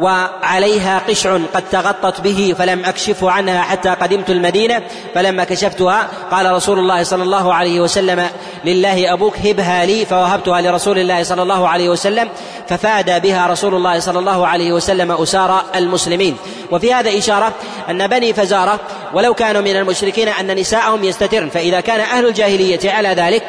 وعليها 0.00 1.02
قشع 1.08 1.38
قد 1.54 1.62
تغطت 1.72 2.20
به 2.20 2.54
فلم 2.58 2.84
أكشفه 2.84 3.30
عنها 3.30 3.62
حتى 3.62 3.88
قدمت 3.88 4.30
المدينة 4.30 4.82
فلما 5.14 5.44
كشفتها 5.44 6.08
قال 6.30 6.52
رسول 6.52 6.78
الله 6.78 7.02
صلى 7.02 7.22
الله 7.22 7.54
عليه 7.54 7.80
وسلم 7.80 8.28
لله 8.64 9.12
أبوك 9.12 9.38
هبها 9.38 9.84
لي 9.84 10.06
فوهبتها 10.06 10.60
لرسول 10.60 10.98
الله 10.98 11.22
صلى 11.22 11.42
الله 11.42 11.68
عليه 11.68 11.88
وسلم 11.88 12.28
ففاد 12.68 13.22
بها 13.22 13.46
رسول 13.46 13.74
الله 13.74 13.98
صلى 13.98 14.18
الله 14.18 14.46
عليه 14.46 14.72
وسلم 14.72 15.12
أسار 15.12 15.64
المسلمين. 15.74 16.36
وفي 16.70 16.94
هذا 16.94 17.18
إشارة 17.18 17.52
أن 17.90 18.06
بني 18.06 18.32
فزارة 18.32 18.80
ولو 19.14 19.34
كانوا 19.34 19.62
من 19.62 19.76
المشركين 19.76 20.28
أن 20.28 20.56
نساءهم 20.56 21.04
يستترن 21.04 21.48
فإذا 21.48 21.80
كان 21.80 22.00
أهل 22.00 22.26
الجاهلية 22.26 22.90
على 22.90 23.08
ذلك 23.08 23.42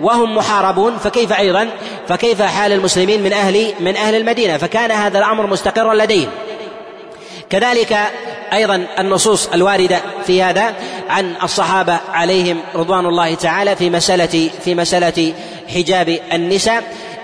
وهم 0.00 0.36
محاربون 0.36 0.98
فكيف 0.98 1.32
أيضا؟ 1.32 1.70
فكيف 2.08 2.42
حال 2.42 2.72
المسلمين 2.72 3.22
من 3.22 3.32
أهل 3.32 3.72
من 3.80 3.96
أهل 3.96 4.14
المدينة؟ 4.14 4.56
فكان 4.56 4.90
هذا 4.90 5.18
الأمر 5.18 5.46
مستقرا 5.46 5.94
لديهم. 5.94 6.30
كذلك 7.50 7.96
أيضا 8.52 8.86
النصوص 8.98 9.48
الواردة 9.48 10.00
في 10.26 10.42
هذا 10.42 10.74
عن 11.08 11.34
الصحابة 11.42 11.98
عليهم 12.12 12.60
رضوان 12.74 13.06
الله 13.06 13.34
تعالى 13.34 13.76
في 13.76 13.90
مسألة 13.90 14.50
في 14.64 14.74
مسألة 14.74 15.34
حجاب 15.74 16.18
النساء. 16.32 16.82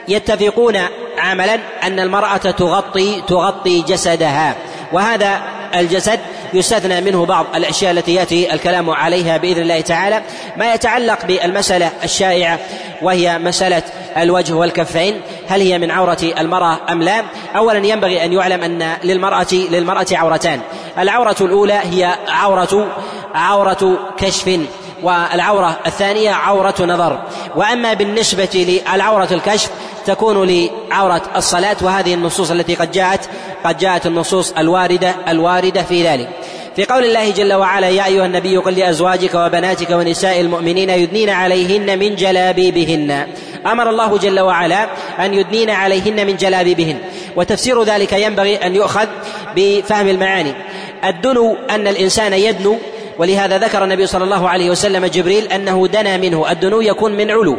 يتفقون 0.09 0.77
عملا 1.19 1.59
أن 1.83 2.01
المرأة 2.01 2.37
تغطي 2.37 3.23
تغطي 3.29 3.83
جسدها 3.83 4.57
وهذا 4.93 5.43
الجسد 5.75 6.21
يستثنى 6.57 7.01
منه 7.01 7.27
بعض 7.27 7.47
الأشياء 7.55 7.93
التي 7.93 8.15
يأتي 8.15 8.55
الكلام 8.55 8.91
عليها 8.91 9.37
بإذن 9.37 9.63
الله 9.63 9.81
تعالى. 9.81 10.23
ما 10.57 10.75
يتعلق 10.75 11.25
بالمسألة 11.27 11.91
الشائعة 12.05 12.59
وهي 13.03 13.39
مسألة 13.39 13.83
الوجه 14.17 14.53
والكفين 14.53 15.21
هل 15.49 15.61
هي 15.61 15.79
من 15.79 15.91
عورة 15.91 16.19
المرأة 16.39 16.79
أم 16.93 17.03
لا؟ 17.03 17.23
أولا 17.57 17.87
ينبغي 17.87 18.25
أن 18.25 18.33
يعلم 18.33 18.63
أن 18.63 18.97
للمرأة 19.05 19.53
للمرأة 19.53 20.07
عورتان. 20.13 20.61
العورة 20.99 21.37
الأولى 21.41 21.81
هي 21.85 22.15
عورة 22.29 22.87
عورة 23.35 23.99
كشف. 24.19 24.61
والعورة 25.07 25.79
الثانية 25.87 26.31
عورة 26.31 26.75
نظر. 26.81 27.19
وأما 27.57 27.95
بالنسبة 27.95 28.83
للعورة 28.95 29.29
الكشف 29.31 29.71
تكون 30.07 30.49
لعورة 30.91 31.23
الصلاة 31.37 31.77
وهذه 31.83 32.15
النصوص 32.15 32.51
التي 32.51 32.75
قد 32.75 32.91
جاءت 32.93 33.21
قد 33.65 33.79
جاءت 33.79 34.07
النصوص 34.07 34.53
الواردة 34.59 35.15
الواردة 35.29 35.83
في 35.83 36.09
ذلك. 36.09 36.29
في 36.77 36.85
قول 36.85 37.05
الله 37.05 37.31
جل 37.31 37.53
وعلا 37.53 37.89
يا 37.89 38.07
أيها 38.07 38.27
النبي 38.27 38.57
قل 38.57 38.75
لأزواجك 38.75 39.35
وبناتك 39.35 39.91
ونساء 39.91 40.41
المؤمنين 40.41 40.91
يدنين 40.91 41.31
عليهن 41.31 41.99
من 41.99 42.15
جلابيبهن. 42.15 43.27
أمر 43.67 43.91
الله 43.91 44.19
جل 44.19 44.41
وعلا 44.41 44.89
أن 45.19 45.35
يدنين 45.35 45.71
عليهن 45.71 46.27
من 46.27 46.37
جلابيبهن. 46.37 46.99
وتفسير 47.37 47.83
ذلك 47.83 48.13
ينبغي 48.13 48.57
أن 48.57 48.75
يؤخذ 48.75 49.07
بفهم 49.57 50.09
المعاني. 50.09 50.55
الدنو 51.05 51.57
أن 51.71 51.89
الإنسان 51.89 52.33
يدنو 52.33 52.79
ولهذا 53.19 53.59
ذكر 53.59 53.85
النبي 53.85 54.07
صلى 54.07 54.25
الله 54.25 54.49
عليه 54.49 54.71
وسلم 54.71 55.07
جبريل 55.07 55.53
أنه 55.53 55.87
دنا 55.87 56.17
منه 56.17 56.51
الدنو 56.51 56.81
يكون 56.81 57.13
من 57.13 57.31
علو. 57.31 57.57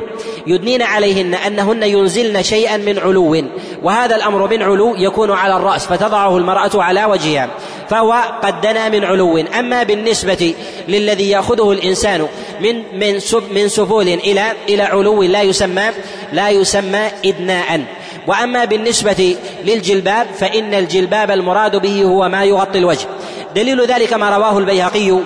يدنين 0.48 0.82
عليهن 0.82 1.34
أنهن 1.34 1.84
ينزلن 1.84 2.44
شيئا 2.44 2.78
من 2.78 3.00
علو. 3.00 3.44
وهذا 3.84 4.16
الأمر 4.16 4.50
من 4.50 4.64
علو 4.64 4.96
يكون 4.96 5.32
على 5.32 5.56
الرأس 5.56 5.86
فتضعه 5.86 6.38
المرأة 6.38 6.72
على 6.76 7.06
وجهها 7.06 7.50
فهو 7.90 8.14
قد 8.44 8.62
دنا 8.62 8.90
من 8.90 9.04
علو. 9.04 9.38
أما 9.38 9.84
بالنسبة 9.84 10.54
للذي 10.88 11.30
يأخذه 11.30 11.72
الإنسان 11.72 12.28
من 12.62 13.00
من 13.00 13.20
من 13.56 13.70
سفول 13.70 14.08
إلى 14.08 14.44
إلى 14.70 14.84
علو 14.84 15.24
لا 15.24 15.42
يسمى 15.42 15.90
لا 16.34 16.50
يسمى 16.50 17.08
ادناء. 17.26 17.82
وأما 18.28 18.66
بالنسبة 18.66 19.36
للجلباب 19.66 20.28
فإن 20.38 20.74
الجلباب 20.74 21.32
المراد 21.32 21.76
به 21.76 22.04
هو 22.04 22.30
ما 22.30 22.44
يغطي 22.44 22.80
الوجه. 22.80 23.08
دليل 23.56 23.86
ذلك 23.86 24.14
ما 24.14 24.38
رواه 24.38 24.58
البيهقي 24.58 25.20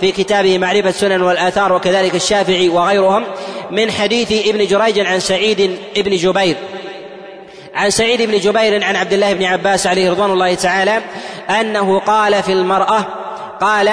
في 0.00 0.12
كتابه 0.12 0.58
معرفة 0.58 0.88
السنن 0.88 1.22
والآثار 1.22 1.72
وكذلك 1.72 2.14
الشافعي 2.14 2.68
وغيرهم 2.68 3.24
من 3.70 3.90
حديث 3.90 4.48
ابن 4.48 4.66
جريج 4.66 5.00
عن 5.00 5.20
سعيد 5.20 5.78
ابن 5.96 6.16
جبير. 6.16 6.56
عن 7.74 7.90
سعيد 7.90 8.22
بن 8.22 8.38
جبير 8.38 8.84
عن 8.84 8.96
عبد 8.96 9.12
الله 9.12 9.32
بن 9.32 9.44
عباس 9.44 9.86
عليه 9.86 10.10
رضوان 10.10 10.30
الله 10.30 10.54
تعالى 10.54 11.00
أنه 11.60 11.98
قال 11.98 12.42
في 12.42 12.52
المرأة 12.52 13.06
قال 13.60 13.90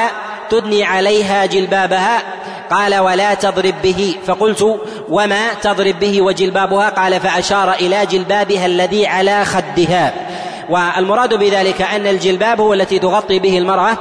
تدني 0.49 0.83
عليها 0.83 1.45
جلبابها 1.45 2.23
قال 2.71 2.95
ولا 2.95 3.33
تضرب 3.33 3.73
به 3.83 4.15
فقلت 4.27 4.79
وما 5.09 5.53
تضرب 5.53 5.99
به 5.99 6.21
وجلبابها؟ 6.21 6.89
قال 6.89 7.19
فأشار 7.19 7.73
إلى 7.73 8.05
جلبابها 8.05 8.65
الذي 8.65 9.07
على 9.07 9.45
خدها 9.45 10.13
والمراد 10.69 11.33
بذلك 11.33 11.81
أن 11.81 12.07
الجلباب 12.07 12.61
هو 12.61 12.73
التي 12.73 12.99
تغطي 12.99 13.39
به 13.39 13.57
المرأة 13.57 13.97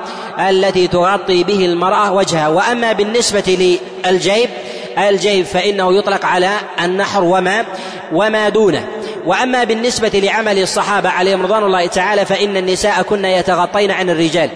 التي 0.48 0.86
تغطي 0.86 1.44
به 1.44 1.64
المرأة 1.64 2.12
وجهها. 2.12 2.48
وأما 2.48 2.92
بالنسبة 2.92 3.76
للجيب 4.06 4.50
الجيب 4.98 5.46
فإنه 5.46 5.98
يطلق 5.98 6.24
على 6.26 6.50
النحر 6.84 7.24
وما 7.24 7.64
وما 8.12 8.48
دونه. 8.48 8.86
وأما 9.26 9.64
بالنسبة 9.64 10.10
لعمل 10.14 10.62
الصحابة 10.62 11.08
عليهم 11.08 11.42
رضوان 11.42 11.62
الله 11.62 11.86
تعالى 11.86 12.24
فإن 12.24 12.56
النساء 12.56 13.02
كن 13.02 13.24
يتغطين 13.24 13.90
عن 13.90 14.10
الرجال. 14.10 14.50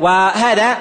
وهذا 0.00 0.76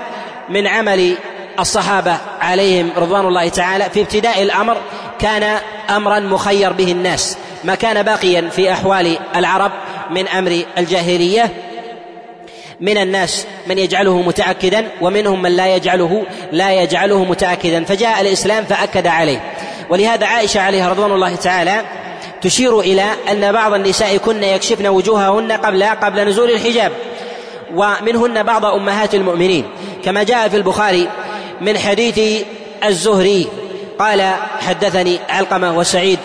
من 0.49 0.67
عمل 0.67 1.15
الصحابة 1.59 2.17
عليهم 2.41 2.89
رضوان 2.97 3.25
الله 3.25 3.49
تعالى. 3.49 3.89
في 3.89 4.01
ابتداء 4.01 4.43
الأمر 4.43 4.77
كان 5.19 5.57
أمرا 5.89 6.19
مخير 6.19 6.73
به 6.73 6.91
الناس 6.91 7.37
ما 7.63 7.75
كان 7.75 8.03
باقيا 8.03 8.49
في 8.49 8.71
أحوال 8.71 9.17
العرب. 9.35 9.71
من 10.11 10.27
أمر 10.27 10.63
الجاهلية 10.77 11.49
من 12.81 12.97
الناس 12.97 13.45
من 13.67 13.77
يجعله 13.77 14.21
متأكدا 14.21 14.87
ومنهم 15.01 15.41
من 15.41 15.51
لا 15.51 15.75
يجعله 15.75 16.25
لا 16.51 16.81
يجعله 16.81 17.23
متأكدا. 17.23 17.83
فجاء 17.83 18.21
الإسلام 18.21 18.65
فأكد 18.65 19.07
عليه. 19.07 19.53
ولهذا 19.89 20.25
عائشة 20.25 20.61
عليها 20.61 20.89
رضوان 20.89 21.11
الله 21.11 21.35
تعالى 21.35 21.81
تشير 22.41 22.79
إلى 22.79 23.05
أن 23.31 23.51
بعض 23.51 23.73
النساء 23.73 24.17
كن 24.17 24.43
يكشفن 24.43 24.87
وجوههن 24.87 25.51
قبل 25.51 25.83
قبل 25.83 26.27
نزول 26.27 26.49
الحجاب 26.51 26.91
ومنهن 27.75 28.43
بعض 28.43 28.65
أمهات 28.65 29.15
المؤمنين. 29.15 29.65
كما 30.05 30.23
جاء 30.23 30.49
في 30.49 30.57
البخاري 30.57 31.09
من 31.61 31.77
حديث 31.77 32.43
الزهري 32.85 33.47
قال 33.99 34.33
حدثني 34.59 35.19
علقمة 35.29 35.77
وسعيد 35.77 36.19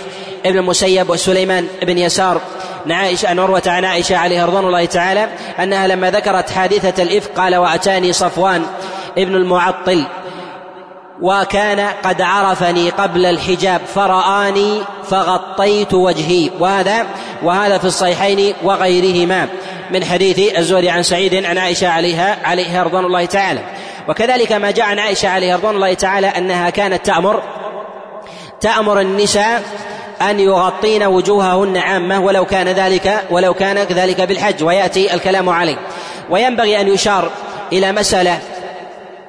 ابن 0.47 0.59
المسيب 0.59 1.11
وسليمان 1.11 1.68
بن 1.83 1.99
يسار 1.99 2.41
عن 2.87 2.93
عائشة 2.93 3.29
عن 3.29 3.39
عروة 3.39 3.62
عن 3.66 3.85
عائشة 3.85 4.16
عليها 4.16 4.47
رضوان 4.47 4.64
الله 4.64 4.85
تعالى 4.85 5.29
أنها 5.61 5.87
لما 5.87 6.11
ذكرت 6.11 6.51
حادثة 6.51 7.03
الإفك 7.03 7.31
قال 7.39 7.57
وأتاني 7.57 8.12
صفوان 8.12 8.62
ابن 9.18 9.35
المعطل 9.35 10.05
وكان 11.20 11.89
قد 12.05 12.22
عرفني 12.22 12.91
قبل 12.91 13.26
الحجاب 13.26 13.81
فرآني 13.95 14.81
فغطيت 15.11 15.95
وجهي. 15.95 16.51
وهذا 16.61 17.07
وهذا 17.43 17.79
في 17.79 17.85
الصحيحين 17.85 18.55
وغيرهما 18.62 19.49
من 19.91 20.05
حديث 20.05 20.59
الزهري 20.59 20.91
عن 20.91 21.03
سعيد 21.03 21.45
عن 21.45 21.59
عائشة 21.59 21.89
عليها 21.89 22.39
عليها 22.45 22.83
رضوان 22.83 23.05
الله 23.05 23.24
تعالى. 23.24 23.61
وكذلك 24.09 24.53
ما 24.53 24.70
جاء 24.70 24.87
عن 24.87 24.99
عائشة 24.99 25.29
عليها 25.29 25.57
رضوان 25.57 25.74
الله 25.74 25.95
تعالى 25.95 26.26
أنها 26.26 26.70
كانت 26.70 27.07
تأمر 27.07 27.43
تأمر 28.61 29.01
النساء 29.01 29.62
أن 30.22 30.40
يغطين 30.40 31.02
وجوههن 31.02 31.76
عامة 31.76 32.20
ولو 32.20 32.44
كان 32.44 32.68
ذلك 32.68 33.24
ولو 33.30 33.54
كان 33.54 33.78
ذلك 33.78 34.20
بالحج 34.20 34.64
ويأتي 34.64 35.14
الكلام 35.14 35.48
عليه. 35.48 35.76
وينبغي 36.30 36.80
أن 36.80 36.88
يشار 36.88 37.30
إلى 37.72 37.92
مسألة 37.92 38.38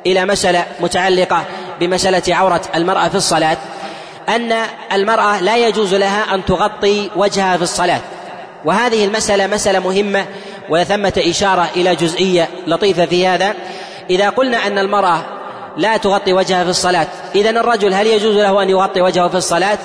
إلى 0.06 0.26
مسألة 0.26 0.66
متعلقة 0.80 1.44
بمسألة 1.80 2.36
عورة 2.36 2.62
المرأة 2.76 3.08
في 3.08 3.16
الصلاة 3.16 3.58
أن 4.30 4.54
المرأة 4.94 5.42
لا 5.42 5.58
يجوز 5.58 5.96
لها 5.96 6.36
أن 6.36 6.46
تغطي 6.46 7.10
وجهها 7.16 7.58
في 7.58 7.64
الصلاة. 7.64 8.00
وهذه 8.66 9.06
المسألة 9.06 9.48
مسألة 9.48 9.80
مهمة 9.80 10.26
وثمة 10.70 11.14
إشارة 11.18 11.70
إلى 11.76 11.96
جزئية 11.96 12.50
لطيفة 12.68 13.06
في 13.06 13.28
هذا. 13.28 13.54
إذا 14.10 14.30
قلنا 14.30 14.68
أن 14.68 14.78
المرأة 14.78 15.22
لا 15.78 15.98
تغطي 15.98 16.34
وجهها 16.34 16.64
في 16.64 16.70
الصلاة 16.70 17.08
إذا 17.36 17.50
الرجل 17.50 17.94
هل 17.94 18.08
يجوز 18.08 18.36
له 18.36 18.64
أن 18.64 18.70
يغطي 18.70 19.02
وجهه 19.02 19.28
في 19.28 19.38
الصلاة؟ 19.38 19.78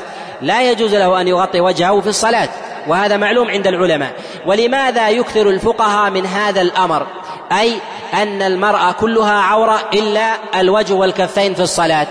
لا 0.42 0.70
يجوز 0.70 0.94
له 0.94 1.20
أن 1.20 1.28
يغطي 1.28 1.60
وجهه 1.60 2.00
في 2.00 2.06
الصلاة 2.06 2.48
وهذا 2.86 3.16
معلوم 3.16 3.50
عند 3.50 3.66
العلماء. 3.66 4.12
ولماذا 4.46 5.08
يكثر 5.08 5.48
الفقهاء 5.48 6.10
من 6.10 6.26
هذا 6.26 6.60
الأمر؟ 6.60 7.06
أي 7.52 7.72
أن 8.14 8.42
المرأة 8.42 8.92
كلها 8.92 9.32
عورة 9.32 9.80
إلا 9.94 10.34
الوجه 10.60 10.94
والكفين 10.94 11.54
في 11.54 11.60
الصلاة. 11.62 12.06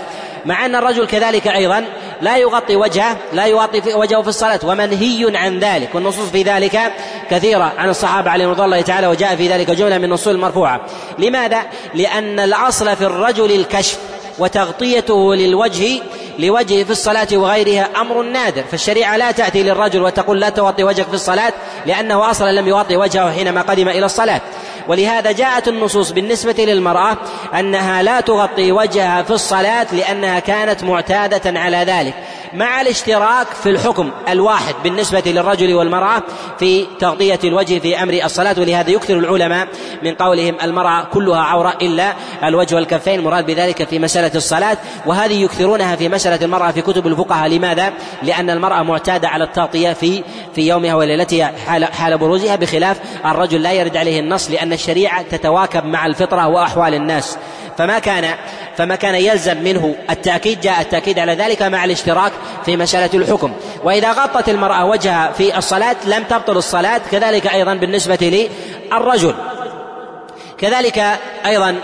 مع 0.46 0.66
أن 0.66 0.74
الرجل 0.74 1.06
كذلك 1.06 1.48
أيضا 1.48 1.84
لا 2.20 2.36
يغطي 2.36 2.76
وجهه 2.76 3.16
لا 3.32 3.46
يغطي 3.46 3.94
وجهه 3.94 4.22
في 4.22 4.28
الصلاة 4.28 4.60
ومنهي 4.64 5.36
عن 5.36 5.58
ذلك. 5.58 5.94
والنصوص 5.94 6.28
في 6.30 6.42
ذلك 6.42 6.92
كثيرة 7.30 7.72
عن 7.78 7.88
الصحابة 7.88 8.30
عليهم 8.30 8.50
رضي 8.50 8.64
الله 8.64 8.80
تعالى 8.80 9.06
وجاء 9.06 9.36
في 9.36 9.48
ذلك 9.48 9.70
جملة 9.70 9.98
من 9.98 10.04
النصوص 10.04 10.28
المرفوعة 10.28 10.80
لماذا؟ 11.18 11.62
لأن 11.94 12.40
الأصل 12.40 12.96
في 12.96 13.06
الرجل 13.06 13.52
الكشف 13.52 13.98
وتغطيته 14.38 15.34
للوجه 15.34 16.02
لوجهه 16.38 16.84
في 16.84 16.90
الصلاة 16.90 17.28
وغيرها 17.32 17.88
أمر 17.96 18.22
نادر. 18.22 18.62
فالشريعة 18.70 19.16
لا 19.16 19.30
تأتي 19.30 19.62
للرجل 19.62 20.02
وتقول 20.02 20.40
لا 20.40 20.48
تغطي 20.48 20.84
وجهك 20.84 21.06
في 21.06 21.14
الصلاة 21.14 21.52
لأنه 21.86 22.30
أصلا 22.30 22.52
لم 22.52 22.68
يغطي 22.68 22.96
وجهه 22.96 23.32
حينما 23.32 23.62
قدم 23.62 23.88
إلى 23.88 24.06
الصلاة. 24.06 24.40
ولهذا 24.88 25.32
جاءت 25.32 25.68
النصوص 25.68 26.10
بالنسبة 26.10 26.54
للمرأة 26.58 27.16
أنها 27.58 28.02
لا 28.02 28.20
تغطي 28.20 28.72
وجهها 28.72 29.22
في 29.22 29.30
الصلاة 29.30 29.86
لأنها 29.92 30.38
كانت 30.38 30.84
معتادة 30.84 31.60
على 31.60 31.76
ذلك. 31.76 32.14
مع 32.54 32.80
الاشتراك 32.80 33.46
في 33.46 33.70
الحكم 33.70 34.10
الواحد 34.28 34.74
بالنسبة 34.84 35.22
للرجل 35.26 35.74
والمرأة 35.74 36.22
في 36.58 36.86
تغطية 37.00 37.38
الوجه 37.44 37.78
في 37.78 38.02
أمر 38.02 38.20
الصلاة 38.24 38.54
ولهذا 38.58 38.90
يكثر 38.90 39.18
العلماء 39.18 39.68
من 40.02 40.14
قولهم 40.14 40.56
المرأة 40.62 41.04
كلها 41.04 41.40
عورة 41.40 41.78
إلا 41.82 42.12
الوجه 42.44 42.74
والكفين 42.74 43.20
مراد 43.20 43.46
بذلك 43.46 43.88
في 43.88 43.98
مسألة 43.98 44.30
الصلاة 44.34 44.76
وهذه 45.06 45.42
يكثرونها 45.42 45.96
في 45.96 46.08
مسألة 46.08 46.23
المرأة 46.26 46.70
في 46.70 46.82
كتب 46.82 47.06
الفقهاء. 47.06 47.48
لماذا؟ 47.48 47.92
لأن 48.22 48.50
المرأة 48.50 48.82
معتادة 48.82 49.28
على 49.28 49.44
التغطية 49.44 49.92
في 49.92 50.22
في 50.54 50.68
يومها 50.68 50.94
وليلتها 50.94 51.52
حال, 51.66 51.84
حال 51.84 52.18
بروزها 52.18 52.56
بخلاف 52.56 52.96
الرجل 53.26 53.62
لا 53.62 53.72
يرد 53.72 53.96
عليه 53.96 54.20
النص 54.20 54.50
لأن 54.50 54.72
الشريعة 54.72 55.22
تتواكب 55.22 55.84
مع 55.84 56.06
الفطرة 56.06 56.46
وأحوال 56.48 56.94
الناس. 56.94 57.38
فما 57.78 57.98
كان 57.98 58.34
فما 58.76 58.94
كان 58.94 59.14
يلزم 59.14 59.62
منه 59.62 59.94
التأكيد 60.10 60.60
جاء 60.60 60.80
التأكيد 60.80 61.18
على 61.18 61.34
ذلك 61.34 61.62
مع 61.62 61.84
الاشتراك 61.84 62.32
في 62.64 62.76
مسألة 62.76 63.10
الحكم. 63.14 63.52
وإذا 63.84 64.12
غطت 64.12 64.48
المرأة 64.48 64.84
وجهها 64.84 65.32
في 65.32 65.58
الصلاة 65.58 65.96
لم 66.06 66.22
تبطل 66.22 66.56
الصلاة 66.56 67.00
كذلك 67.10 67.46
أيضا 67.46 67.74
بالنسبة 67.74 68.48
للرجل. 68.92 69.34
كذلك 70.58 71.04
أيضا 71.46 71.76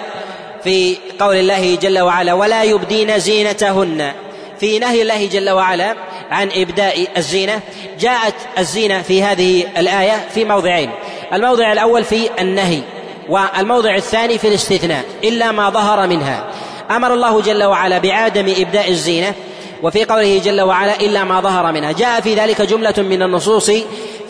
في 0.64 0.96
قول 1.18 1.36
الله 1.36 1.74
جل 1.76 1.98
وعلا 1.98 2.32
ولا 2.32 2.62
يبدين 2.62 3.18
زينتهن. 3.18 4.12
في 4.60 4.78
نهي 4.78 5.02
الله 5.02 5.26
جل 5.26 5.50
وعلا 5.50 5.96
عن 6.30 6.50
إبداء 6.54 7.06
الزينة. 7.16 7.60
جاءت 8.00 8.34
الزينة 8.58 9.02
في 9.02 9.22
هذه 9.22 9.66
الآية 9.76 10.28
في 10.34 10.44
موضعين. 10.44 10.90
الموضع 11.32 11.72
الأول 11.72 12.04
في 12.04 12.30
النهي 12.40 12.80
والموضع 13.28 13.94
الثاني 13.94 14.38
في 14.38 14.48
الاستثناء 14.48 15.04
إلا 15.24 15.52
ما 15.52 15.70
ظهر 15.70 16.06
منها. 16.06 16.44
أمر 16.90 17.14
الله 17.14 17.40
جل 17.40 17.64
وعلا 17.64 17.98
بعدم 17.98 18.54
إبداء 18.58 18.90
الزينة 18.90 19.34
وفي 19.82 20.04
قوله 20.04 20.40
جل 20.44 20.60
وعلا 20.60 21.00
إلا 21.00 21.24
ما 21.24 21.40
ظهر 21.40 21.72
منها. 21.72 21.92
جاء 21.92 22.20
في 22.20 22.34
ذلك 22.34 22.62
جملة 22.62 22.94
من 22.98 23.22
النصوص 23.22 23.70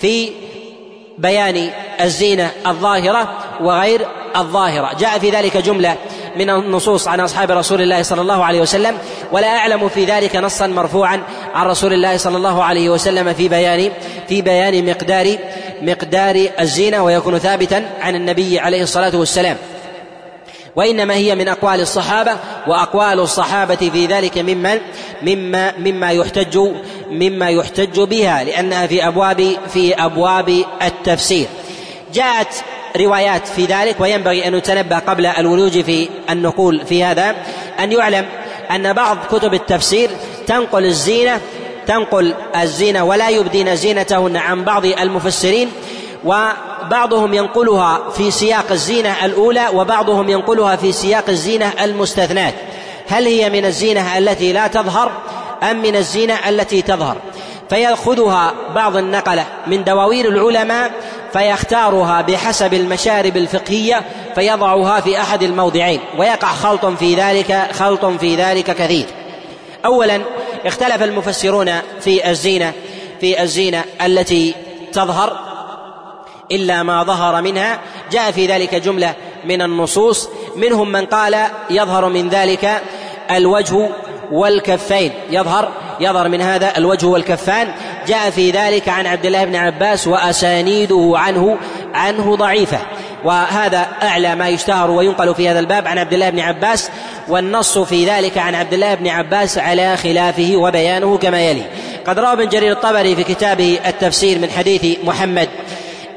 في 0.01 0.31
بيان 1.19 1.71
الزينة 2.01 2.51
الظاهرة 2.67 3.39
وغير 3.61 4.07
الظاهرة. 4.37 4.91
جاء 4.99 5.19
في 5.19 5.31
ذلك 5.31 5.57
جملة 5.57 5.97
من 6.37 6.51
النصوص 6.51 7.09
عن 7.09 7.21
أصحاب 7.21 7.51
رسول 7.51 7.83
الله 7.83 8.03
صلى 8.03 8.21
الله 8.21 8.45
عليه 8.45 8.61
وسلم 8.61 8.99
ولا 9.33 9.57
أعلم 9.57 9.89
في 9.89 10.05
ذلك 10.05 10.37
نصا 10.37 10.67
مرفوعا 10.67 11.23
عن 11.55 11.67
رسول 11.67 11.93
الله 11.93 12.17
صلى 12.17 12.37
الله 12.37 12.65
عليه 12.65 12.91
وسلم 12.91 13.33
في 13.33 13.49
بيان 13.49 13.91
في 14.29 14.43
بيان 14.43 14.91
مقدار 14.91 15.37
مقدار 15.83 16.49
الزينة 16.61 17.05
ويكون 17.05 17.39
ثابتا 17.39 17.91
عن 18.01 18.15
النبي 18.15 18.59
عليه 18.61 18.83
الصلاة 18.83 19.17
والسلام. 19.17 19.57
وإنما 20.77 21.15
هي 21.15 21.35
من 21.35 21.49
أقوال 21.49 21.81
الصحابة 21.81 22.33
وأقوال 22.67 23.21
الصحابة 23.21 23.91
في 23.93 24.07
ذلك 24.07 24.39
ممن 24.39 24.79
مما 25.23 25.73
مما 25.79 26.11
يحتج 26.11 26.59
مما 27.11 27.51
يحتج 27.51 28.01
بها 28.01 28.45
لأنها 28.45 28.87
في 28.87 29.07
أبواب 29.07 29.57
في 29.73 29.95
أبواب 29.95 30.65
التفسير. 30.83 31.47
جاءت 32.15 32.65
روايات 32.97 33.49
في 33.49 33.65
ذلك 33.65 34.01
وينبغي 34.01 34.49
أن 34.49 34.55
نتنبه 34.55 34.99
قبل 34.99 35.27
الولوج 35.27 35.81
في 35.81 36.09
النقول 36.31 36.87
في 36.87 37.05
هذا 37.05 37.35
أن 37.81 37.93
يعلم 37.93 38.27
أن 38.71 38.93
بعض 38.93 39.19
كتب 39.31 39.55
التفسير 39.55 40.11
تنقل 40.47 40.85
الزينة 40.85 41.41
تنقل 41.87 42.35
الزينة 42.57 43.05
ولا 43.05 43.29
يبدين 43.29 43.77
زينتهن 43.77 44.37
عن 44.37 44.65
بعض 44.65 44.85
المفسرين 44.85 45.71
وبعضهم 46.25 47.35
ينقلها 47.35 48.11
في 48.11 48.31
سياق 48.31 48.73
الزينة 48.73 49.25
الأولى 49.25 49.69
وبعضهم 49.75 50.29
ينقلها 50.29 50.77
في 50.77 50.93
سياق 50.93 51.25
الزينة 51.29 51.73
المستثنات 51.85 52.55
هل 53.09 53.27
هي 53.27 53.51
من 53.51 53.65
الزينة 53.65 54.19
التي 54.19 54.53
لا 54.53 54.67
تظهر 54.67 55.13
أم 55.71 55.83
من 55.83 55.97
الزينة 55.97 56.49
التي 56.49 56.83
تظهر؟ 56.83 57.17
فيأخذها 57.71 58.55
بعض 58.75 58.97
النقلة 58.97 59.47
من 59.67 59.85
دواوين 59.85 60.27
العلماء 60.27 60.91
فيختارها 61.33 62.23
بحسب 62.23 62.75
المشارب 62.75 63.37
الفقهية 63.37 64.03
فيضعها 64.35 65.01
في 65.01 65.21
أحد 65.21 65.43
الموضعين 65.43 66.01
ويقع 66.19 66.49
خلط 66.49 66.87
في 66.87 67.15
ذلك 67.15 67.69
خلط 67.73 68.05
في 68.05 68.37
ذلك 68.37 68.65
كثير. 68.65 69.07
أولا 69.85 70.21
اختلف 70.67 71.03
المفسرون 71.03 71.73
في 72.01 72.31
الزينة 72.31 72.73
في 73.21 73.43
الزينة 73.43 73.85
التي 74.05 74.55
تظهر 74.93 75.51
إلا 76.53 76.83
ما 76.83 77.03
ظهر 77.03 77.43
منها 77.43 77.81
جاء 78.13 78.31
في 78.31 78.47
ذلك 78.47 78.75
جملة 78.75 79.15
من 79.45 79.63
النصوص 79.63 80.29
منهم 80.57 80.93
من 80.93 81.07
قال 81.07 81.47
يظهر 81.71 82.09
من 82.09 82.29
ذلك 82.29 82.83
الوجه 83.31 83.89
والكفين 84.33 85.13
يظهر 85.31 85.73
يظهر 86.01 86.29
من 86.29 86.41
هذا 86.41 86.77
الوجه 86.77 87.07
والكفان. 87.07 87.69
جاء 88.07 88.31
في 88.31 88.51
ذلك 88.51 88.89
عن 88.89 89.07
عبد 89.07 89.27
الله 89.27 89.45
بن 89.45 89.57
عباس 89.57 90.07
وأسانيده 90.07 91.13
عنه 91.15 91.57
عنه 91.95 92.37
ضعيفة. 92.37 92.79
وهذا 93.25 93.89
أعلى 94.03 94.35
ما 94.35 94.49
يشتهر 94.49 94.91
وينقل 94.91 95.35
في 95.35 95.49
هذا 95.49 95.59
الباب 95.59 95.89
عن 95.89 95.99
عبد 95.99 96.13
الله 96.13 96.31
بن 96.31 96.41
عباس 96.41 96.91
والنص 97.29 97.79
في 97.79 98.07
ذلك 98.07 98.39
عن 98.39 98.55
عبد 98.55 98.73
الله 98.73 98.95
بن 98.95 99.09
عباس 99.09 99.59
على 99.59 99.97
خلافه 99.97 100.53
وبيانه 100.57 101.19
كما 101.19 101.41
يلي. 101.41 101.63
قد 102.07 102.19
روى 102.19 102.33
ابن 102.33 102.49
جرير 102.49 102.73
الطبري 102.73 103.17
في 103.17 103.25
كتابه 103.25 103.79
التفسير 103.87 104.39
من 104.39 104.51
حديث 104.51 104.99
محمد 105.05 105.49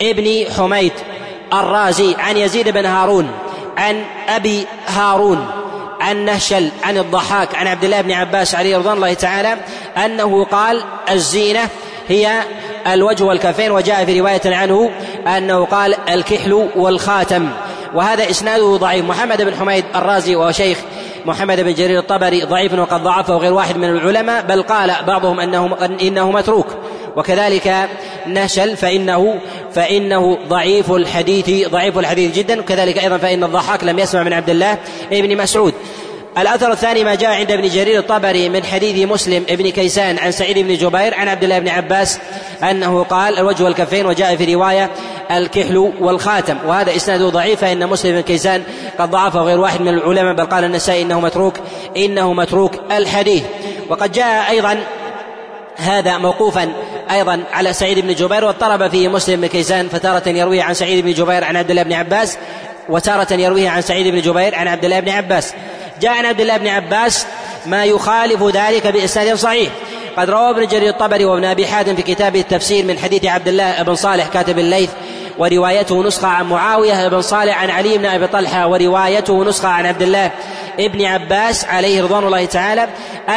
ابن 0.01 0.45
حميد 0.57 0.91
الرازي 1.53 2.15
عن 2.19 2.37
يزيد 2.37 2.69
بن 2.69 2.85
هارون 2.85 3.31
عن 3.77 4.03
أبي 4.29 4.65
هارون. 4.87 5.62
عن 6.03 6.25
نهشل 6.25 6.69
عن 6.83 6.97
الضحاك 6.97 7.55
عن 7.55 7.67
عبد 7.67 7.83
الله 7.83 8.01
بن 8.01 8.11
عباس 8.11 8.55
عليه 8.55 8.77
رضوان 8.77 8.95
الله 8.95 9.13
تعالى 9.13 9.57
أنه 10.05 10.45
قال 10.45 10.83
الزينة 11.11 11.69
هي 12.07 12.41
الوجه 12.87 13.23
والكفين 13.23 13.71
وجاء 13.71 14.05
في 14.05 14.19
رواية 14.19 14.41
عنه 14.45 14.91
أنه 15.37 15.65
قال 15.65 15.95
الكحل 16.09 16.53
والخاتم. 16.75 17.49
وهذا 17.93 18.29
إسناده 18.29 18.77
ضعيف. 18.77 19.05
محمد 19.05 19.41
بن 19.41 19.55
حميد 19.55 19.85
الرازي 19.95 20.35
وهو 20.35 20.51
شيخ 20.51 20.77
محمد 21.25 21.59
بن 21.59 21.73
جرير 21.73 21.99
الطبري 21.99 22.43
ضعيف 22.43 22.73
وقد 22.73 23.03
ضعفه 23.03 23.37
غير 23.37 23.53
واحد 23.53 23.77
من 23.77 23.89
العلماء 23.89 24.43
بل 24.45 24.63
قال 24.63 24.95
بعضهم 25.07 25.39
أنه 25.39 25.77
إنه 26.01 26.31
متروك. 26.31 26.72
وكذلك 27.15 27.89
نشل 28.27 28.77
فإنه 28.77 29.39
فإنه 29.73 30.37
ضعيف 30.47 30.91
الحديث 30.91 31.69
ضعيف 31.69 31.97
الحديث 31.97 32.35
جدا. 32.35 32.59
وكذلك 32.59 32.97
أيضا 32.97 33.17
فإن 33.17 33.43
الضحاك 33.43 33.83
لم 33.83 33.99
يسمع 33.99 34.23
من 34.23 34.33
عبد 34.33 34.49
الله 34.49 34.77
بن 35.11 35.37
مسعود. 35.37 35.73
الأثر 36.37 36.71
الثاني 36.71 37.03
ما 37.03 37.15
جاء 37.15 37.29
عند 37.29 37.51
ابن 37.51 37.69
جرير 37.69 37.99
الطبري 37.99 38.49
من 38.49 38.63
حديث 38.63 39.09
مسلم 39.09 39.43
ابن 39.49 39.69
كيسان 39.69 40.19
عن 40.19 40.31
سعيد 40.31 40.59
بن 40.59 40.75
جبير 40.75 41.13
عن 41.13 41.27
عبد 41.27 41.43
الله 41.43 41.59
بن 41.59 41.67
عباس 41.67 42.19
أنه 42.63 43.03
قال 43.03 43.39
الوجه 43.39 43.63
والكفين 43.63 44.05
وجاء 44.05 44.35
في 44.35 44.55
رواية 44.55 44.89
الكحل 45.31 45.77
والخاتم. 45.77 46.57
وهذا 46.65 46.95
إسناده 46.95 47.29
ضعيف 47.29 47.61
فإن 47.61 47.87
مسلم 47.87 48.11
بن 48.11 48.21
كيسان 48.21 48.63
قد 48.99 49.11
ضعفه 49.11 49.41
غير 49.41 49.59
واحد 49.59 49.81
من 49.81 49.87
العلماء 49.87 50.33
بل 50.33 50.45
قال 50.45 50.63
النسائي 50.63 51.01
إنه 51.01 51.19
متروك 51.19 51.53
إنه 51.97 52.33
متروك 52.33 52.71
الحديث. 52.91 53.43
وقد 53.89 54.11
جاء 54.11 54.49
أيضا 54.49 54.83
هذا 55.75 56.17
موقوفا 56.17 56.73
أيضا 57.11 57.43
على 57.53 57.73
سعيد 57.73 57.99
بن 57.99 58.13
جبير 58.13 58.45
واضطرب 58.45 58.89
فيه 58.89 59.07
مسلم 59.07 59.41
بن 59.41 59.47
كيسان 59.47 59.89
فتارة 59.89 60.29
يرويه 60.29 60.63
عن 60.63 60.73
سعيد 60.73 61.05
بن 61.05 61.13
جبير 61.13 61.43
عن 61.43 61.55
عبد 61.55 61.69
الله 61.69 61.83
بن 61.83 61.93
عباس 61.93 62.37
وتارة 62.89 63.33
يرويه 63.33 63.69
عن 63.69 63.81
سعيد 63.81 64.07
بن 64.07 64.21
جبير 64.21 64.55
عن 64.55 64.67
عبد 64.67 64.85
الله 64.85 64.99
بن 64.99 65.09
عباس. 65.09 65.53
جاء 66.01 66.11
عن 66.11 66.25
عبد 66.25 66.41
الله 66.41 66.57
بن 66.57 66.67
عباس 66.67 67.25
ما 67.65 67.85
يخالف 67.85 68.43
ذلك 68.43 68.87
بإسناد 68.87 69.35
صحيح. 69.35 69.69
قد 70.17 70.29
روى 70.29 70.49
ابن 70.49 70.67
جرير 70.67 70.89
الطبري 70.89 71.25
وابن 71.25 71.45
أبي 71.45 71.67
حاتم 71.67 71.95
في 71.95 72.01
كتابه 72.01 72.39
التفسير 72.39 72.85
من 72.85 72.99
حديث 72.99 73.25
عبد 73.25 73.47
الله 73.47 73.83
بن 73.83 73.95
صالح 73.95 74.27
كاتب 74.27 74.59
الليث 74.59 74.89
وروايته 75.37 76.03
نسخة 76.03 76.27
عن 76.27 76.49
معاوية 76.49 77.07
بن 77.07 77.21
صالح 77.21 77.61
عن 77.61 77.69
علي 77.69 77.97
بن 77.97 78.05
أبي 78.05 78.27
طلحة 78.27 78.67
وروايته 78.67 79.43
نسخة 79.43 79.67
عن 79.67 79.85
عبد 79.85 80.01
الله 80.01 80.31
ابن 80.79 81.05
عباس 81.05 81.65
عليه 81.65 82.03
رضوان 82.03 82.23
الله 82.23 82.45
تعالى 82.45 82.87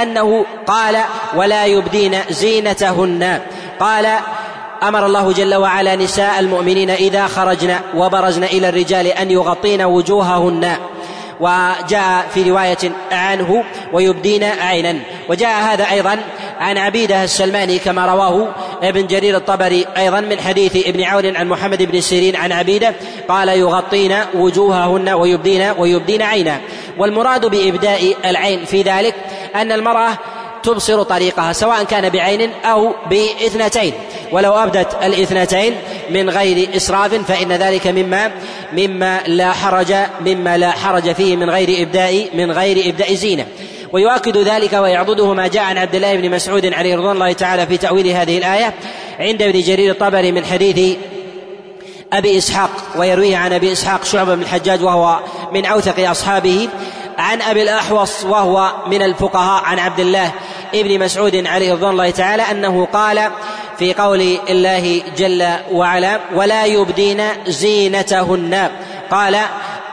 أنه 0.03 0.47
قال 0.67 0.97
ولا 1.37 1.67
يبدين 1.67 2.19
زينتهن 2.31 3.41
قال 3.81 4.07
أمر 4.83 5.07
الله 5.07 5.33
جل 5.33 5.55
وعلا 5.55 5.97
نساء 5.97 6.41
المؤمنين 6.41 6.91
إذا 6.91 7.27
خرجن 7.27 7.77
وبرزن 7.95 8.45
إلى 8.45 8.69
الرجال 8.69 9.07
أن 9.07 9.31
يغطين 9.31 9.83
وجوههن. 9.83 10.77
وجاء 11.41 12.27
في 12.35 12.51
رواية 12.51 12.93
عنه 13.13 13.65
ويبدين 13.93 14.45
عينا. 14.45 14.99
وجاء 15.29 15.63
هذا 15.63 15.91
أيضا 15.91 16.19
عن 16.61 16.79
عبيدة 16.79 17.25
السلماني 17.25 17.79
كما 17.79 18.07
رواه 18.07 18.49
ابن 18.83 19.07
جرير 19.07 19.37
الطبري 19.37 19.87
أيضا 19.97 20.21
من 20.21 20.41
حديث 20.41 20.87
ابن 20.87 21.03
عون 21.03 21.37
عن 21.37 21.49
محمد 21.49 21.83
بن 21.83 22.01
سيرين 22.01 22.37
عن 22.37 22.53
عبيدة 22.53 22.95
قال 23.29 23.49
يغطين 23.49 24.17
وجوههن 24.35 25.09
ويبدين 25.09 25.73
ويبدين 25.79 26.23
عينا. 26.23 26.61
والمراد 26.99 27.47
بإبداء 27.47 28.15
العين 28.25 28.65
في 28.65 28.83
ذلك 28.83 29.15
أن 29.55 29.73
المرأة 29.73 30.19
تبصر 30.67 31.03
طريقها 31.03 31.53
سواء 31.53 31.85
كان 31.85 32.09
بعين 32.09 32.51
أو 32.65 32.93
بإثنتين. 33.11 33.93
ولو 34.33 34.53
أبدت 34.53 34.97
الإثنتين 35.03 35.75
من 36.11 36.31
غير 36.31 36.77
إسراف 36.77 37.15
فإن 37.15 37.53
ذلك 37.53 37.87
مما 37.87 38.31
مما 38.73 39.21
لا 39.27 39.53
حرج 39.53 39.95
مما 40.21 40.59
لا 40.59 40.71
حرج 40.71 41.13
فيه 41.13 41.37
من 41.37 41.51
غير 41.51 41.83
إبداء 41.83 42.29
من 42.35 42.53
غير 42.53 42.91
إبداء 42.91 43.15
زينة. 43.15 43.47
ويؤكد 43.93 44.37
ذلك 44.37 44.73
ويعضده 44.73 45.35
ما 45.35 45.47
جاء 45.47 45.63
عن 45.63 45.79
عبد 45.79 45.95
الله 45.95 46.17
بن 46.17 46.31
مسعود 46.31 46.75
عليه 46.75 46.97
رضوان 46.97 47.15
الله 47.15 47.33
تعالى 47.33 47.67
في 47.67 47.77
تأويل 47.77 48.09
هذه 48.09 48.39
الآية 48.39 48.75
عند 49.21 49.43
ابن 49.43 49.61
جرير 49.61 49.91
الطبري 49.91 50.33
من 50.33 50.45
حديث 50.45 50.97
أبي 52.13 52.39
إسحاق 52.39 52.71
ويرويه 52.97 53.37
عن 53.37 53.53
أبي 53.53 53.73
إسحاق 53.73 54.05
شعبة 54.05 54.35
بن 54.35 54.43
الحجاج 54.43 54.83
وهو 54.83 55.21
من 55.53 55.67
أوثق 55.67 56.11
أصحابه. 56.11 56.69
عن 57.19 57.43
أبي 57.43 57.63
الأحوص 57.63 58.25
وهو 58.25 58.73
من 58.87 59.03
الفقهاء 59.03 59.65
عن 59.65 59.79
عبد 59.79 60.01
الله 60.01 60.33
ابن 60.75 60.99
مسعود 60.99 61.47
عليه 61.47 61.73
رضوان 61.73 61.91
الله 61.91 62.11
تعالى 62.11 62.43
أنه 62.43 62.89
قال 62.93 63.31
في 63.79 63.95
قول 63.95 64.39
الله 64.51 65.03
جل 65.17 65.47
وعلا 65.71 66.21
ولا 66.35 66.65
يبدين 66.65 67.23
زينتهن. 67.47 68.71
قال 69.11 69.39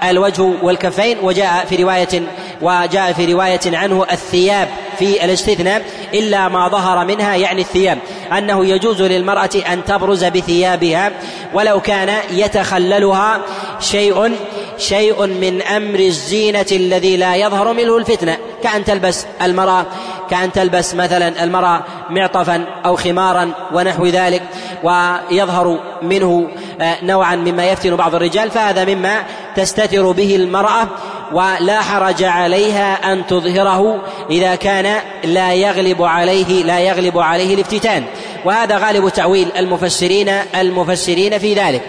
الوجه 0.03 0.41
والكفين. 0.41 1.17
وجاء 1.21 1.65
في 1.69 1.83
رواية 1.83 2.23
وجاء 2.61 3.13
في 3.13 3.33
رواية 3.33 3.59
عنه 3.65 4.05
الثياب 4.11 4.69
في 4.99 5.25
الاستثناء 5.25 5.81
إلا 6.13 6.49
ما 6.49 6.67
ظهر 6.67 7.05
منها 7.05 7.35
يعني 7.35 7.61
الثياب 7.61 7.97
أنه 8.37 8.65
يجوز 8.65 9.01
للمرأة 9.01 9.49
أن 9.73 9.85
تبرز 9.85 10.25
بثيابها 10.25 11.11
ولو 11.53 11.79
كان 11.79 12.17
يتخللها 12.31 13.41
شيء 13.79 14.35
شيء 14.83 15.25
من 15.25 15.61
أمر 15.61 15.99
الزينة 15.99 16.65
الذي 16.71 17.17
لا 17.17 17.35
يظهر 17.35 17.73
منه 17.73 17.97
الفتنة. 17.97 18.37
كأن 18.63 18.85
تلبس 18.85 19.25
المرأة 19.41 19.85
كأن 20.29 20.51
تلبس 20.51 20.95
مثلا 20.95 21.43
المرأة 21.43 21.83
معطفا 22.09 22.65
أو 22.85 22.95
خمارا 22.95 23.51
ونحو 23.73 24.05
ذلك 24.05 24.41
ويظهر 24.83 25.79
منه 26.01 26.47
آه، 26.81 26.97
نوعا 27.03 27.35
مما 27.35 27.65
يفتن 27.65 27.95
بعض 27.95 28.15
الرجال 28.15 28.51
فهذا 28.51 28.85
مما 28.85 29.23
تستتر 29.55 30.11
به 30.11 30.35
المرأة 30.35 30.87
ولا 31.31 31.81
حرج 31.81 32.23
عليها 32.23 33.13
أن 33.13 33.27
تظهره 33.27 34.01
إذا 34.29 34.55
كان 34.55 35.01
لا 35.23 35.53
يغلب 35.53 36.03
عليه 36.03 36.63
لا 36.63 36.79
يغلب 36.79 37.19
عليه 37.19 37.55
الافتتان. 37.55 38.03
وهذا 38.45 38.77
غالب 38.77 39.09
تأويل 39.09 39.51
المفسرين 39.57 40.29
المفسرين 40.55 41.37
في 41.37 41.53
ذلك. 41.53 41.81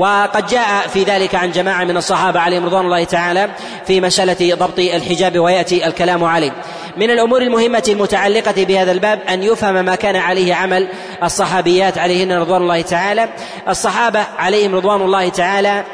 وقد 0.00 0.46
جاء 0.46 0.88
في 0.88 1.02
ذلك 1.02 1.34
عن 1.34 1.52
جماعة 1.52 1.84
من 1.84 1.96
الصحابة 1.96 2.40
عليهم 2.40 2.64
رضوان 2.64 2.84
الله 2.84 3.04
تعالى 3.04 3.48
في 3.86 4.00
مسألة 4.00 4.54
ضبط 4.54 4.78
الحجاب 4.78 5.38
ويأتي 5.38 5.86
الكلام 5.86 6.24
عليه. 6.24 6.52
من 6.96 7.10
الأمور 7.10 7.42
المهمة 7.42 7.82
المتعلقة 7.88 8.64
بهذا 8.64 8.92
الباب 8.92 9.18
أن 9.28 9.42
يفهم 9.42 9.84
ما 9.84 9.94
كان 9.94 10.16
عليه 10.16 10.54
عمل 10.54 10.88
الصحابيات 11.22 11.98
عليهن 11.98 12.32
رضوان 12.32 12.62
الله 12.62 12.80
تعالى. 12.80 13.28
الصحابة 13.68 14.24
عليهم 14.38 14.74
رضوان 14.74 15.02
الله 15.02 15.28
تعالى 15.28 15.84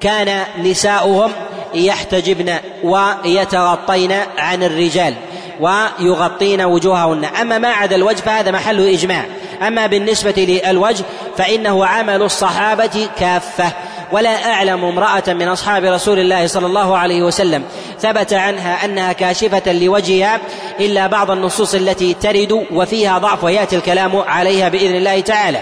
كان 0.00 0.42
نساؤهم 0.62 1.32
يحتجبن 1.74 2.54
ويتغطين 2.84 4.12
عن 4.38 4.62
الرجال 4.62 5.14
ويغطين 5.60 6.62
وجوههن. 6.62 7.24
أما 7.24 7.58
ما 7.58 7.68
عدا 7.68 7.96
الوجه 7.96 8.20
فهذا 8.20 8.50
محل 8.50 8.88
إجماع. 8.88 9.24
أما 9.66 9.86
بالنسبة 9.86 10.60
للوجه 10.64 11.04
فإنه 11.36 11.86
عمل 11.86 12.22
الصحابة 12.22 13.08
كافة 13.18 13.72
ولا 14.12 14.52
أعلم 14.52 14.84
امرأة 14.84 15.22
من 15.28 15.48
أصحاب 15.48 15.84
رسول 15.84 16.18
الله 16.18 16.46
صلى 16.46 16.66
الله 16.66 16.98
عليه 16.98 17.22
وسلم 17.22 17.64
ثبت 18.00 18.32
عنها 18.32 18.84
أنها 18.84 19.12
كاشفة 19.12 19.72
لوجهها 19.72 20.40
إلا 20.80 21.06
بعض 21.06 21.30
النصوص 21.30 21.74
التي 21.74 22.14
ترد 22.14 22.66
وفيها 22.70 23.18
ضعف 23.18 23.44
ويأتي 23.44 23.76
الكلام 23.76 24.16
عليها 24.16 24.68
بإذن 24.68 24.96
الله 24.96 25.20
تعالى. 25.20 25.60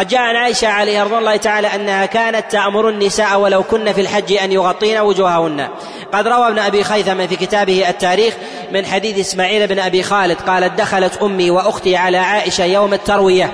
قد 0.00 0.08
جاء 0.08 0.20
عن 0.20 0.36
عائشة 0.36 0.68
عليه 0.68 1.02
رضي 1.02 1.18
الله 1.18 1.36
تعالى 1.36 1.74
أنها 1.74 2.06
كانت 2.06 2.52
تأمر 2.52 2.88
النساء 2.88 3.40
ولو 3.40 3.62
كن 3.62 3.92
في 3.92 4.00
الحج 4.00 4.32
أن 4.32 4.52
يغطين 4.52 4.98
وجوههن. 4.98 5.68
قد 6.12 6.28
روى 6.28 6.48
ابن 6.48 6.58
أبي 6.58 6.84
خيثمة 6.84 7.26
في 7.26 7.36
كتابه 7.36 7.88
التاريخ 7.88 8.34
من 8.72 8.86
حديث 8.86 9.18
إسماعيل 9.18 9.66
بن 9.66 9.78
أبي 9.78 10.02
خالد 10.02 10.40
قالت 10.40 10.78
دخلت 10.78 11.22
أمي 11.22 11.50
وأختي 11.50 11.96
على 11.96 12.18
عائشة 12.18 12.64
يوم 12.64 12.94
التروية. 12.94 13.52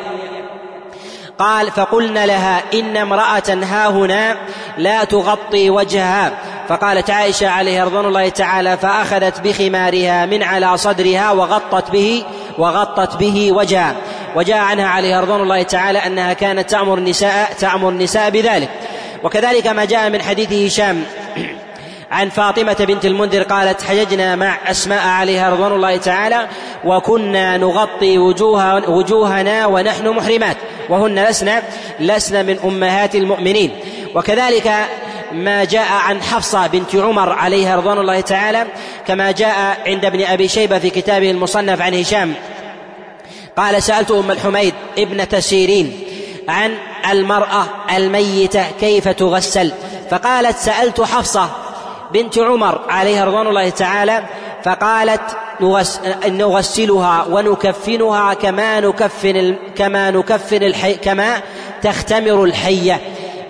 قال 1.39 1.71
فقلنا 1.71 2.27
لها 2.27 2.63
إن 2.75 2.97
امرأة 2.97 3.49
ها 3.49 3.89
هنا 3.89 4.37
لا 4.79 5.05
تغطي 5.05 5.71
وجهها. 5.71 6.33
فقالت 6.69 7.11
عائشة 7.11 7.49
عليه 7.49 7.85
رضوان 7.85 8.05
الله 8.05 8.29
تعالى 8.29 8.77
فأخذت 8.77 9.41
بخمارها 9.41 10.27
من 10.27 10.43
على 10.43 10.77
صدرها 10.77 11.33
وغطت 11.33 11.91
به 11.91 12.25
وغطت 12.59 13.17
به 13.17 13.53
وجهها. 13.53 13.97
وجاء 14.37 14.59
عنها 14.59 14.87
عليه 14.87 15.21
رضوان 15.21 15.41
الله 15.41 15.63
تعالى 15.63 15.99
أنها 15.99 16.33
كانت 16.33 16.71
تأمر 16.71 16.99
النساء 16.99 17.53
تأمر 17.59 17.89
النساء 17.89 18.31
بذلك. 18.31 18.69
وكذلك 19.23 19.67
ما 19.67 19.85
جاء 19.85 20.11
من 20.11 20.23
حديث 20.23 20.53
هشام 20.53 21.05
عن 22.11 22.29
فاطمة 22.29 22.77
بنت 22.81 23.05
المنذر 23.05 23.43
قالت 23.43 23.83
حججنا 23.83 24.37
مع 24.37 24.59
أسماء 24.71 25.07
عليها 25.07 25.51
رضوان 25.51 25.73
الله 25.73 25.97
تعالى 25.97 26.47
وكنا 26.85 27.57
نغطي 27.57 28.19
وجوه 28.19 28.91
وجوهنا 28.91 29.67
ونحن 29.67 30.09
محرمات 30.09 30.57
وهن 30.89 31.25
لسنا 31.25 31.63
لسنا 32.01 32.43
من 32.43 32.59
أمهات 32.65 33.15
المؤمنين. 33.15 33.71
وكذلك 34.15 34.73
ما 35.33 35.65
جاء 35.65 35.93
عن 35.93 36.23
حفصة 36.23 36.67
بنت 36.67 36.97
عمر 36.97 37.33
عليها 37.33 37.77
رضوان 37.77 37.99
الله 37.99 38.21
تعالى 38.21 38.67
كما 39.07 39.31
جاء 39.31 39.79
عند 39.87 40.05
ابن 40.05 40.25
أبي 40.25 40.49
شيبة 40.49 40.79
في 40.79 40.91
كتابه 40.91 41.31
المصنف 41.31 41.83
عن 41.83 41.95
هشام 41.95 42.35
قال 43.57 43.83
سألت 43.83 44.11
أم 44.11 44.31
الحميد 44.31 44.75
ابنة 44.99 45.41
سيرين 45.41 46.01
عن 46.49 46.75
المرأة 47.11 47.65
الميتة 47.97 48.65
كيف 48.81 49.09
تغسل؟ 49.09 49.73
فقالت 50.11 50.57
سألت 50.57 51.01
حفصة 51.01 51.49
بنت 52.13 52.39
عمر 52.39 52.81
عليها 52.89 53.25
رضوان 53.25 53.47
الله 53.47 53.69
تعالى 53.69 54.23
فقالت 54.65 55.37
نغسلها 56.27 57.27
ونكفنها 57.31 58.35
كما 58.35 58.81
نكفن 58.81 59.57
كما 59.77 60.11
نكفن 60.11 60.63
الحي 60.63 60.95
كما 60.95 61.41
تختمر 61.83 62.45
الحية. 62.45 63.01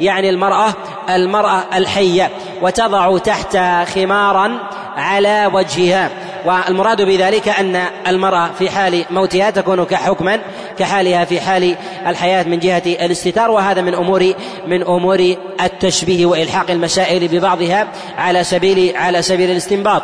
يعني 0.01 0.31
المرأة 0.31 0.75
المرأة 1.11 1.65
الحية 1.75 2.31
وتضع 2.63 3.19
تحت 3.19 3.59
خمارا 3.95 4.59
على 4.97 5.51
وجهها. 5.53 6.11
والمراد 6.47 7.03
بذلك 7.03 7.49
أن 7.49 7.77
المرأة 8.07 8.51
في 8.59 8.71
حال 8.71 9.05
موتها 9.11 9.51
تكون 9.51 9.85
كحكما 9.85 10.41
كحالها 10.79 11.25
في 11.25 11.41
حال 11.41 11.77
الحياة 12.07 12.43
من 12.43 12.59
جهة 12.59 12.83
الاستتار 12.87 13.51
وهذا 13.51 13.83
من 13.83 13.95
أمور 13.95 14.33
من 14.67 14.83
أمور 14.83 15.35
التشبيه 15.63 16.27
وإلحاق 16.27 16.71
المسائل 16.71 17.29
ببعضها 17.29 17.89
على 18.19 18.45
سبيل 18.45 18.97
على 18.97 19.23
سبيل 19.23 19.51
الاستنباط. 19.51 20.03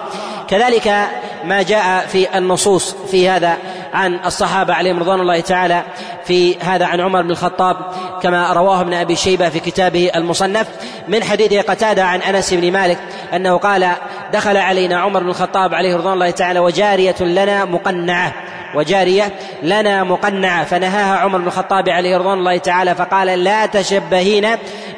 كذلك 0.49 1.09
ما 1.45 1.62
جاء 1.62 2.07
في 2.07 2.38
النصوص 2.38 2.95
في 3.11 3.28
هذا 3.28 3.59
عن 3.93 4.18
الصحابة 4.26 4.74
عليهم 4.74 4.99
رضوان 4.99 5.20
الله 5.20 5.40
تعالى 5.40 5.82
في 6.24 6.59
هذا 6.59 6.86
عن 6.86 7.01
عمر 7.01 7.22
بن 7.22 7.30
الخطاب 7.30 7.76
كما 8.22 8.53
رواه 8.53 8.80
ابن 8.80 8.95
أبي 8.95 9.16
شيبة 9.16 9.49
في 9.49 9.61
كتابه 9.61 10.11
المصنف 10.14 10.66
من 11.09 11.24
حديث 11.24 11.55
قتادة 11.55 12.05
عن 12.05 12.20
أنس 12.20 12.55
بن 12.55 12.72
مالك 12.72 12.99
أنه 13.34 13.57
قال 13.57 13.93
دخل 14.32 14.56
علينا 14.56 15.00
عمر 15.00 15.22
بن 15.22 15.28
الخطاب 15.28 15.74
عليه 15.74 15.96
رضوان 15.96 16.14
الله 16.14 16.30
تعالى 16.30 16.58
وجارية 16.58 17.14
لنا 17.20 17.64
مقنعة. 17.64 18.32
وجارية 18.74 19.32
لنا 19.62 20.04
مقنعة. 20.04 20.64
فنهاها 20.64 21.16
عمر 21.16 21.38
بن 21.38 21.46
الخطاب 21.46 21.88
عليه 21.88 22.16
رضوان 22.16 22.38
الله 22.38 22.58
تعالى 22.58 22.94
فقال 22.94 23.26
لا 23.26 23.66
تشبهين 23.66 24.48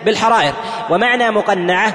بالحرائر. 0.05 0.53
ومعنى 0.91 1.31
مقنعة 1.31 1.95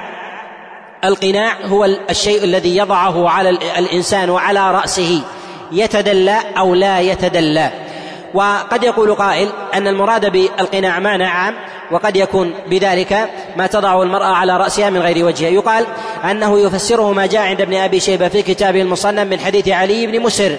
القناع 1.04 1.52
هو 1.64 1.84
الشيء 1.84 2.44
الذي 2.44 2.76
يضعه 2.76 3.28
على 3.28 3.50
الإنسان 3.50 4.30
وعلى 4.30 4.70
رأسه. 4.70 5.22
يتدلى 5.72 6.36
أو 6.58 6.74
لا 6.74 7.00
يتدلى. 7.00 7.70
وقد 8.34 8.84
يقول 8.84 9.14
قائل 9.14 9.48
أن 9.74 9.86
المراد 9.86 10.32
بالقناع 10.32 10.98
معنى 10.98 11.24
عام 11.24 11.54
وقد 11.90 12.16
يكون 12.16 12.54
بذلك 12.66 13.30
ما 13.56 13.66
تضع 13.66 14.02
المرأة 14.02 14.34
على 14.34 14.56
رأسها 14.56 14.90
من 14.90 15.00
غير 15.00 15.24
وجهها 15.24 15.50
يقال 15.50 15.86
أنه 16.30 16.60
يفسره 16.60 17.12
ما 17.12 17.26
جاء 17.26 17.42
عند 17.42 17.60
ابن 17.60 17.74
أبي 17.74 18.00
شيبة 18.00 18.28
في 18.28 18.42
كتابه 18.42 18.82
المصنف 18.82 19.28
من 19.28 19.40
حديث 19.40 19.68
علي 19.68 20.06
بن 20.06 20.20
مسر 20.20 20.56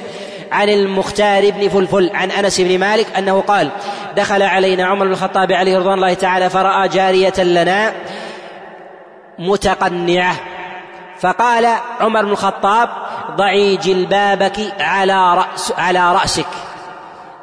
عن 0.51 0.69
المختار 0.69 1.51
بن 1.51 1.69
فلفل 1.69 2.11
عن 2.13 2.31
أنس 2.31 2.61
بن 2.61 2.79
مالك 2.79 3.07
أنه 3.17 3.41
قال 3.41 3.69
دخل 4.15 4.41
علينا 4.41 4.85
عمر 4.85 5.05
بن 5.05 5.11
الخطاب 5.11 5.51
عليه 5.51 5.77
رضوان 5.77 5.93
الله 5.93 6.13
تعالى 6.13 6.49
فرأى 6.49 6.87
جارية 6.87 7.43
لنا 7.43 7.93
متقنعة. 9.39 10.35
فقال 11.19 11.67
عمر 11.99 12.25
بن 12.25 12.31
الخطاب 12.31 12.89
ضعي 13.31 13.77
جلبابك 13.77 14.73
على 14.79 15.35
رأس 15.35 15.73
على 15.77 16.13
رأسك. 16.13 16.45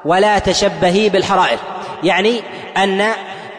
ولا 0.05 0.39
تشبهي 0.39 1.09
بالحرائر. 1.09 1.59
يعني 2.03 2.41
أن 2.77 3.01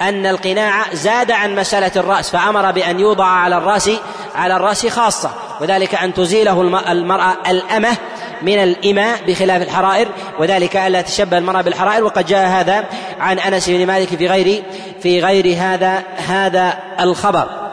أن 0.02 0.26
القناع 0.26 0.94
زاد 0.94 1.32
عن 1.32 1.56
مسألة 1.56 1.92
الرأس 1.96 2.30
فأمر 2.30 2.72
بأن 2.72 3.00
يوضع 3.00 3.26
على 3.26 3.58
الرأس 3.58 3.90
على 4.36 4.56
الرأس 4.56 4.88
خاصة. 4.88 5.32
وذلك 5.62 5.96
أن 5.96 6.14
تزيله 6.14 6.62
المرأة 6.92 7.38
الأمة 7.48 7.98
من 8.42 8.64
الإماء 8.64 9.20
بخلاف 9.28 9.62
الحرائر 9.62 10.08
وذلك 10.40 10.76
ألا 10.76 11.02
تشبه 11.02 11.38
المرأة 11.38 11.62
بالحرائر. 11.62 12.04
وقد 12.04 12.26
جاء 12.26 12.48
هذا 12.48 12.86
عن 13.20 13.40
أنس 13.40 13.70
بن 13.70 13.88
مالك 13.88 14.08
في 14.08 14.28
غير 14.28 14.64
في 15.02 15.20
غير 15.20 15.58
هذا 15.58 16.04
هذا 16.28 16.74
الخبر. 17.00 17.69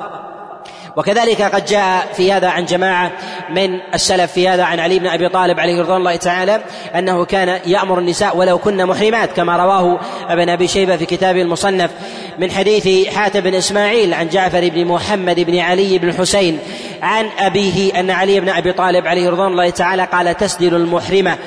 وكذلك 0.96 1.42
قد 1.42 1.64
جاء 1.64 2.06
في 2.16 2.32
هذا 2.32 2.48
عن 2.48 2.64
جماعة 2.64 3.12
من 3.50 3.80
السلف 3.94 4.32
في 4.32 4.48
هذا 4.48 4.64
عن 4.64 4.80
علي 4.80 4.98
بن 4.98 5.06
أبي 5.06 5.28
طالب 5.28 5.60
عليه 5.60 5.80
رضوان 5.80 5.96
الله 5.96 6.16
تعالى 6.16 6.60
أنه 6.94 7.24
كان 7.24 7.60
يأمر 7.66 7.98
النساء 7.98 8.36
ولو 8.36 8.58
كن 8.58 8.86
محرمات 8.86 9.32
كما 9.32 9.56
رواه 9.56 10.00
ابن 10.28 10.48
أبي 10.48 10.68
شيبة 10.68 10.96
في 10.96 11.06
كتابه 11.06 11.42
المصنف 11.42 11.90
من 12.38 12.50
حديث 12.50 13.08
حاتم 13.08 13.40
بن 13.40 13.54
إسماعيل 13.54 14.14
عن 14.14 14.28
جعفر 14.28 14.68
بن 14.68 14.84
محمد 14.84 15.40
بن 15.40 15.58
علي 15.58 15.98
بن 15.98 16.08
الحسين 16.08 16.58
عن 17.02 17.28
أبيه 17.38 18.00
أن 18.00 18.10
علي 18.10 18.40
بن 18.40 18.48
أبي 18.48 18.72
طالب 18.72 19.06
عليه 19.06 19.30
رضوان 19.30 19.52
الله 19.52 19.70
تعالى 19.70 20.04
قال 20.04 20.36
تسدل 20.36 20.74
المحرمة. 20.74 21.38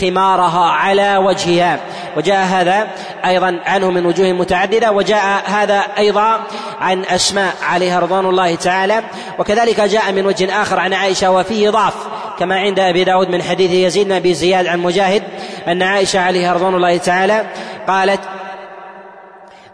خمارها 0.00 0.70
على 0.70 1.16
وجهها. 1.16 1.78
وجاء 2.16 2.44
هذا 2.46 2.86
أيضا 3.24 3.60
عنه 3.66 3.90
من 3.90 4.06
وجوه 4.06 4.32
متعددة. 4.32 4.92
وجاء 4.92 5.42
هذا 5.44 5.82
أيضا 5.98 6.40
عن 6.80 7.04
أسماء 7.04 7.54
عليها 7.62 8.00
رضوان 8.00 8.26
الله 8.26 8.54
تعالى. 8.54 9.02
وكذلك 9.38 9.80
جاء 9.80 10.12
من 10.12 10.26
وجه 10.26 10.62
آخر 10.62 10.80
عن 10.80 10.94
عائشة 10.94 11.30
وفيه 11.30 11.70
ضعف. 11.70 11.94
كما 12.38 12.56
عند 12.56 12.80
أبي 12.80 13.04
داود 13.04 13.28
من 13.28 13.42
حديث 13.42 13.70
يزيد 13.70 14.06
بن 14.06 14.12
أبي 14.12 14.34
زياد 14.34 14.66
عن 14.66 14.78
مجاهد 14.78 15.22
أن 15.68 15.82
عائشة 15.82 16.20
عليها 16.20 16.52
رضوان 16.52 16.74
الله 16.74 16.96
تعالى 16.96 17.46
قالت 17.88 18.20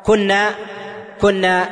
كنا 0.05 0.51
كنا 1.21 1.69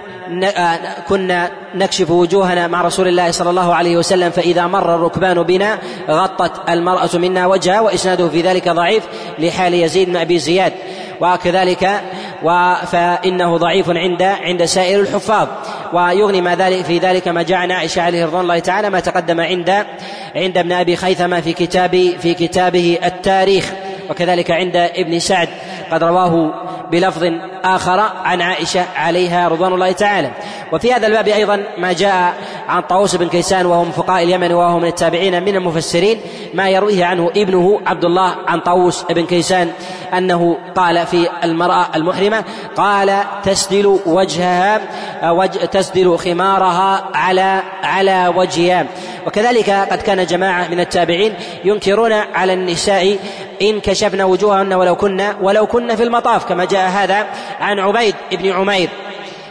آه، 0.56 0.78
كنا 1.08 1.50
نكشف 1.74 2.10
وجوهنا 2.10 2.66
مع 2.66 2.82
رسول 2.82 3.08
الله 3.08 3.30
صلى 3.30 3.50
الله 3.50 3.74
عليه 3.74 3.96
وسلم 3.96 4.30
فإذا 4.30 4.66
مر 4.66 4.94
الركبان 4.94 5.42
بنا 5.42 5.78
غطت 6.10 6.68
المرأة 6.68 7.10
منا 7.14 7.46
وجهها 7.46 7.80
وإسناده 7.80 8.28
في 8.28 8.40
ذلك 8.40 8.68
ضعيف 8.68 9.04
لحال 9.38 9.74
يزيد 9.74 10.08
بن 10.08 10.16
أبي 10.16 10.38
زياد. 10.38 10.72
وكذلك 11.20 12.00
فإنه 12.86 13.56
ضعيف 13.56 13.90
عند 13.90 14.22
عند 14.22 14.64
سائر 14.64 15.00
الحفاظ. 15.00 15.48
ويغني 15.92 16.40
ما 16.40 16.54
ذلك 16.54 16.84
في 16.84 16.98
ذلك 16.98 17.28
ما 17.28 17.42
جاء 17.42 17.58
عن 17.58 17.72
عائشة 17.72 18.02
عليه 18.02 18.26
رضوان 18.26 18.42
الله 18.42 18.58
تعالى 18.58 18.90
ما 18.90 19.00
تقدم 19.00 19.40
عند 19.40 19.70
عند 20.36 20.58
ابن 20.58 20.72
أبي 20.72 20.96
خيثمة 20.96 21.40
في 21.40 21.52
كتاب 21.52 22.12
في 22.20 22.34
كتابه 22.34 22.98
التاريخ. 23.04 23.72
وكذلك 24.10 24.50
عند 24.50 24.76
ابن 24.76 25.18
سعد 25.18 25.48
قد 25.90 26.04
رواه 26.04 26.54
بلفظ 26.90 27.32
آخر 27.64 28.00
عن 28.24 28.42
عائشة 28.42 28.84
عليها 28.96 29.48
رضوان 29.48 29.72
الله 29.72 29.92
تعالى. 29.92 30.30
وفي 30.72 30.92
هذا 30.92 31.06
الباب 31.06 31.28
أيضا 31.28 31.62
ما 31.78 31.92
جاء 31.92 32.34
عن 32.68 32.82
طاووس 32.82 33.14
بن 33.14 33.28
كيسان 33.28 33.66
وهو 33.66 33.84
من 33.84 33.90
فقهاء 33.90 34.22
اليمن 34.22 34.52
وهو 34.52 34.78
من 34.78 34.88
التابعين 34.88 35.42
من 35.42 35.56
المفسرين 35.56 36.20
ما 36.54 36.68
يرويه 36.68 37.04
عنه 37.04 37.30
ابنه 37.36 37.80
عبد 37.86 38.04
الله 38.04 38.34
عن 38.46 38.60
طاووس 38.60 39.04
بن 39.10 39.26
كيسان 39.26 39.70
أنه 40.14 40.58
قال 40.76 41.06
في 41.06 41.28
المرأة 41.44 41.86
المحرمة 41.94 42.44
قال 42.76 43.18
تسدل 43.44 44.00
وجهها 44.06 44.80
وجه 45.30 45.64
تسدل 45.64 46.18
خمارها 46.18 47.04
على 47.14 47.62
على 47.82 48.32
وجهها. 48.36 48.86
وكذلك 49.26 49.70
قد 49.70 50.02
كان 50.02 50.26
جماعة 50.26 50.68
من 50.68 50.80
التابعين 50.80 51.34
ينكرون 51.64 52.12
على 52.12 52.52
النساء 52.52 53.18
إن 53.62 53.80
كشفن 53.80 54.22
وجوههن 54.22 54.72
ولو 54.72 54.96
كن 54.96 55.22
ولو 55.40 55.66
كن 55.66 55.94
في 55.94 56.02
المطاف 56.02 56.44
كما 56.44 56.64
جاء 56.64 56.75
هذا 56.76 57.26
عن 57.60 57.78
عبيد 57.78 58.14
بن 58.32 58.52
عمير 58.52 58.88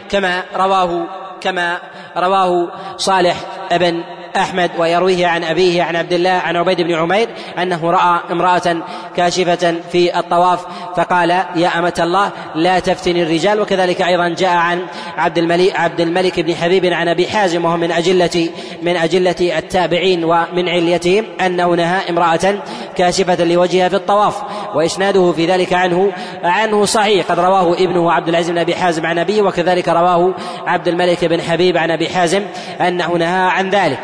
كما 0.08 0.42
رواه 0.56 1.06
كما 1.40 1.78
رواه 2.16 2.68
صالح 2.96 3.36
بن 3.70 4.02
أحمد 4.36 4.70
ويرويه 4.78 5.26
عن 5.26 5.44
أبيه 5.44 5.82
عن 5.82 5.96
عبد 5.96 6.12
الله 6.12 6.30
عن 6.30 6.56
عبيد 6.56 6.80
بن 6.80 6.94
عمير 6.94 7.28
أنه 7.58 7.90
رأى 7.90 8.20
امرأة 8.30 8.76
كاشفة 9.16 9.74
في 9.92 10.18
الطواف 10.18 10.66
فقال 10.96 11.30
يا 11.30 11.78
أمة 11.78 11.94
الله 11.98 12.30
لا 12.54 12.78
تفتني 12.78 13.22
الرجال. 13.22 13.60
وكذلك 13.60 14.02
أيضا 14.02 14.28
جاء 14.28 14.56
عن 14.56 14.86
عبد 15.16 15.38
الملك 15.38 15.76
عبد 15.76 16.00
الملك 16.00 16.40
بن 16.40 16.54
حبيب 16.54 16.84
عن 16.84 17.08
أبي 17.08 17.28
حازم 17.28 17.64
وهو 17.64 17.76
من 17.76 17.92
أجلة 17.92 18.48
من 18.82 18.96
أجلة 18.96 19.58
التابعين 19.58 20.24
ومن 20.24 20.68
عليتهم 20.68 21.24
أنه 21.40 21.74
نهى 21.74 22.10
امرأة 22.10 22.58
كاشفة 22.96 23.44
لوجهها 23.44 23.88
في 23.88 23.96
الطواف. 23.96 24.42
وإسناده 24.76 25.32
في 25.32 25.46
ذلك 25.46 25.72
عنه 25.72 26.12
عنه 26.44 26.84
صحيح. 26.84 27.26
قد 27.26 27.40
رواه 27.40 27.72
ابنه 27.74 28.12
عبد 28.12 28.28
العزيز 28.28 28.50
بن 28.50 28.58
أبي 28.58 28.74
حازم 28.74 29.06
عن 29.06 29.18
أبيه 29.18 29.42
وكذلك 29.42 29.88
رواه 29.88 30.34
عبد 30.66 30.88
الملك 30.88 31.24
بن 31.24 31.42
حبيب 31.42 31.76
عن 31.76 31.90
أبي 31.90 32.08
حازم 32.08 32.42
أنه 32.80 33.16
نهى 33.16 33.50
عن 33.50 33.70
ذلك. 33.70 33.98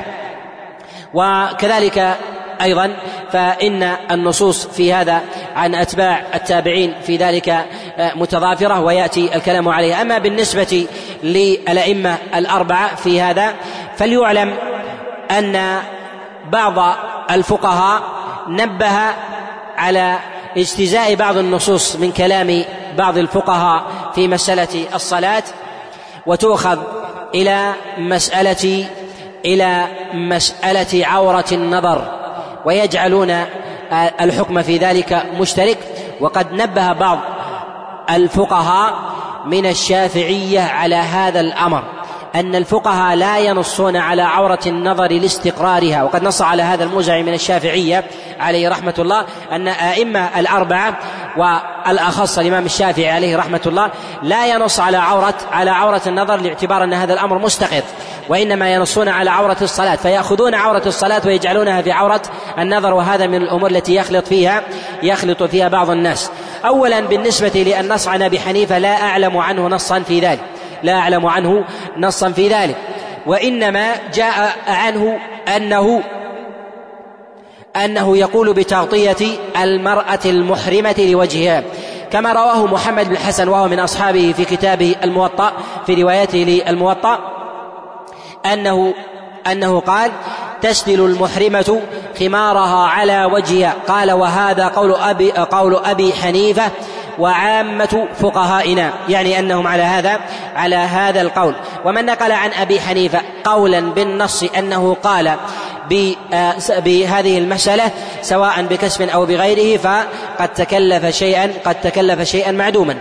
وكذلك 1.15 2.17
أيضا 2.63 2.97
فإن 3.33 3.83
النصوص 4.11 4.67
في 4.67 4.93
هذا 4.93 5.21
عن 5.57 5.75
أتباع 5.75 6.23
التابعين 6.35 6.95
في 7.03 7.17
ذلك 7.17 7.49
آه، 7.49 8.15
متضافرة 8.15 8.81
ويأتي 8.81 9.37
الكلام 9.37 9.69
عليها. 9.69 10.03
أما 10.03 10.19
بالنسبة 10.19 10.87
للأئمة 11.23 12.19
الأربعة 12.35 12.95
في 12.95 13.21
هذا 13.21 13.55
فليعلم 13.97 14.55
أن 15.31 15.79
بعض 16.53 16.97
الفقهاء 17.31 18.03
نبه 18.49 18.93
على 19.77 20.19
اجتزاء 20.57 21.15
بعض 21.15 21.37
النصوص 21.37 21.97
من 21.97 22.13
كلام 22.13 22.65
بعض 22.99 23.19
الفقهاء 23.19 23.85
في 24.15 24.29
مسألة 24.29 24.85
الصلاة 24.95 25.43
وتؤخذ 26.27 26.79
إلى 27.35 27.73
مسألة 27.99 28.87
إلى 29.45 29.87
مسألة 30.15 31.07
عورة 31.07 31.45
النظر 31.53 32.05
ويجعلون 32.65 33.45
الحكم 34.21 34.63
في 34.63 34.77
ذلك 34.77 35.27
مشترك. 35.41 35.79
وقد 36.21 36.53
نبه 36.53 36.93
بعض 36.93 37.19
الفقهاء 38.11 38.95
من 39.47 39.67
الشافعية 39.67 40.61
على 40.61 40.97
هذا 40.97 41.41
الأمر. 41.41 41.83
أن 42.35 42.55
الفقهاء 42.55 43.17
لا 43.17 43.39
ينصون 43.39 43.97
على 43.97 44.23
عورة 44.23 44.59
النظر 44.67 45.13
لاستقرارها. 45.13 46.03
وقد 46.03 46.23
نص 46.23 46.43
على 46.43 46.63
هذا 46.63 46.85
الموزع 46.85 47.21
من 47.21 47.35
الشافعية 47.35 48.05
عليه 48.41 48.69
رحمة 48.69 48.95
الله 48.99 49.25
أن 49.53 49.69
أئمة 49.69 50.41
الأربعة 50.41 50.99
والأخص 51.37 52.39
الإمام 52.39 52.65
الشافعي 52.65 53.11
عليه 53.11 53.37
رحمة 53.37 53.61
الله 53.67 53.91
لا 54.23 54.47
ينص 54.47 54.81
على 54.81 54.97
عورة 54.97 55.35
على 55.53 55.71
عورة 55.71 56.03
النظر 56.07 56.37
لاعتبار 56.37 56.85
أن 56.85 56.95
هذا 56.95 57.15
الأمر 57.15 57.39
مستقر 57.39 57.83
وإنما 58.29 58.75
ينصون 58.75 59.09
على 59.09 59.31
عورة 59.31 59.57
الصلاة. 59.63 59.97
فيأخذون 59.97 60.55
عورة 60.55 60.83
الصلاة 60.87 61.23
ويجعلونها 61.27 61.83
في 61.83 61.93
عورة 61.93 62.23
النظر 62.59 62.95
وهذا 62.95 63.27
من 63.27 63.43
الأمور 63.43 63.71
التي 63.71 63.95
يخلط 63.95 64.27
فيها 64.27 64.63
يخلط 65.03 65.43
فيها 65.43 65.69
بعض 65.69 65.91
الناس. 65.91 66.31
أولا 66.65 67.01
بالنسبة 67.01 67.53
للنص 67.55 68.09
عن 68.09 68.23
أبي 68.23 68.41
حنيفة 68.41 68.79
لا 68.79 69.03
أعلم 69.03 69.37
عنه 69.37 69.69
نصا 69.69 70.01
في 70.01 70.21
ذلك. 70.21 70.41
لا 70.83 70.99
أعلم 70.99 71.27
عنه 71.27 71.65
نصا 71.97 72.31
في 72.31 72.49
ذلك. 72.49 72.77
وإنما 73.27 73.95
جاء 74.15 74.57
عنه 74.67 75.19
أنه 75.57 76.03
أنه 77.77 78.17
يقول 78.17 78.53
بتغطية 78.53 79.37
المرأة 79.63 80.19
المحرمة 80.25 80.95
لوجهها 80.99 81.63
كما 82.11 82.33
رواه 82.33 82.67
محمد 82.67 83.09
بن 83.09 83.13
الحسن 83.13 83.49
وهو 83.49 83.69
من 83.69 83.81
أصحابه 83.81 84.35
في 84.37 84.45
كتابه 84.45 84.95
الموطأ 85.05 85.53
في 85.87 86.03
روايته 86.03 86.39
للموطأ 86.39 87.19
أنه 88.53 88.95
أنه 89.47 89.81
قال 89.81 90.11
تسدل 90.63 91.01
المحرمة 91.01 91.81
خمارها 92.21 92.87
على 92.87 93.25
وجهها 93.25 93.75
قال 93.89 94.13
وهذا 94.13 94.69
قول 94.69 94.95
أبي 94.95 95.33
قول 95.33 95.77
أبي 95.77 96.13
حنيفة 96.13 96.71
وعامة 97.19 98.09
فقهائنا 98.21 98.93
يعني 99.09 99.39
أنهم 99.39 99.67
على 99.67 99.83
هذا 99.83 100.21
على 100.57 100.77
هذا 100.77 101.21
القول. 101.21 101.55
ومن 101.85 102.07
نقل 102.07 102.33
عن 102.33 102.51
أبي 102.53 102.81
حنيفة 102.81 103.21
قولا 103.45 103.81
بالنص 103.81 104.43
أنه 104.43 104.97
قال 105.03 105.37
آه، 106.33 106.55
بهذه 106.79 107.39
المسألة 107.39 107.91
سواء 108.23 108.63
بكسب 108.63 109.09
أو 109.09 109.27
بغيره 109.27 109.79
فقد 109.79 110.49
تكلف 110.49 111.07
شيئا 111.07 111.53
قد 111.65 111.81
تكلف 111.81 112.23
شيئا 112.23 112.53
معدوما. 112.53 112.97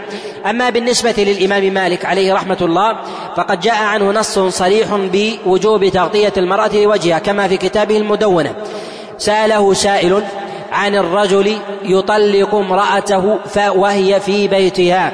أما 0.49 0.69
بالنسبة 0.69 1.13
للإمام 1.17 1.73
مالك 1.73 2.05
عليه 2.05 2.33
رحمة 2.33 2.57
الله 2.61 2.97
فقد 3.37 3.59
جاء 3.59 3.83
عنه 3.83 4.11
نص 4.11 4.39
صريح 4.39 4.87
بوجوب 4.91 5.85
تغطية 5.85 6.33
المرأة 6.37 6.67
لوجهها 6.73 7.19
كما 7.19 7.47
في 7.47 7.57
كتابه 7.57 7.97
المدونة. 7.97 8.55
سأله 9.17 9.73
سائل 9.73 10.23
عن 10.71 10.95
الرجل 10.95 11.57
يطلق 11.83 12.55
امرأته 12.55 13.39
وهي 13.75 14.19
في 14.19 14.47
بيتها. 14.47 15.11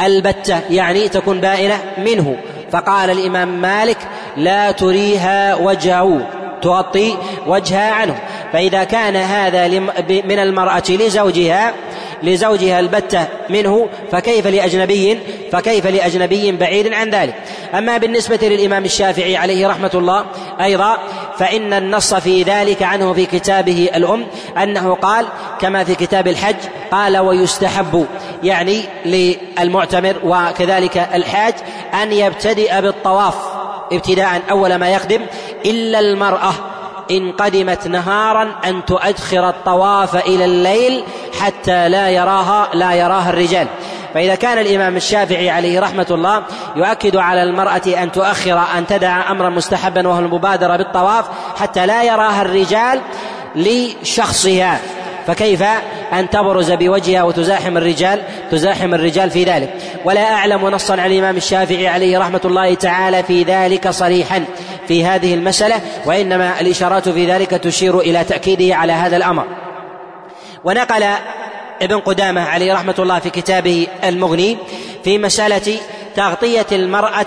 البتة 0.00 0.60
يعني 0.70 1.08
تكون 1.08 1.40
بائنة 1.40 1.78
منه. 1.98 2.36
فقال 2.72 3.10
الإمام 3.10 3.48
مالك 3.60 3.98
لا 4.36 4.70
تريها 4.70 5.54
وجهه. 5.54 6.26
تغطي 6.62 7.16
وجهها 7.46 7.92
عنه. 7.92 8.20
فإذا 8.52 8.84
كان 8.84 9.16
هذا 9.16 9.68
من 10.08 10.38
المرأة 10.38 10.82
لزوجها 10.88 11.72
لزوجها 12.22 12.80
البتة 12.80 13.26
منه 13.50 13.88
فكيف 14.12 14.46
لأجنبي 14.46 15.18
فكيف 15.52 15.86
لأجنبي 15.86 16.52
بعيد 16.52 16.92
عن 16.92 17.10
ذلك؟ 17.10 17.34
أما 17.74 17.98
بالنسبة 17.98 18.38
للإمام 18.42 18.84
الشافعي 18.84 19.36
عليه 19.36 19.68
رحمة 19.68 19.90
الله 19.94 20.24
أيضا 20.60 20.98
فإن 21.42 21.72
النص 21.72 22.14
في 22.14 22.42
ذلك 22.42 22.82
عنه 22.82 23.12
في 23.12 23.26
كتابه 23.26 23.90
الأم 23.94 24.26
أنه 24.62 24.94
قال 24.94 25.26
كما 25.60 25.84
في 25.84 25.94
كتاب 25.94 26.28
الحج 26.28 26.56
قال 26.92 27.18
ويستحب 27.18 28.06
يعني 28.42 28.82
للمعتمر 29.04 30.16
وكذلك 30.24 31.08
الحاج 31.14 31.54
أن 32.02 32.12
يبتدئ 32.12 32.80
بالطواف 32.80 33.34
ابتداء 33.92 34.42
أول 34.50 34.74
ما 34.74 34.88
يقدم 34.88 35.20
إلا 35.64 35.98
المرأة 35.98 36.52
إن 37.10 37.32
قدمت 37.32 37.88
نهارا 37.88 38.54
أن 38.64 38.84
تؤخر 38.84 39.48
الطواف 39.48 40.16
إلى 40.16 40.44
الليل 40.44 41.04
حتى 41.40 41.88
لا 41.88 42.10
يراها 42.10 42.68
لا 42.74 42.92
يراها 42.92 43.30
الرجال. 43.30 43.66
فإذا 44.14 44.34
كان 44.34 44.58
الإمام 44.58 44.96
الشافعي 44.96 45.50
عليه 45.50 45.80
رحمة 45.80 46.06
الله 46.10 46.42
يؤكد 46.76 47.16
على 47.16 47.42
المرأة 47.42 48.02
أن 48.02 48.12
تؤخر 48.12 48.62
أن 48.78 48.86
تدع 48.86 49.30
أمرا 49.30 49.50
مستحبا 49.50 50.08
وهو 50.08 50.18
المبادرة 50.18 50.76
بالطواف 50.76 51.24
حتى 51.60 51.86
لا 51.86 52.02
يراها 52.02 52.42
الرجال 52.42 53.00
لشخصها. 53.56 54.80
فكيف 55.26 55.62
أن 56.12 56.30
تبرز 56.30 56.72
بوجهها 56.72 57.22
وتزاحم 57.22 57.76
الرجال 57.76 58.22
تزاحم 58.50 58.94
الرجال 58.94 59.30
في 59.30 59.44
ذلك. 59.44 59.74
ولا 60.04 60.32
أعلم 60.32 60.68
نصا 60.68 60.92
عن 60.92 61.12
الإمام 61.12 61.36
الشافعي 61.36 61.88
عليه 61.88 62.18
رحمة 62.18 62.40
الله 62.44 62.74
تعالى 62.74 63.22
في 63.22 63.42
ذلك 63.42 63.88
صريحا 63.88 64.44
في 64.88 65.04
هذه 65.04 65.34
المسألة 65.34 65.80
وإنما 66.06 66.60
الإشارات 66.60 67.08
في 67.08 67.26
ذلك 67.32 67.50
تشير 67.50 68.00
إلى 68.00 68.24
تأكيده 68.24 68.76
على 68.76 68.92
هذا 68.92 69.16
الأمر. 69.16 69.44
ونقل 70.64 71.04
ابن 71.82 71.98
قدامة 71.98 72.40
عليه 72.40 72.74
رحمة 72.74 72.94
الله 72.98 73.18
في 73.18 73.30
كتابه 73.30 73.86
المغني 74.04 74.58
في 75.04 75.18
مسألة 75.18 75.76
تغطية 76.16 76.66
المرأة 76.72 77.26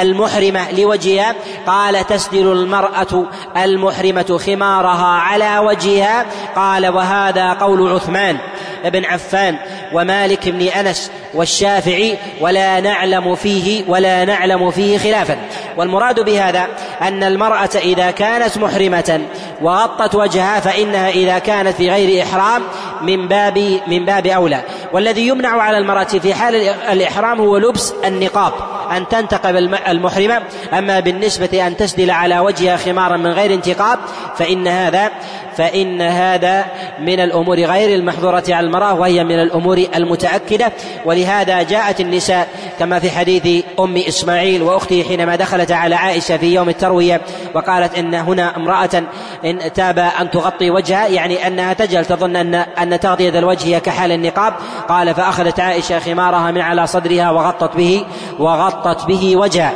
المحرمة 0.00 0.70
لوجهها. 0.70 1.34
قال 1.66 2.06
تسدل 2.06 2.52
المرأة 2.52 3.26
المحرمة 3.56 4.40
خمارها 4.46 5.18
على 5.18 5.58
وجهها. 5.58 6.26
قال 6.56 6.88
وهذا 6.88 7.52
قول 7.52 7.92
عثمان 7.92 8.38
بن 8.84 9.04
عفان 9.04 9.56
ومالك 9.92 10.48
بن 10.48 10.66
أنس 10.68 11.10
والشافعي 11.34 12.18
ولا 12.40 12.80
نعلم 12.80 13.34
فيه 13.34 13.84
ولا 13.88 14.24
نعلم 14.24 14.70
فيه 14.70 14.98
خلافا. 14.98 15.36
والمراد 15.76 16.20
بهذا 16.20 16.66
أن 17.02 17.24
المرأة 17.24 17.70
إذا 17.76 18.10
كانت 18.10 18.58
محرمة 18.58 19.20
وغطت 19.62 20.14
وجهها 20.14 20.60
فإنها 20.60 21.10
إذا 21.10 21.38
كانت 21.38 21.76
في 21.76 21.90
غير 21.90 22.22
إحرام 22.22 22.62
من 23.02 23.28
باب 23.28 23.80
من 23.86 24.04
باب 24.04 24.26
أولى. 24.26 24.62
والذي 24.92 25.28
يمنع 25.28 25.62
على 25.62 25.78
المرأة 25.78 26.04
في 26.04 26.34
حال 26.34 26.54
الإحرام 26.92 27.40
هو 27.40 27.56
لبس 27.56 27.92
النقاب 28.14 28.52
أن 28.96 29.08
تنتقب 29.08 29.56
المحرمة 29.88 30.42
أما 30.72 31.00
بالنسبة 31.00 31.66
أن 31.66 31.76
تسدل 31.76 32.10
على 32.10 32.38
وجهها 32.38 32.76
خمارا 32.76 33.16
من 33.16 33.30
غير 33.30 33.54
انتقاب 33.54 33.98
فإن 34.36 34.68
هذا 34.68 35.10
فإن 35.56 36.02
هذا 36.02 36.64
من 37.00 37.20
الأمور 37.20 37.60
غير 37.60 37.98
المحظورة 37.98 38.44
على 38.48 38.66
المرأة 38.66 38.94
وهي 38.94 39.24
من 39.24 39.40
الأمور 39.40 39.84
المتأكدة. 39.94 40.72
ولهذا 41.04 41.62
جاءت 41.62 42.00
النساء 42.00 42.48
كما 42.78 42.98
في 42.98 43.10
حديث 43.10 43.64
أم 43.80 43.96
إسماعيل 43.96 44.62
وأخته 44.62 45.04
حينما 45.08 45.36
دخلت 45.36 45.72
على 45.72 45.94
عائشة 45.94 46.36
في 46.36 46.54
يوم 46.54 46.68
التروية 46.68 47.20
وقالت 47.54 47.98
إن 47.98 48.14
هنا 48.14 48.56
امرأة 48.56 49.02
إن 49.44 49.72
تاب 49.72 49.98
أن 49.98 50.30
تغطي 50.30 50.70
وجهها 50.70 51.06
يعني 51.06 51.46
أنها 51.46 51.72
تجهل 51.72 52.04
تظن 52.04 52.36
أن 52.36 52.54
أن 52.54 53.00
تغطية 53.00 53.38
الوجه 53.38 53.66
هي 53.66 53.80
كحال 53.80 54.12
النقاب. 54.12 54.54
قال 54.88 55.14
فأخذت 55.14 55.60
عائشة 55.60 55.98
خمارها 55.98 56.50
من 56.50 56.60
على 56.60 56.86
صدرها 56.86 57.30
وغطت 57.30 57.76
به 57.76 58.04
وغطت 58.38 59.06
به 59.06 59.36
وجهها. 59.36 59.72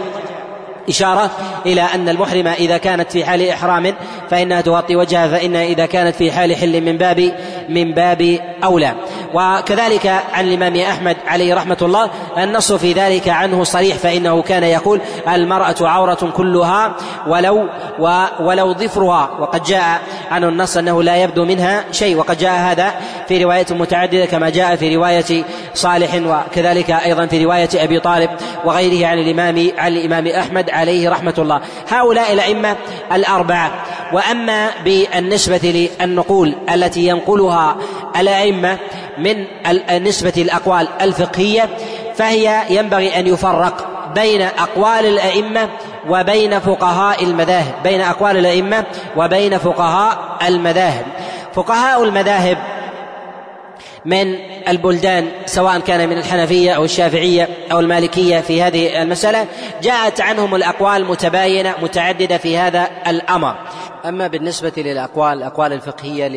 إشارة 0.89 1.31
إلى 1.67 1.83
أن 1.83 2.09
المحرمة 2.09 2.53
إذا 2.53 2.77
كانت 2.77 3.13
في 3.13 3.25
حال 3.25 3.49
إحرام 3.49 3.95
فإنها 4.31 4.61
تغطي 4.61 4.97
وجهها 4.97 5.29
فإنها 5.29 5.65
إذا 5.65 5.87
كانت 5.87 6.17
في 6.17 6.33
حال 6.33 6.57
حل 6.57 6.81
من 6.81 6.99
باب 6.99 7.33
من 7.69 7.95
باب 7.95 8.39
أولى. 8.65 8.95
وكذلك 9.35 10.07
عن 10.33 10.49
الإمام 10.49 10.77
أحمد 10.77 11.17
عليه 11.27 11.55
رحمة 11.55 11.79
الله 11.83 12.11
النص 12.39 12.73
في 12.73 12.93
ذلك 12.93 13.29
عنه 13.29 13.65
صريح 13.65 13.97
فإنه 13.97 14.43
كان 14.43 14.63
يقول 14.63 15.01
المرأة 15.29 15.77
عورة 15.81 16.33
كلها 16.37 16.97
ولو 17.27 17.69
ولو 18.41 18.75
ظفرها. 18.75 19.31
وقد 19.41 19.63
جاء 19.63 20.01
عنه 20.31 20.49
النص 20.49 20.77
أنه 20.77 21.03
لا 21.03 21.17
يبدو 21.17 21.45
منها 21.45 21.85
شيء 21.93 22.17
وقد 22.17 22.39
جاء 22.39 22.61
هذا 22.61 22.95
في 23.29 23.45
رواية 23.45 23.67
متعددة 23.71 24.27
كما 24.27 24.51
جاء 24.51 24.77
في 24.77 24.97
رواية 24.97 25.45
صالح 25.77 26.15
وكذلك 26.15 26.91
أيضا 26.91 27.27
في 27.27 27.45
رواية 27.45 27.69
أبي 27.75 28.01
طالب 28.01 28.31
وغيره 28.65 29.07
عن 29.07 29.19
الإمام 29.19 29.71
عن 29.79 29.93
الإمام 29.93 30.27
أحمد 30.27 30.71
عليه 30.71 31.11
رحمة 31.11 31.35
الله. 31.39 31.61
هؤلاء 31.89 32.33
الأئمة 32.33 32.77
الأربعة. 33.13 33.71
وأما 34.13 34.71
بالنسبة 34.85 35.89
للنقول 36.01 36.55
التي 36.75 37.07
ينقلها 37.07 37.77
الأئمة 38.21 38.79
من 39.19 39.45
نسبة 40.03 40.33
الأقوال 40.37 40.89
الفقهية 41.01 41.69
فهي 42.15 42.63
ينبغي 42.71 43.19
أن 43.19 43.27
يفرق 43.27 43.87
بين 44.15 44.43
أقوال 44.43 45.07
الأئمة 45.07 45.69
وبين 46.09 46.61
فقهاء 46.61 47.25
المذاهب 47.25 47.75
بين 47.85 48.01
أقوال 48.01 48.37
الأئمة 48.37 48.85
وبين 49.17 49.59
فقهاء 49.59 50.19
المذاهب. 50.49 51.07
فقهاء 51.55 52.05
المذاهب 52.05 52.59
من 54.07 54.35
البلدان 54.69 55.29
سواء 55.47 55.79
كان 55.79 56.09
من 56.09 56.19
الحنفية 56.19 56.73
أو 56.73 56.85
الشافعية 56.85 57.49
أو 57.73 57.81
المالكية 57.81 58.41
في 58.41 58.63
هذه 58.63 59.03
المسألة 59.03 59.47
جاءت 59.83 60.21
عنهم 60.21 60.55
الأقوال 60.55 61.05
متباينة 61.05 61.75
متعددة 61.83 62.39
في 62.39 62.59
هذا 62.59 62.89
الأمر. 63.07 63.57
أما 64.05 64.27
بالنسبة 64.27 64.73
للأقوال 64.77 65.39
الأقوال 65.39 65.73
الفقهية 65.73 66.29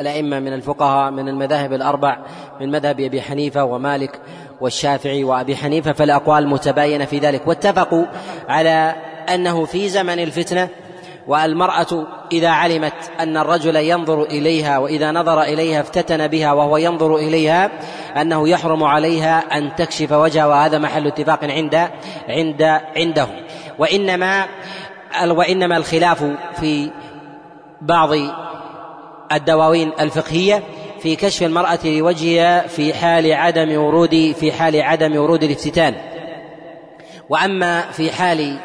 للأئمة 0.00 0.40
من 0.40 0.52
الفقهاء 0.52 1.10
من 1.10 1.28
المذاهب 1.28 1.72
الأربع 1.72 2.18
من 2.60 2.70
مذهب 2.70 3.00
أبي 3.00 3.22
حنيفة 3.22 3.64
ومالك 3.64 4.20
والشافعي 4.60 5.24
وأبي 5.24 5.56
حنيفة 5.56 5.92
فالأقوال 5.92 6.48
متباينة 6.48 7.04
في 7.04 7.18
ذلك. 7.18 7.46
واتفقوا 7.46 8.04
على 8.48 8.94
أنه 9.34 9.64
في 9.64 9.88
زمن 9.88 10.18
الفتنة 10.18 10.68
والمرأة 11.26 12.06
إذا 12.32 12.48
علمت 12.48 13.10
أن 13.20 13.36
الرجل 13.36 13.76
ينظر 13.76 14.22
إليها 14.22 14.78
وإذا 14.78 15.12
نظر 15.12 15.42
إليها 15.42 15.80
افتتن 15.80 16.26
بها 16.26 16.52
وهو 16.52 16.76
ينظر 16.76 17.16
إليها 17.16 17.70
أنه 18.20 18.48
يحرم 18.48 18.84
عليها 18.84 19.58
أن 19.58 19.74
تكشف 19.74 20.12
وجهها 20.12 20.46
وهذا 20.46 20.78
محل 20.78 21.06
اتفاق 21.06 21.44
عند 21.44 21.88
عند 22.28 22.62
عندهم 22.96 23.36
وإنما 23.78 24.46
وإنما 25.28 25.76
الخلاف 25.76 26.24
في 26.60 26.90
بعض 27.80 28.10
الدواوين 29.32 29.92
الفقهية 30.00 30.62
في 31.00 31.16
كشف 31.16 31.42
المرأة 31.42 31.78
لوجهها 31.84 32.66
في 32.66 32.94
حال 32.94 33.32
عدم 33.32 33.80
ورود 33.80 34.34
في 34.40 34.52
حال 34.52 34.82
عدم 34.82 35.16
ورود 35.16 35.42
الافتتان. 35.42 35.94
وأما 37.28 37.80
في 37.80 38.12
حال 38.12 38.58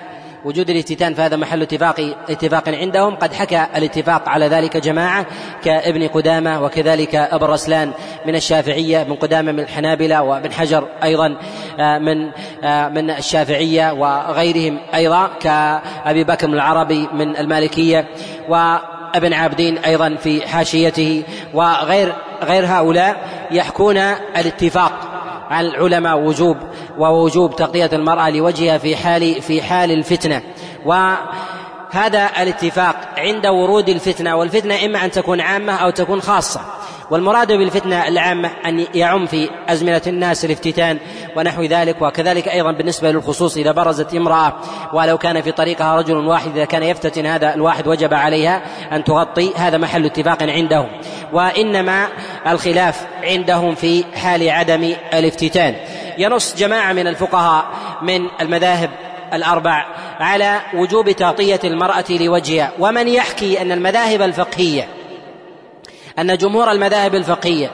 وجود 0.46 0.70
الافتتان 0.70 1.14
فهذا 1.14 1.36
محل 1.36 1.62
اتفاق 1.62 2.16
اتفاق 2.30 2.70
عندهم. 2.70 3.16
قد 3.16 3.34
حكى 3.34 3.68
الاتفاق 3.76 4.30
على 4.30 4.48
ذلك 4.48 4.78
جماعة 4.78 5.26
كابن 5.64 6.08
قدامة 6.08 6.64
وكذلك 6.64 7.16
ابن 7.16 7.46
رسلان 7.46 7.92
من 8.26 8.36
الشافعية 8.36 9.02
ابن 9.02 9.14
قدامة 9.14 9.52
من 9.52 9.60
الحنابلة 9.60 10.22
وابن 10.22 10.52
حجر 10.52 10.88
أيضا 11.04 11.38
آه، 11.80 11.98
من 11.98 12.32
آه، 12.64 12.90
من 12.90 13.10
الشافعية 13.10 13.92
وغيرهم 13.92 14.78
أيضا 14.96 15.30
كأبي 15.42 16.24
بكر 16.24 16.48
العربي 16.48 17.08
من 17.14 17.38
المالكية 17.38 18.08
وابن 18.50 19.34
عابدين 19.34 19.78
أيضا 19.78 20.16
في 20.16 20.48
حاشيته 20.48 21.24
وغير 21.54 22.14
غير 22.44 22.66
هؤلاء 22.66 23.16
يحكون 23.52 23.98
الاتفاق. 24.38 25.11
على 25.52 25.68
العلماء 25.68 26.20
وجوب 26.20 26.58
ووجوب 26.98 27.56
تغطية 27.56 27.90
المرأة 27.94 28.30
لوجهها 28.30 28.78
في 28.78 28.96
حال 28.96 29.42
في 29.42 29.62
حال 29.62 29.92
الفتنة. 29.92 30.42
وهذا 30.86 32.30
الاتفاق 32.42 32.96
عند 33.18 33.48
ورود 33.48 33.90
الفتنة 33.90 34.36
والفتنة 34.36 34.86
إما 34.86 35.06
أن 35.06 35.12
تكون 35.12 35.42
عامة 35.42 35.74
أو 35.74 35.90
تكون 35.90 36.22
خاصة. 36.22 36.62
والمراد 37.12 37.52
بالفتنة 37.52 38.08
العامة 38.08 38.52
أن 38.66 38.86
يعم 38.94 39.26
في 39.26 39.50
أزمنة 39.70 40.02
الناس 40.08 40.46
الافتتان 40.46 41.00
ونحو 41.36 41.64
ذلك 41.64 42.02
وكذلك 42.02 42.48
أيضا 42.48 42.72
بالنسبة 42.72 43.12
للخصوص 43.12 43.58
إذا 43.58 43.72
برزت 43.72 44.16
امرأة 44.16 44.54
ولو 44.94 45.18
كان 45.18 45.42
في 45.42 45.52
طريقها 45.52 45.96
رجل 45.96 46.16
واحد 46.16 46.52
إذا 46.56 46.66
كان 46.66 46.84
يفتتن 46.84 47.26
هذا 47.26 47.54
الواحد 47.54 47.88
وجب 47.88 48.14
عليها 48.14 48.62
أن 48.92 49.04
تغطي 49.04 49.54
هذا 49.56 49.78
محل 49.78 50.06
اتفاق 50.06 50.44
عندهم. 50.44 50.88
وإنما 51.34 52.08
الخلاف 52.48 53.08
عندهم 53.24 53.76
في 53.76 54.04
حال 54.16 54.50
عدم 54.50 54.94
الافتتان. 55.14 55.76
ينص 56.18 56.56
جماعة 56.56 56.94
من 56.94 57.08
الفقهاء 57.08 57.66
من 58.02 58.22
المذاهب 58.42 58.90
الأربع 59.34 59.86
على 60.20 60.60
وجوب 60.74 61.12
تغطية 61.12 61.60
المرأة 61.64 62.06
لوجهها. 62.10 62.72
ومن 62.80 63.08
يحكي 63.08 63.62
أن 63.62 63.72
المذاهب 63.72 64.22
الفقهية 64.22 64.88
أن 66.20 66.38
جمهور 66.38 66.72
المذاهب 66.72 67.16
الفقهية 67.16 67.72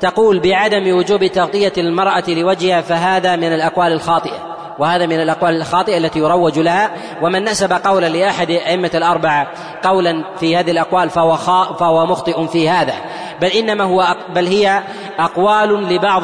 تقول 0.00 0.40
بعدم 0.40 0.96
وجوب 0.96 1.26
تغطية 1.26 1.72
المرأة 1.78 2.24
لوجهها 2.28 2.80
فهذا 2.80 3.36
من 3.36 3.52
الأقوال 3.52 3.92
الخاطئة. 3.92 4.56
وهذا 4.78 5.06
من 5.06 5.20
الأقوال 5.20 5.56
الخاطئة 5.56 5.98
التي 5.98 6.18
يروج 6.18 6.58
لها. 6.58 6.90
ومن 7.22 7.44
نسب 7.44 7.72
قولا 7.72 8.06
لأحد 8.08 8.50
أئمة 8.50 8.90
الأربعة 8.94 9.46
قولا 9.82 10.24
في 10.40 10.56
هذه 10.56 10.70
الأقوال 10.70 11.10
فهو, 11.10 11.36
فهو 11.74 12.06
مخطئ 12.06 12.46
في 12.46 12.68
هذا. 12.68 12.94
بل 13.40 13.48
إنما 13.48 13.84
هو 13.84 14.16
بل 14.34 14.46
هي 14.46 14.82
أقوال 15.18 15.94
لبعض 15.94 16.22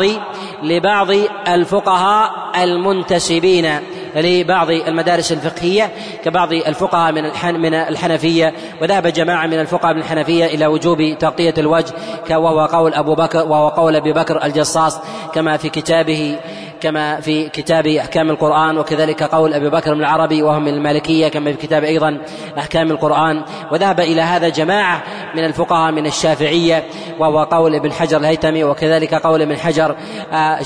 لبعض 0.62 1.08
الفقهاء 1.48 2.30
المنتسبين 2.62 3.78
لبعض 4.16 4.70
المدارس 4.70 5.32
الفقهية 5.32 5.90
كبعض 6.24 6.52
الفقهاء 6.52 7.12
من 7.12 7.22
من 7.60 7.74
الحنفية 7.74 8.54
وذهب 8.82 9.06
جماعة 9.06 9.46
من 9.46 9.60
الفقهاء 9.60 9.94
من 9.94 10.00
الحنفية 10.00 10.44
إلى 10.44 10.66
وجوب 10.66 11.18
تغطية 11.18 11.54
الوجه 11.58 11.94
وهو 12.30 12.66
قول 12.66 12.94
أبو 12.94 13.14
بكر 13.14 13.38
وهو 13.38 13.68
قول 13.68 13.96
أبي 13.96 14.12
بكر 14.12 14.44
الجصاص 14.44 15.00
كما 15.34 15.56
في 15.56 15.68
كتابه 15.68 16.38
كما 16.82 17.20
في 17.20 17.48
كتاب 17.48 17.86
أحكام 17.86 18.30
القرآن 18.30 18.78
وكذلك 18.78 19.22
قول 19.22 19.54
أبي 19.54 19.70
بكر 19.70 19.94
بن 19.94 20.00
العربي 20.00 20.42
وهم 20.42 20.62
من 20.62 20.74
المالكية 20.74 21.28
كما 21.28 21.52
في 21.52 21.66
كتاب 21.66 21.84
أيضا 21.84 22.18
أحكام 22.58 22.90
القرآن. 22.90 23.42
وذهب 23.72 24.00
إلى 24.00 24.20
هذا 24.20 24.48
جماعة 24.48 25.02
من 25.34 25.44
الفقهاء 25.44 25.92
من 25.92 26.06
الشافعية 26.06 26.84
وهو 27.18 27.42
قول 27.42 27.74
ابن 27.74 27.92
حجر 27.92 28.16
الهيتمي 28.16 28.64
وكذلك 28.64 29.14
قول 29.14 29.42
ابن 29.42 29.56
حجر 29.56 29.96
آه، 30.32 30.60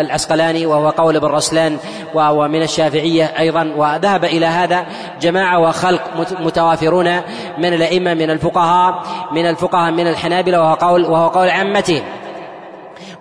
العسقلاني 0.00 0.66
وهو 0.66 0.90
قول 0.90 1.16
ابن 1.16 1.28
رسلان 1.28 1.78
وهو 2.14 2.48
من 2.48 2.62
الشافعية 2.62 3.24
أيضا. 3.38 3.72
وذهب 3.76 4.24
إلى 4.24 4.46
هذا 4.46 4.86
جماعة 5.20 5.58
وخلق 5.58 6.00
متوافرون 6.40 7.16
من 7.58 7.74
الأئمة 7.74 8.14
من 8.14 8.30
الفقهاء 8.30 9.02
من 9.32 9.46
الفقهاء 9.46 9.92
من 9.92 10.06
الحنابلة 10.06 10.60
وهو 10.60 10.74
قول 10.74 11.04
وهو 11.04 11.28
قول 11.28 11.48
عامتهم 11.48 12.02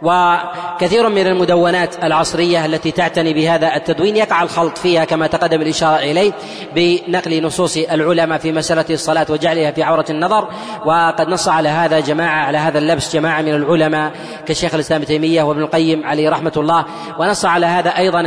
وكثير 0.03 1.09
من 1.09 1.27
المدونات 1.27 2.03
العصرية 2.03 2.65
التي 2.65 2.91
تعتني 2.91 3.33
بهذا 3.33 3.75
التدوين 3.75 4.15
يقع 4.15 4.43
الخلط 4.43 4.77
فيها 4.77 5.05
كما 5.05 5.27
تقدم 5.27 5.61
الإشارة 5.61 5.95
إليه 5.95 6.31
بنقل 6.75 7.43
نصوص 7.43 7.77
العلماء 7.77 8.39
في 8.39 8.51
مسألة 8.51 8.85
الصلاة 8.89 9.25
وجعلها 9.29 9.71
في 9.71 9.83
عورة 9.83 10.05
النظر. 10.09 10.47
وقد 10.85 11.27
نص 11.27 11.47
على 11.47 11.69
هذا 11.69 11.99
جماعة 11.99 12.45
على 12.45 12.57
هذا 12.57 12.79
اللبس 12.79 13.13
جماعة 13.13 13.41
من 13.41 13.53
العلماء 13.53 14.11
كشيخ 14.45 14.73
الإسلام 14.73 15.01
ابن 15.01 15.07
تيمية 15.07 15.43
وابن 15.43 15.61
القيم 15.61 16.05
عليه 16.05 16.29
رحمة 16.29 16.53
الله. 16.57 16.85
ونص 17.19 17.45
على 17.45 17.65
هذا 17.65 17.97
أيضا 17.97 18.19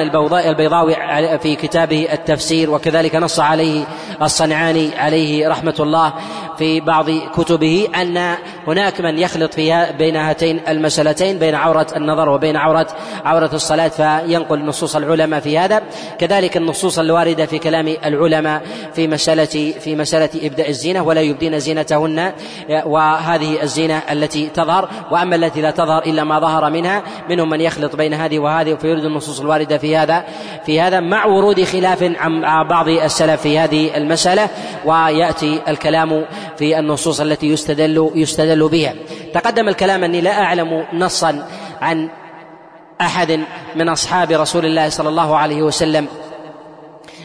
البيضاوي 0.50 0.94
في 1.38 1.56
كتابه 1.56 2.08
التفسير. 2.12 2.70
وكذلك 2.70 3.14
نص 3.14 3.40
عليه 3.40 3.84
الصنعاني 4.22 4.98
عليه 4.98 5.48
رحمة 5.48 5.74
الله 5.80 6.12
في 6.58 6.80
بعض 6.80 7.10
كتبه 7.10 7.88
أن 8.00 8.34
هناك 8.66 9.00
من 9.00 9.18
يخلط 9.18 9.54
فيها 9.54 9.90
بين 9.90 10.16
هاتين 10.16 10.60
المسألتين 10.68 11.38
بين 11.38 11.54
عورة 11.66 11.86
النظر 11.96 12.28
وبين 12.28 12.56
عورة 12.56 12.86
عورة 13.24 13.50
الصلاة 13.52 13.88
فينقل 13.88 14.64
نصوص 14.64 14.96
العلماء 14.96 15.40
في 15.40 15.58
هذا. 15.58 15.82
كذلك 16.18 16.56
النصوص 16.56 16.98
الواردة 16.98 17.46
في 17.46 17.58
كلام 17.58 17.96
العلماء 18.04 18.62
في 18.94 19.06
مسألة 19.06 19.74
في 19.80 19.96
مسألة 19.96 20.30
إبداء 20.42 20.68
الزينة 20.68 21.02
ولا 21.02 21.20
يبدين 21.20 21.58
زينتهن 21.58 22.32
وهذه 22.86 23.62
الزينة 23.62 24.02
التي 24.10 24.46
تظهر 24.46 24.88
وأما 25.10 25.36
التي 25.36 25.60
لا 25.60 25.70
تظهر 25.70 26.02
إلا 26.02 26.24
ما 26.24 26.38
ظهر 26.38 26.70
منها 26.70 27.02
منهم 27.30 27.50
من 27.50 27.60
يخلط 27.60 27.96
بين 27.96 28.14
هذه 28.14 28.38
وهذه 28.38 28.74
فيريد 28.74 29.04
النصوص 29.04 29.40
الواردة 29.40 29.78
في 29.78 29.96
هذا 29.96 30.24
في 30.66 30.80
هذا 30.80 31.00
مع 31.00 31.26
ورود 31.26 31.64
خلاف 31.64 32.02
عن 32.20 32.68
بعض 32.68 32.88
السلف 32.88 33.40
في 33.40 33.58
هذه 33.58 33.96
المسألة 33.96 34.48
ويأتي 34.84 35.60
الكلام 35.68 36.24
في 36.58 36.78
النصوص 36.78 37.20
التي 37.20 37.46
يستدل 37.46 38.10
يستدل 38.14 38.68
بها. 38.68 38.94
تقدم 39.34 39.68
الكلام 39.68 40.04
أني 40.04 40.20
لا 40.20 40.42
أعلم 40.42 40.84
نصا 40.92 41.48
عن 41.80 42.08
أحد 43.00 43.40
من 43.76 43.88
أصحاب 43.88 44.32
رسول 44.32 44.66
الله 44.66 44.88
صلى 44.88 45.08
الله 45.08 45.36
عليه 45.36 45.62
وسلم 45.62 46.08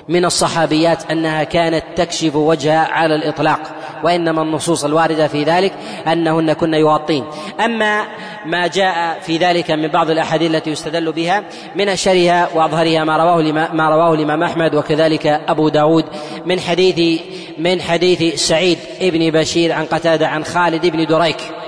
من 0.10 0.26
الصحابيات 0.26 1.12
أنها 1.12 1.43
كانت 1.43 1.84
تكشف 1.95 2.36
وجهها 2.36 2.88
على 2.91 3.16
الإطلاق 3.16 3.60
وإنما 4.04 4.41
النصوص 4.41 4.86
الواردة 4.86 5.28
في 5.28 5.43
ذلك 5.43 5.74
أنهن 6.08 6.54
كن 6.54 6.74
يغطين 6.74 7.26
أما 7.66 8.04
ما 8.45 8.68
جاء 8.68 9.20
في 9.20 9.38
ذلك 9.38 9.72
من 9.72 9.88
بعض 9.88 10.10
الأحاديث 10.10 10.56
التي 10.56 10.70
يستدل 10.70 11.12
بها 11.12 11.43
من 11.76 11.89
اشهرها 11.89 12.49
وأظهرها 12.56 13.04
ما 13.04 13.18
رواه 13.18 13.52
ما 13.74 13.89
رواه 13.89 14.14
الإمام 14.14 14.43
أحمد 14.43 14.76
وكذلك 14.76 15.28
أبو 15.28 15.70
داود 15.70 16.06
من 16.45 16.60
حديث 16.60 17.22
من 17.58 17.82
حديث 17.82 18.47
سعيد 18.47 18.78
بن 19.02 19.39
بشير 19.39 19.74
عن 19.74 19.86
قتادة 19.86 20.28
عن 20.28 20.43
خالد 20.43 20.86
بن 20.86 21.06
دريك. 21.06 21.61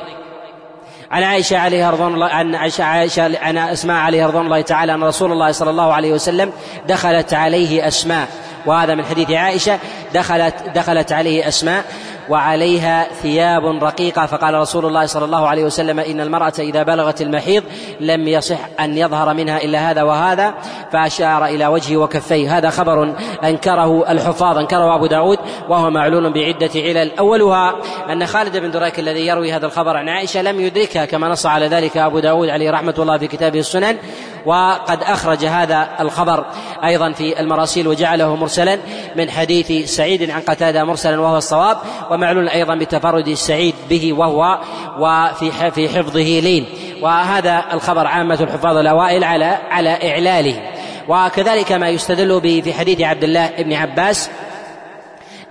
عن 1.14 1.24
عائشة 1.24 1.58
عليها 1.58 1.92
رضوان 1.92 2.14
الله 2.14 2.28
عن 2.28 2.56
عائشة, 2.56 3.38
عن 3.42 3.58
أسماء 3.58 3.98
عليها 3.98 4.28
رضوان 4.28 4.46
الله 4.46 4.62
تعالى 4.62 4.94
أن 4.94 5.04
رسول 5.04 5.32
الله 5.32 5.52
صلى 5.52 5.70
الله 5.70 5.94
عليه 5.94 6.14
وسلم 6.14 6.52
دخلت 6.88 7.34
عليه 7.34 7.88
أسماء. 7.88 8.28
وهذا 8.66 8.96
من 8.96 9.06
حديث 9.06 9.32
عائشة 9.32 9.80
دخلت 10.14 10.56
دخلت 10.76 11.12
عليه 11.12 11.48
أسماء. 11.48 11.84
وعليها 12.30 13.08
ثياب 13.22 13.84
رقيقة. 13.84 14.26
فقال 14.26 14.54
رسول 14.54 14.86
الله 14.86 15.06
صلى 15.06 15.26
الله 15.26 15.48
عليه 15.48 15.64
وسلم 15.64 16.00
إن 16.00 16.22
المرأة 16.22 16.54
إذا 16.60 16.84
بلغت 16.84 17.22
المحيض 17.22 17.64
لم 18.00 18.28
يصح 18.28 18.60
أن 18.80 18.98
يظهر 18.98 19.34
منها 19.34 19.64
إلا 19.64 19.92
هذا 19.92 20.04
وهذا 20.04 20.54
فأشار 20.92 21.46
إلى 21.46 21.68
وجهه 21.68 21.98
وكفيه. 21.98 22.58
هذا 22.58 22.70
خبر 22.70 23.16
أنكره 23.44 24.12
الحفاظ 24.12 24.58
أنكره 24.58 24.96
أبو 24.96 25.06
داود 25.06 25.38
وهو 25.70 25.90
معلول 25.90 26.34
بعدة 26.34 26.72
علل. 26.76 27.12
أولها 27.20 27.76
أن 28.12 28.26
خالد 28.26 28.58
بن 28.58 28.72
دريك 28.72 29.00
الذي 29.00 29.28
يروي 29.28 29.54
هذا 29.54 29.66
الخبر 29.66 29.98
عن 29.98 30.10
عائشة 30.10 30.42
لم 30.42 30.60
يدركها 30.60 31.06
كما 31.06 31.28
نص 31.28 31.46
على 31.46 31.68
ذلك 31.68 31.98
أبو 31.98 32.20
داود 32.20 32.50
عليه 32.50 32.72
رحمة 32.72 32.96
الله 33.00 33.18
في 33.18 33.28
كتابه 33.28 33.60
السنن 33.60 33.98
وقد 34.46 35.04
أخرج 35.04 35.46
هذا 35.46 35.90
الخبر 36.00 36.46
أيضا 36.84 37.12
في 37.12 37.40
المراسيل 37.40 37.88
وجعله 37.88 38.36
مرسلا 38.36 38.78
من 39.16 39.30
حديث 39.30 39.96
سعيد 39.96 40.32
عن 40.32 40.42
قتادة 40.42 40.84
مرسلا 40.84 41.22
وهو 41.22 41.38
الصواب. 41.38 41.78
ومعلول 42.14 42.50
أيضا 42.50 42.76
بتفرد 42.76 43.28
السعيد 43.28 43.76
به 43.90 44.14
وهو 44.14 44.60
وفي 45.00 45.72
في 45.72 45.90
حفظه 45.90 46.40
لين. 46.40 46.66
وهذا 47.02 47.64
الخبر 47.74 48.08
عامة 48.08 48.38
الحفاظ 48.42 48.78
الأوائل 48.78 49.24
على 49.24 49.58
على 49.70 50.12
إعلاله. 50.12 50.72
وكذلك 51.08 51.72
ما 51.72 51.90
يستدل 51.90 52.40
به 52.40 52.62
في 52.64 52.74
حديث 52.74 53.02
عبد 53.02 53.24
الله 53.24 53.50
بن 53.58 53.74
عباس 53.74 54.30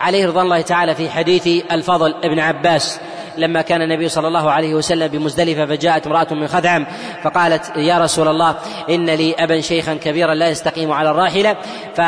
عليه 0.01 0.27
رضوان 0.27 0.45
الله 0.45 0.61
تعالى 0.61 0.95
في 0.95 1.11
حديث 1.11 1.65
الفضل 1.73 2.15
ابن 2.25 2.39
عباس. 2.39 3.01
لما 3.37 3.63
كان 3.63 3.83
النبي 3.83 4.09
صلى 4.09 4.29
الله 4.29 4.51
عليه 4.51 4.75
وسلم 4.75 5.09
بمزدلفة 5.09 5.67
فجاءت 5.67 6.07
امرأة 6.07 6.27
من 6.31 6.49
خثعم 6.49 6.87
فقالت 7.23 7.77
يا 7.77 7.99
رسول 7.99 8.29
الله 8.29 8.55
إن 8.91 9.11
لي 9.11 9.35
أبا 9.39 9.61
شيخا 9.61 9.95
كبيرا 9.95 10.35
لا 10.35 10.49
يستقيم 10.49 10.93
على 10.93 11.11
الراحلة. 11.11 11.57
ف 11.95 12.01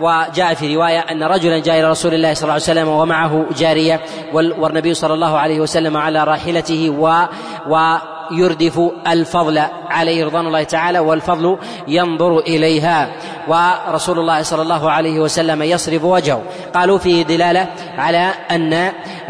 وجاء 0.00 0.54
في 0.54 0.76
رواية 0.76 0.98
أن 0.98 1.22
رجلا 1.22 1.58
جاء 1.58 1.80
إلى 1.80 1.90
رسول 1.90 2.14
الله 2.14 2.34
صلى 2.34 2.42
الله 2.42 2.52
عليه 2.52 2.62
وسلم 2.62 2.88
ومعه 2.88 3.46
جارية 3.58 4.00
والنبي 4.32 4.94
صلى 4.94 5.14
الله 5.14 5.38
عليه 5.38 5.60
وسلم 5.60 5.96
على 5.96 6.24
راحلته 6.24 6.90
و, 6.90 7.26
و 7.68 7.96
يردف 8.30 8.80
الفضل 9.06 9.62
عليه 9.90 10.24
رضوان 10.24 10.46
الله 10.46 10.62
تعالى 10.62 10.98
والفضل 10.98 11.58
ينظر 11.88 12.38
إليها. 12.38 13.08
ورسول 13.48 14.18
الله 14.18 14.42
صلى 14.42 14.62
الله 14.62 14.90
عليه 14.90 15.20
وسلم 15.20 15.62
يصرف 15.62 16.04
وجهه. 16.04 16.42
قالوا 16.74 16.98
فيه 16.98 17.22
دلالة 17.22 17.66
على 17.98 18.30
ان 18.50 18.72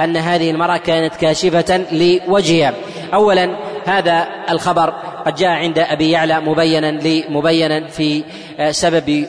أن 0.01 0.17
هذه 0.17 0.51
المرأة 0.51 0.77
كانت 0.77 1.15
كاشفة 1.15 1.85
لوجهها. 1.93 2.75
اولا 3.15 3.57
هذا 3.87 4.27
الخبر 4.51 4.93
قد 5.29 5.35
جاء 5.35 5.51
عند 5.51 5.79
أبي 5.79 6.11
يعلى 6.11 6.41
مبينا 6.41 7.01
مبينا 7.29 7.87
في 7.87 8.25
سبب 8.71 9.27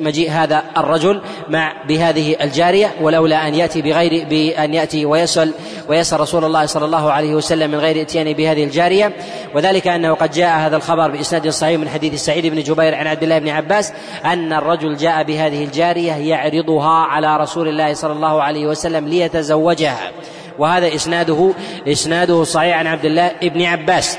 مجيء 0.00 0.30
هذا 0.30 0.62
الرجل 0.76 1.20
مع 1.48 1.72
بهذه 1.88 2.36
الجارية 2.40 2.90
ولولا 3.00 3.48
أن 3.48 3.54
يأتي 3.54 3.82
بغير 3.82 4.26
بأن 4.30 4.74
يأتي 4.74 5.06
ويسال 5.06 5.52
ويسأل 5.88 6.20
رسول 6.20 6.44
الله 6.44 6.66
صلى 6.66 6.84
الله 6.84 7.12
عليه 7.12 7.34
وسلم 7.34 7.70
من 7.70 7.78
غير 7.78 8.02
إتيان 8.02 8.32
بهذه 8.32 8.64
الجارية. 8.64 9.12
وذلك 9.54 9.88
أنه 9.88 10.14
قد 10.14 10.30
جاء 10.30 10.58
هذا 10.58 10.76
الخبر 10.76 11.10
بإسناد 11.10 11.48
صحيح 11.48 11.80
من 11.80 11.88
حديث 11.88 12.24
سعيد 12.24 12.46
بن 12.46 12.62
جبير 12.62 12.94
عن 12.94 13.06
عبد 13.06 13.22
الله 13.22 13.38
بن 13.38 13.48
عباس 13.48 13.92
أن 14.24 14.52
الرجل 14.52 14.96
جاء 14.96 15.22
بهذه 15.22 15.64
الجارية 15.64 16.12
يعرضها 16.12 17.06
على 17.06 17.36
رسول 17.36 17.68
الله 17.68 17.94
صلى 17.94 18.12
الله 18.12 18.42
عليه 18.42 18.66
وسلم 18.66 19.08
ليتزوجها. 19.08 20.10
وهذا 20.58 20.94
إسناده 20.94 21.52
إسناده 21.88 22.44
صحيح 22.44 22.76
عن 22.76 22.86
عبد 22.86 23.04
الله 23.04 23.30
بن 23.42 23.62
عباس. 23.62 24.18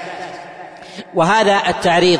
وهذا 1.15 1.61
التعريض 1.67 2.19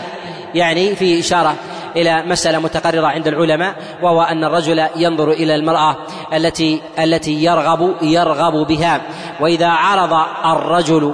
يعني 0.55 0.95
في 0.95 1.19
إشارة 1.19 1.55
إلى 1.95 2.23
مسألة 2.25 2.59
متقررة 2.59 3.07
عند 3.07 3.27
العلماء 3.27 3.75
وهو 4.01 4.21
أن 4.21 4.43
الرجل 4.43 4.87
ينظر 4.95 5.31
إلى 5.31 5.55
المرأة 5.55 5.95
التي 6.33 6.81
التي 6.99 7.43
يرغب 7.43 7.95
يرغب 8.01 8.67
بها. 8.67 9.01
وإذا 9.39 9.67
عرض 9.67 10.13
الرجل 10.45 11.13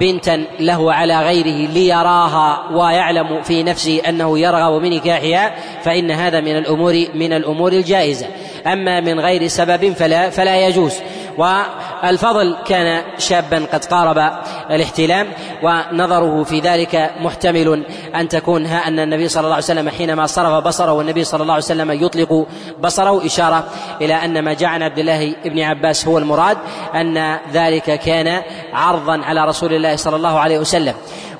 بنتا 0.00 0.44
له 0.60 0.92
على 0.92 1.20
غيره 1.20 1.70
ليراها 1.70 2.60
ويعلم 2.72 3.42
في 3.42 3.62
نفسه 3.62 4.00
أنه 4.08 4.38
يرغب 4.38 4.82
من 4.82 4.90
نكاحها 4.90 5.54
فإن 5.82 6.10
هذا 6.10 6.40
من 6.40 6.56
الأمور 6.56 7.04
من 7.14 7.32
الأمور 7.32 7.72
الجائزة. 7.72 8.26
أما 8.66 9.00
من 9.00 9.20
غير 9.20 9.46
سبب 9.46 9.92
فلا 9.92 10.30
فلا 10.30 10.66
يجوز. 10.66 10.94
والفضل 12.04 12.56
كان 12.66 13.02
شابا 13.18 13.66
قد 13.72 13.84
قارب 13.84 14.32
الاحتلام 14.70 15.26
ونظره 15.62 16.42
في 16.44 16.60
ذلك 16.60 17.10
محتمل 17.20 17.82
أن 18.16 18.28
تكون 18.28 18.66
ها 18.66 18.88
أن 18.88 18.98
النبي 19.00 19.28
صلى 19.28 19.40
الله 19.40 19.54
عليه 19.54 19.64
وسلم 19.64 19.88
حينما 19.88 20.26
صرف 20.26 20.64
بصره 20.64 20.92
والنبي 20.92 21.24
صلى 21.24 21.42
الله 21.42 21.54
عليه 21.54 21.64
وسلم 21.64 21.92
يطلق 21.92 22.46
بصره 22.80 23.26
إشارة 23.26 23.64
إلى 24.00 24.14
أن 24.14 24.44
ما 24.44 24.52
جاء 24.52 24.68
عن 24.68 24.82
عبد 24.82 24.98
الله 24.98 25.34
بن 25.44 25.60
عباس 25.60 26.08
هو 26.08 26.18
المراد 26.18 26.58
أن 26.94 27.38
ذلك 27.52 28.00
كان 28.00 28.42
عرضا 28.72 29.20
على 29.24 29.44
رسول 29.44 29.74
الله 29.74 29.96
صلى 29.96 30.16
الله 30.16 30.38
عليه 30.38 30.58
وسلم. 30.58 30.94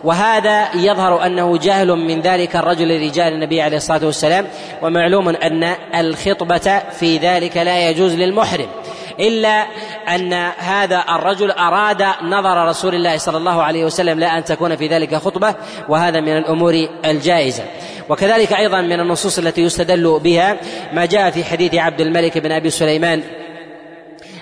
وهذا 0.04 0.74
يظهر 0.74 1.26
أنه 1.26 1.58
جاهل 1.58 1.96
من 1.96 2.20
ذلك 2.20 2.56
الرجل 2.56 2.82
الذي 2.82 3.08
جاء 3.10 3.28
للنبي 3.28 3.62
عليه 3.62 3.76
الصلاة 3.76 4.06
والسلام 4.06 4.46
ومعلوم 4.82 5.28
أن 5.28 5.74
الخطبة 5.94 6.82
في 6.98 7.16
ذلك 7.16 7.56
لا 7.56 7.90
يجوز 7.90 8.14
للمحرم. 8.14 8.66
إلا 9.20 9.66
أن 10.14 10.32
هذا 10.58 11.04
الرجل 11.08 11.50
أراد 11.50 12.02
نظر 12.22 12.68
رسول 12.68 12.94
الله 12.94 13.16
صلى 13.16 13.36
الله 13.36 13.62
عليه 13.62 13.84
وسلم 13.84 14.20
لا 14.20 14.38
أن 14.38 14.44
تكون 14.44 14.76
في 14.76 14.86
ذلك 14.86 15.14
خطبة 15.14 15.54
وهذا 15.88 16.20
من 16.20 16.36
الأمور 16.36 16.88
الجائزة. 17.04 17.64
وكذلك 18.08 18.52
أيضا 18.52 18.80
من 18.80 19.00
النصوص 19.00 19.38
التي 19.38 19.62
يستدل 19.62 20.20
بها 20.24 20.56
ما 20.92 21.06
جاء 21.06 21.30
في 21.30 21.44
حديث 21.44 21.74
عبد 21.74 22.00
الملك 22.00 22.38
بن 22.38 22.52
أبي 22.52 22.70
سليمان 22.70 23.22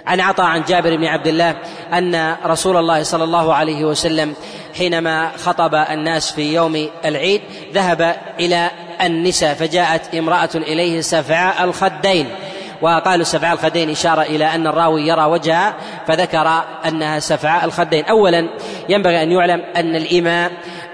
عن 0.06 0.20
عطاء 0.20 0.46
عن 0.46 0.62
جابر 0.62 0.96
بن 0.96 1.04
عبد 1.04 1.26
الله 1.26 1.56
أن 1.92 2.36
رسول 2.44 2.76
الله 2.76 3.02
صلى 3.02 3.24
الله 3.24 3.54
عليه 3.54 3.84
وسلم 3.84 4.34
حينما 4.78 5.30
خطب 5.36 5.74
الناس 5.74 6.32
في 6.32 6.54
يوم 6.54 6.88
العيد 7.04 7.40
ذهب 7.72 8.16
إلى 8.40 8.70
النساء 9.02 9.54
فجاءت 9.54 10.14
امرأة 10.14 10.50
إليه 10.54 11.00
سفعاء 11.00 11.64
الخدين. 11.64 12.28
وقالوا 12.82 13.24
سفعاء 13.24 13.54
الخدين 13.54 13.90
إشارة 13.90 14.22
إلى 14.22 14.44
أن 14.44 14.66
الراوي 14.66 15.06
يرى 15.06 15.24
وجهها 15.24 15.74
فذكر 16.06 16.64
أنها 16.88 17.18
سفعاء 17.18 17.64
الخدين. 17.64 18.04
أولا 18.04 18.48
ينبغي 18.88 19.22
أن 19.22 19.32
يعلم 19.32 19.62
أن 19.76 19.96
الإماء 19.96 20.52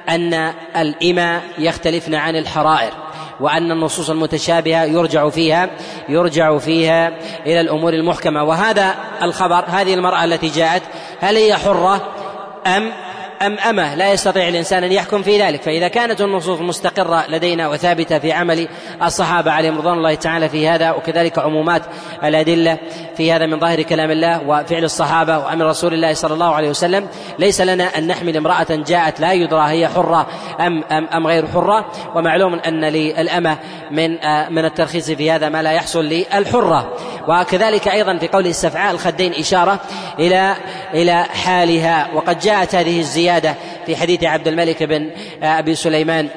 أن 0.09 0.53
الإماء 0.77 1.43
يختلفن 1.59 2.15
عن 2.15 2.37
الحرائر 2.37 2.93
وأن 3.41 3.71
النصوص 3.71 4.11
المتشابهة 4.11 4.85
يرجع 4.85 5.29
فيها 5.29 5.71
يرجع 6.09 6.59
فيها 6.59 7.13
إلى 7.47 7.61
الأمور 7.61 7.95
المحكمة. 7.95 8.43
وهذا 8.43 8.95
الخبر 9.23 9.65
هذه 9.69 9.95
المرأة 9.95 10.25
التي 10.25 10.49
جاءت 10.49 10.83
هل 11.21 11.37
هي 11.37 11.55
حرة 11.55 12.01
أم 12.67 12.93
أم 13.47 13.59
أمة 13.59 13.95
لا 13.95 14.13
يستطيع 14.13 14.49
الإنسان 14.49 14.85
أن 14.85 14.93
يحكم 14.93 15.23
في 15.23 15.43
ذلك 15.43 15.63
فإذا 15.63 15.89
كانت 15.89 16.21
النصوص 16.21 16.61
مستقرة 16.61 17.25
لدينا 17.29 17.69
وثابتة 17.69 18.19
في 18.19 18.33
عمل 18.33 18.69
الصحابة 19.03 19.51
عليهم 19.51 19.79
رضوان 19.79 19.99
الله 19.99 20.15
تعالى 20.15 20.49
في 20.49 20.69
هذا 20.69 20.91
وكذلك 20.91 21.39
عمومات 21.39 21.83
الأدلة 22.25 22.79
في 23.17 23.33
هذا 23.33 23.47
من 23.47 23.61
ظاهر 23.61 23.83
كلام 23.83 24.11
الله 24.11 24.43
وفعل 24.49 24.85
الصحابة 24.85 25.39
وأمر 25.39 25.67
رسول 25.67 25.95
الله 25.95 26.15
صلى 26.15 26.35
الله 26.35 26.55
عليه 26.55 26.71
وسلم 26.71 27.09
ليس 27.39 27.61
لنا 27.61 27.99
أن 27.99 28.07
نحمل 28.07 28.37
امرأة 28.37 28.67
جاءت 28.71 29.21
لا 29.21 29.33
يدرى 29.33 29.71
هي 29.71 29.89
حرة 29.89 30.27
أم 30.61 30.85
أم 30.85 31.07
أم 31.07 31.27
غير 31.27 31.47
حرة 31.47 31.93
ومعلوم 32.15 32.55
أن 32.55 32.85
للأمة 32.85 33.59
من 33.91 34.19
آه، 34.19 34.49
من 34.49 34.65
الترخيص 34.65 35.11
في 35.11 35.31
هذا 35.31 35.49
ما 35.49 35.63
لا 35.63 35.73
يحصل 35.73 36.05
للحرة. 36.05 36.97
وكذلك 37.29 37.89
أيضا 37.89 38.19
في 38.19 38.29
قوله 38.29 38.51
استفعاء 38.51 38.95
الخدين 38.95 39.33
إشارة 39.35 39.81
إلى 40.19 40.55
إلى 40.95 41.25
حالها 41.25 42.09
وقد 42.15 42.39
جاءت 42.39 42.75
هذه 42.75 43.01
الزيادة 43.01 43.32
في 43.87 43.97
حديث 43.97 44.25
عبد 44.25 44.49
الملك 44.49 44.83
بن 44.83 45.11
أبي 45.43 45.75
سليمان 45.75 46.29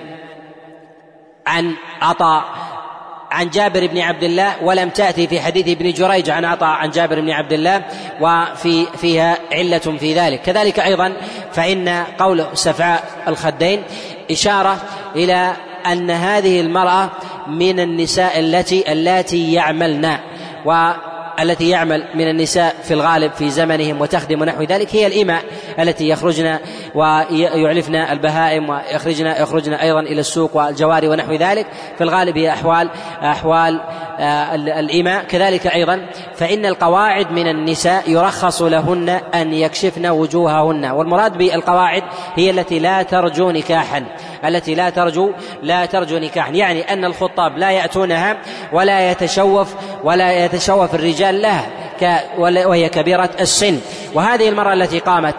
عن 1.48 1.74
عطاء 2.02 2.44
عن 3.32 3.50
جابر 3.50 3.88
بن 3.88 3.98
عبد 3.98 4.24
الله 4.24 4.64
ولم 4.64 4.90
تأتي 4.90 5.28
في 5.28 5.42
حديث 5.42 5.68
ابن 5.68 5.92
جريج 5.92 6.30
عن 6.30 6.46
عطاء 6.46 6.70
عن 6.70 6.90
جابر 6.90 7.22
بن 7.22 7.30
عبد 7.30 7.54
الله 7.54 7.82
وفي 8.22 8.86
فيها 8.98 9.38
علة 9.52 9.78
في 9.78 10.14
ذلك. 10.14 10.42
كذلك 10.42 10.80
أيضا 10.80 11.14
فإن 11.54 11.90
قول 12.20 12.46
سفعاء 12.54 13.04
الخدين 13.28 13.84
إشارة 14.32 14.78
إلى 15.16 15.54
أن 15.86 16.12
هذه 16.12 16.62
المرأة 16.62 17.10
من 17.48 17.80
النساء 17.80 18.40
التي 18.40 18.92
اللاتي 18.92 19.54
يعملن. 19.54 20.18
و 20.66 20.92
التي 21.40 21.70
يعمل 21.70 22.08
من 22.16 22.30
النساء 22.30 22.76
في 22.84 22.94
الغالب 22.94 23.32
في 23.32 23.50
زمنهم 23.50 24.02
وتخدم 24.02 24.44
نحو 24.44 24.64
ذلك 24.64 24.96
هي 24.96 25.08
الإماء 25.08 25.44
التي 25.80 26.10
يخرجن 26.10 26.60
ويعلفن 26.96 27.96
البهائم 27.96 28.70
ويخرجن 28.70 29.26
يخرجن 29.26 29.74
أيضا 29.74 30.00
إلى 30.00 30.20
السوق 30.20 30.56
والجواري 30.56 31.08
ونحو 31.08 31.34
ذلك. 31.34 31.68
في 31.98 32.04
الغالب 32.04 32.38
هي 32.38 32.50
أحوال 32.50 32.90
أحوال 33.22 33.82
آه، 34.20 34.56
الإماء 34.56 35.24
كذلك 35.24 35.68
أيضا 35.68 36.06
فإن 36.36 36.66
القواعد 36.66 37.32
من 37.32 37.48
النساء 37.48 38.04
يرخص 38.08 38.62
لهن 38.62 39.10
أن 39.10 39.54
يكشفن 39.54 40.08
وجوههن. 40.08 40.86
والمراد 40.86 41.38
بالقواعد 41.38 42.04
هي 42.36 42.50
التي 42.50 42.80
لا 42.80 43.04
ترجو 43.04 43.52
نكاحا. 43.52 44.06
التي 44.46 44.76
لا 44.76 44.90
ترجو 44.90 45.32
لا 45.64 45.86
ترجو 45.86 46.18
نكاحا 46.18 46.52
يعني 46.52 46.94
أن 46.94 47.06
الخطاب 47.06 47.58
لا 47.58 47.72
يأتونها 47.72 48.38
ولا 48.72 49.12
يتشوف 49.12 49.76
ولا 50.04 50.46
يتشوف 50.46 50.96
الرجال 50.96 51.42
لها 51.42 51.66
وهي 52.38 52.90
كبيرة 52.90 53.30
السن. 53.40 53.80
وهذه 54.14 54.50
المرأة 54.50 54.74
التي 54.74 55.00
قامت 55.00 55.36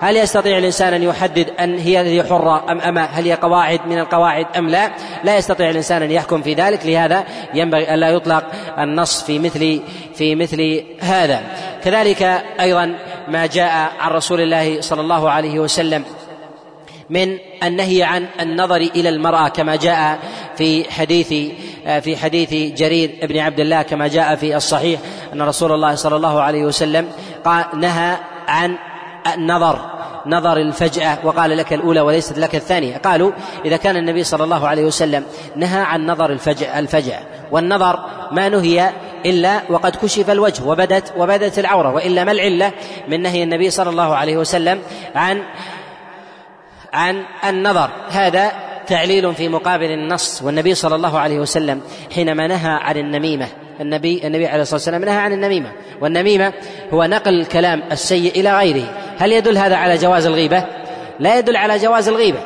هل 0.00 0.16
يستطيع 0.16 0.58
الإنسان 0.58 0.94
أن 0.94 1.02
يحدد 1.02 1.50
أن 1.60 1.78
هي 1.78 1.98
هي 1.98 2.24
حرة 2.24 2.72
أم 2.72 2.80
أما 2.80 3.04
هل 3.04 3.24
هي 3.24 3.34
قواعد 3.34 3.80
من 3.86 3.98
القواعد 3.98 4.46
أم 4.58 4.68
لا؟ 4.68 4.90
لا 5.24 5.36
يستطيع 5.36 5.70
الإنسان 5.70 6.02
أن 6.02 6.10
يحكم 6.10 6.42
في 6.42 6.54
ذلك. 6.54 6.86
لهذا 6.86 7.24
ينبغي 7.54 7.94
ألا 7.94 8.08
يطلق 8.08 8.44
النص 8.78 9.22
في 9.22 9.38
مثل 9.38 9.80
في 10.14 10.34
مثل 10.34 10.84
هذا. 11.00 11.40
كذلك 11.84 12.22
أيضا 12.60 12.94
ما 13.28 13.46
جاء 13.46 13.92
عن 14.00 14.10
رسول 14.10 14.40
الله 14.40 14.80
صلى 14.80 15.00
الله 15.00 15.30
عليه 15.30 15.58
وسلم 15.58 16.04
من 17.10 17.38
النهي 17.62 18.02
عن 18.02 18.26
النظر 18.40 18.76
إلى 18.76 19.08
المرأة 19.08 19.48
كما 19.48 19.76
جاء 19.76 20.18
في 20.56 20.92
حديث 20.92 21.28
في 22.00 22.16
حديث 22.16 22.78
جرير 22.78 23.18
بن 23.22 23.38
عبد 23.38 23.60
الله 23.60 23.82
كما 23.82 24.08
جاء 24.08 24.36
في 24.36 24.56
الصحيح 24.56 25.00
أن 25.32 25.42
رسول 25.42 25.72
الله 25.72 25.94
صلى 25.94 26.16
الله 26.16 26.42
عليه 26.42 26.64
وسلم 26.64 27.08
قال 27.44 27.64
نهى 27.74 28.16
عن 28.48 28.76
النظر 29.34 30.00
نظر 30.26 30.56
الفجأة 30.56 31.18
وقال 31.24 31.56
لك 31.56 31.72
الأولى 31.72 32.00
وليست 32.00 32.38
لك 32.38 32.54
الثانية. 32.54 32.96
قالوا 32.96 33.32
إذا 33.64 33.76
كان 33.76 33.96
النبي 33.96 34.24
صلى 34.24 34.44
الله 34.44 34.68
عليه 34.68 34.84
وسلم 34.84 35.24
نهى 35.56 35.80
عن 35.80 36.06
نظر 36.06 36.32
الفجأة 36.32 36.78
الفجأة 36.78 37.20
والنظر 37.50 38.00
ما 38.32 38.48
نهي 38.48 38.90
إلا 39.26 39.62
وقد 39.70 39.96
كشف 39.96 40.30
الوجه 40.30 40.64
وبدت 40.64 41.12
وبدت 41.16 41.58
العورة 41.58 41.94
وإلا 41.94 42.24
ما 42.24 42.32
العلة 42.32 42.72
من 43.08 43.22
نهي 43.22 43.42
النبي 43.42 43.70
صلى 43.70 43.90
الله 43.90 44.16
عليه 44.16 44.36
وسلم 44.36 44.80
عن 45.14 45.42
عن 46.92 47.24
النظر. 47.48 47.90
هذا 48.10 48.52
تعليل 48.86 49.34
في 49.34 49.48
مقابل 49.48 49.90
النص 49.90 50.42
والنبي 50.42 50.74
صلى 50.74 50.94
الله 50.94 51.18
عليه 51.18 51.38
وسلم 51.38 51.80
حينما 52.14 52.46
نهى 52.46 52.70
عن 52.70 52.96
النميمة. 52.96 53.46
النبي 53.80 54.26
النبي 54.26 54.46
عليه 54.46 54.62
الصلاة 54.62 54.76
والسلام 54.76 55.04
نهى 55.04 55.16
عن 55.16 55.32
النميمة. 55.32 55.72
والنميمة 56.00 56.52
هو 56.94 57.04
نقل 57.04 57.40
الكلام 57.40 57.82
السيء 57.92 58.40
إلى 58.40 58.58
غيره. 58.58 58.84
هل 59.18 59.32
يدل 59.32 59.58
هذا 59.58 59.76
على 59.76 59.96
جواز 59.96 60.26
الغيبة؟ 60.26 60.64
لا 61.20 61.38
يدل 61.38 61.56
على 61.56 61.78
جواز 61.78 62.08
الغيبة. 62.08 62.38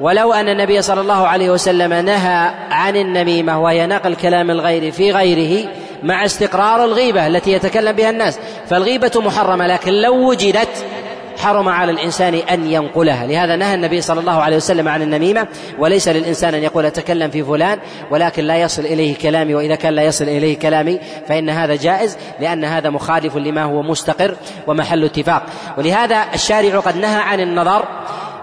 ولو 0.00 0.32
أن 0.32 0.48
النبي 0.48 0.82
صلى 0.82 1.00
الله 1.00 1.26
عليه 1.26 1.50
وسلم 1.50 1.92
نهى 1.92 2.50
عن 2.70 2.96
النميمة 2.96 3.62
وهي 3.62 3.86
نقل 3.86 4.14
كلام 4.14 4.50
الغير 4.50 4.92
في 4.92 5.12
غيره 5.12 5.68
مع 6.02 6.24
استقرار 6.24 6.84
الغيبة 6.84 7.26
التي 7.26 7.52
يتكلم 7.52 7.92
بها 7.92 8.10
الناس 8.10 8.38
فالغيبة 8.68 9.10
محرمة 9.16 9.66
لكن 9.66 9.92
لو 9.92 10.28
وجدت 10.28 10.86
حرم 11.42 11.68
على 11.68 11.92
الإنسان 11.92 12.34
أن 12.34 12.66
ينقلها. 12.66 13.26
لهذا 13.26 13.56
نهى 13.56 13.74
النبي 13.74 14.00
صلى 14.00 14.20
الله 14.20 14.42
عليه 14.42 14.56
وسلم 14.56 14.88
عن 14.88 15.02
النميمة 15.02 15.46
وليس 15.78 16.08
للإنسان 16.08 16.54
أن 16.54 16.62
يقول 16.62 16.86
أتكلم 16.86 17.30
في 17.30 17.44
فلان 17.44 17.78
ولكن 18.10 18.44
لا 18.44 18.56
يصل 18.56 18.82
إليه 18.82 19.16
كلامي 19.16 19.54
وإذا 19.54 19.74
كان 19.74 19.94
لا 19.94 20.02
يصل 20.02 20.24
إليه 20.24 20.58
كلامي 20.58 21.00
فإن 21.28 21.50
هذا 21.50 21.76
جائز 21.76 22.16
لأن 22.40 22.64
هذا 22.64 22.90
مخالف 22.90 23.36
لما 23.36 23.62
هو 23.62 23.82
مستقر 23.82 24.36
ومحل 24.66 25.04
اتفاق. 25.04 25.42
ولهذا 25.78 26.24
الشارع 26.34 26.80
قد 26.80 26.96
نهى 26.96 27.20
عن 27.20 27.40
النظر 27.40 27.84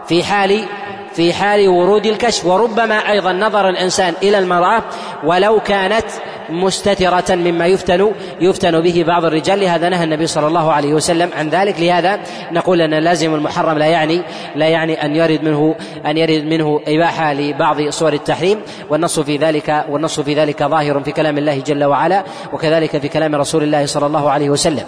في 0.08 0.24
حال 0.24 0.66
في 1.14 1.34
حال 1.34 1.68
ورود 1.68 2.06
الكشف 2.06 2.46
وربما 2.46 2.96
أيضا 2.96 3.34
نظر 3.34 3.70
الإنسان 3.70 4.14
إلى 4.24 4.40
المرأة 4.40 4.84
ولو 5.24 5.60
كانت 5.60 6.06
مستترة 6.50 7.36
مما 7.36 7.66
يفتن 7.66 8.12
يفتن 8.42 8.80
به 8.80 9.04
بعض 9.08 9.26
الرجال. 9.26 9.60
لهذا 9.60 9.90
نهى 9.90 10.04
النبي 10.04 10.28
صلى 10.28 10.48
الله 10.48 10.72
عليه 10.72 10.94
وسلم 10.94 11.30
عن 11.38 11.50
ذلك. 11.50 11.80
لهذا 11.80 12.20
نقول 12.52 12.82
أن 12.82 12.94
لازم 12.94 13.36
المحرم 13.36 13.78
لا 13.78 13.86
يعني 13.86 14.22
لا 14.56 14.68
يعني 14.68 15.06
أن 15.06 15.16
يرد 15.16 15.44
منه 15.44 15.76
أن 16.06 16.18
يرد 16.18 16.44
منه 16.44 16.82
إباحة 16.88 17.34
لبعض 17.34 17.90
صور 17.90 18.14
التحريم. 18.14 18.62
والنص 18.90 19.20
في 19.20 19.38
ذلك 19.38 19.86
والنص 19.90 20.20
في 20.20 20.34
ذلك 20.34 20.64
ظاهر 20.64 21.04
في 21.04 21.12
كلام 21.12 21.38
الله 21.38 21.60
جل 21.60 21.84
وعلا 21.84 22.24
وكذلك 22.54 22.98
في 22.98 23.08
كلام 23.08 23.36
رسول 23.36 23.64
الله 23.64 23.86
صلى 23.86 24.06
الله 24.06 24.30
عليه 24.30 24.50
وسلم. 24.50 24.84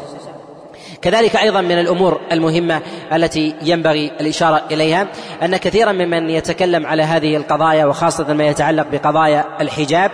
كذلك 1.02 1.36
أيضا 1.36 1.62
من 1.62 1.80
الأمور 1.80 2.22
المهمة 2.32 2.82
التي 3.14 3.56
ينبغي 3.62 4.12
الإشارة 4.22 4.64
إليها 4.72 5.08
أن 5.44 5.58
كثيرا 5.58 5.92
ممن 5.92 6.30
يتكلم 6.30 6.86
على 6.86 7.04
هذه 7.04 7.36
القضايا 7.36 7.86
وخاصة 7.86 8.34
ما 8.34 8.48
يتعلق 8.48 8.88
بقضايا 8.92 9.46
الحجاب 9.62 10.12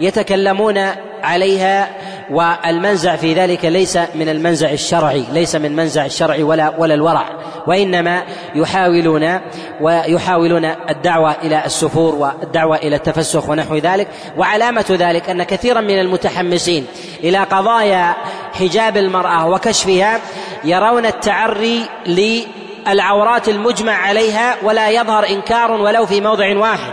يتكلمون 0.00 0.78
عليها 1.22 1.88
والمنزع 2.30 3.16
في 3.16 3.34
ذلك 3.34 3.64
ليس 3.64 3.98
من 4.14 4.28
المنزع 4.28 4.70
الشرعي 4.70 5.24
ليس 5.32 5.56
من 5.56 5.76
منزع 5.76 6.04
الشرع 6.04 6.44
ولا 6.44 6.72
ولا 6.78 6.94
الورع 6.94 7.26
وإنما 7.66 8.22
يحاولون 8.54 9.40
ويحاولون 9.80 10.64
الدعوة 10.64 11.34
إلى 11.42 11.64
السفور 11.64 12.14
والدعوة 12.14 12.76
إلى 12.76 12.96
التفسخ 12.96 13.48
ونحو 13.48 13.76
ذلك 13.76 14.08
وعلامة 14.36 14.84
ذلك 14.90 15.30
أن 15.30 15.42
كثيرا 15.42 15.80
من 15.80 15.98
المتحمسين 16.00 16.86
إلى 17.24 17.38
قضايا 17.38 18.14
حجاب 18.52 18.96
المرأة 18.96 19.48
وكشفها 19.48 20.20
يرون 20.64 21.06
التعري 21.06 21.82
للعورات 22.06 23.48
المجمع 23.48 23.92
عليها 23.92 24.56
ولا 24.62 24.88
يظهر 24.88 25.28
إنكار 25.28 25.72
ولو 25.72 26.06
في 26.06 26.20
موضع 26.20 26.56
واحد. 26.56 26.92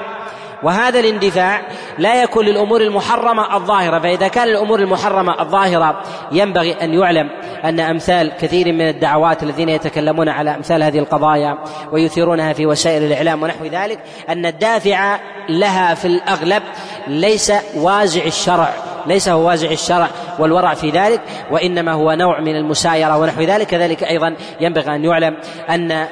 وهذا 0.64 1.00
الاندفاع 1.00 1.62
لا 1.98 2.24
يكون 2.24 2.46
للأمور 2.46 2.82
المحرمة 2.82 3.56
الظاهرة 3.56 4.00
فإذا 4.00 4.28
كان 4.28 4.48
الأمور 4.48 4.80
المحرمة 4.80 5.42
الظاهرة 5.42 6.02
ينبغي 6.32 6.74
أن 6.74 6.94
يعلم 6.94 7.30
أن 7.64 7.80
أمثال 7.80 8.32
كثير 8.42 8.74
من 8.74 8.90
الدعوات 8.90 9.44
الذين 9.44 9.70
يتكلمون 9.70 10.30
على 10.30 10.56
أمثال 10.56 10.84
هذه 10.84 11.00
القضايا 11.00 11.58
ويثيرونها 11.92 12.54
في 12.54 12.66
وسائل 12.66 13.04
الإعلام 13.04 13.44
ونحو 13.44 13.66
ذلك 13.66 14.00
أن 14.30 14.46
الدافع 14.46 15.20
لها 15.50 15.94
في 15.94 16.06
الأغلب 16.06 16.64
ليس 17.08 17.54
وازع 17.76 18.26
الشرع 18.26 18.70
ليس 19.08 19.30
هو 19.30 19.48
وازع 19.48 19.72
الشرع 19.72 20.08
والورع 20.40 20.74
في 20.74 20.90
ذلك 20.90 21.22
وإنما 21.52 21.92
هو 21.92 22.12
نوع 22.12 22.40
من 22.40 22.56
المسايرة 22.56 23.18
ونحو 23.18 23.42
ذلك 23.42 23.68
كذلك 23.68 24.04
أيضا 24.04 24.36
ينبغي 24.62 24.96
أن 24.96 25.06
يعلم 25.06 25.38
أن 25.70 26.08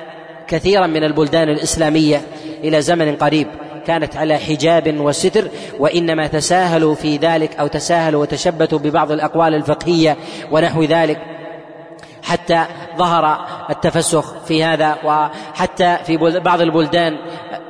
كثيرا 0.47 0.88
من 0.88 1.03
البلدان 1.03 1.49
الإسلامية 1.49 2.22
إلى 2.63 2.81
زمن 2.81 3.15
قريب 3.15 3.47
كانت 3.88 4.18
على 4.18 4.38
حجاب 4.38 4.99
وستر 4.99 5.48
وإنما 5.80 6.28
تساهلوا 6.28 6.95
في 6.95 7.18
ذلك 7.18 7.56
أو 7.56 7.68
تساهلوا 7.68 8.22
وتشبثوا 8.22 8.80
ببعض 8.80 9.12
الأقوال 9.12 9.56
الفقهية 9.56 10.18
ونحو 10.52 10.84
ذلك. 10.84 11.22
حتى 12.24 12.66
ظهر 12.98 13.45
التفسخ 13.70 14.44
في 14.48 14.64
هذا 14.64 14.98
وحتى 15.03 15.98
في 16.06 16.18
بعض 16.40 16.62
البلدان 16.62 17.18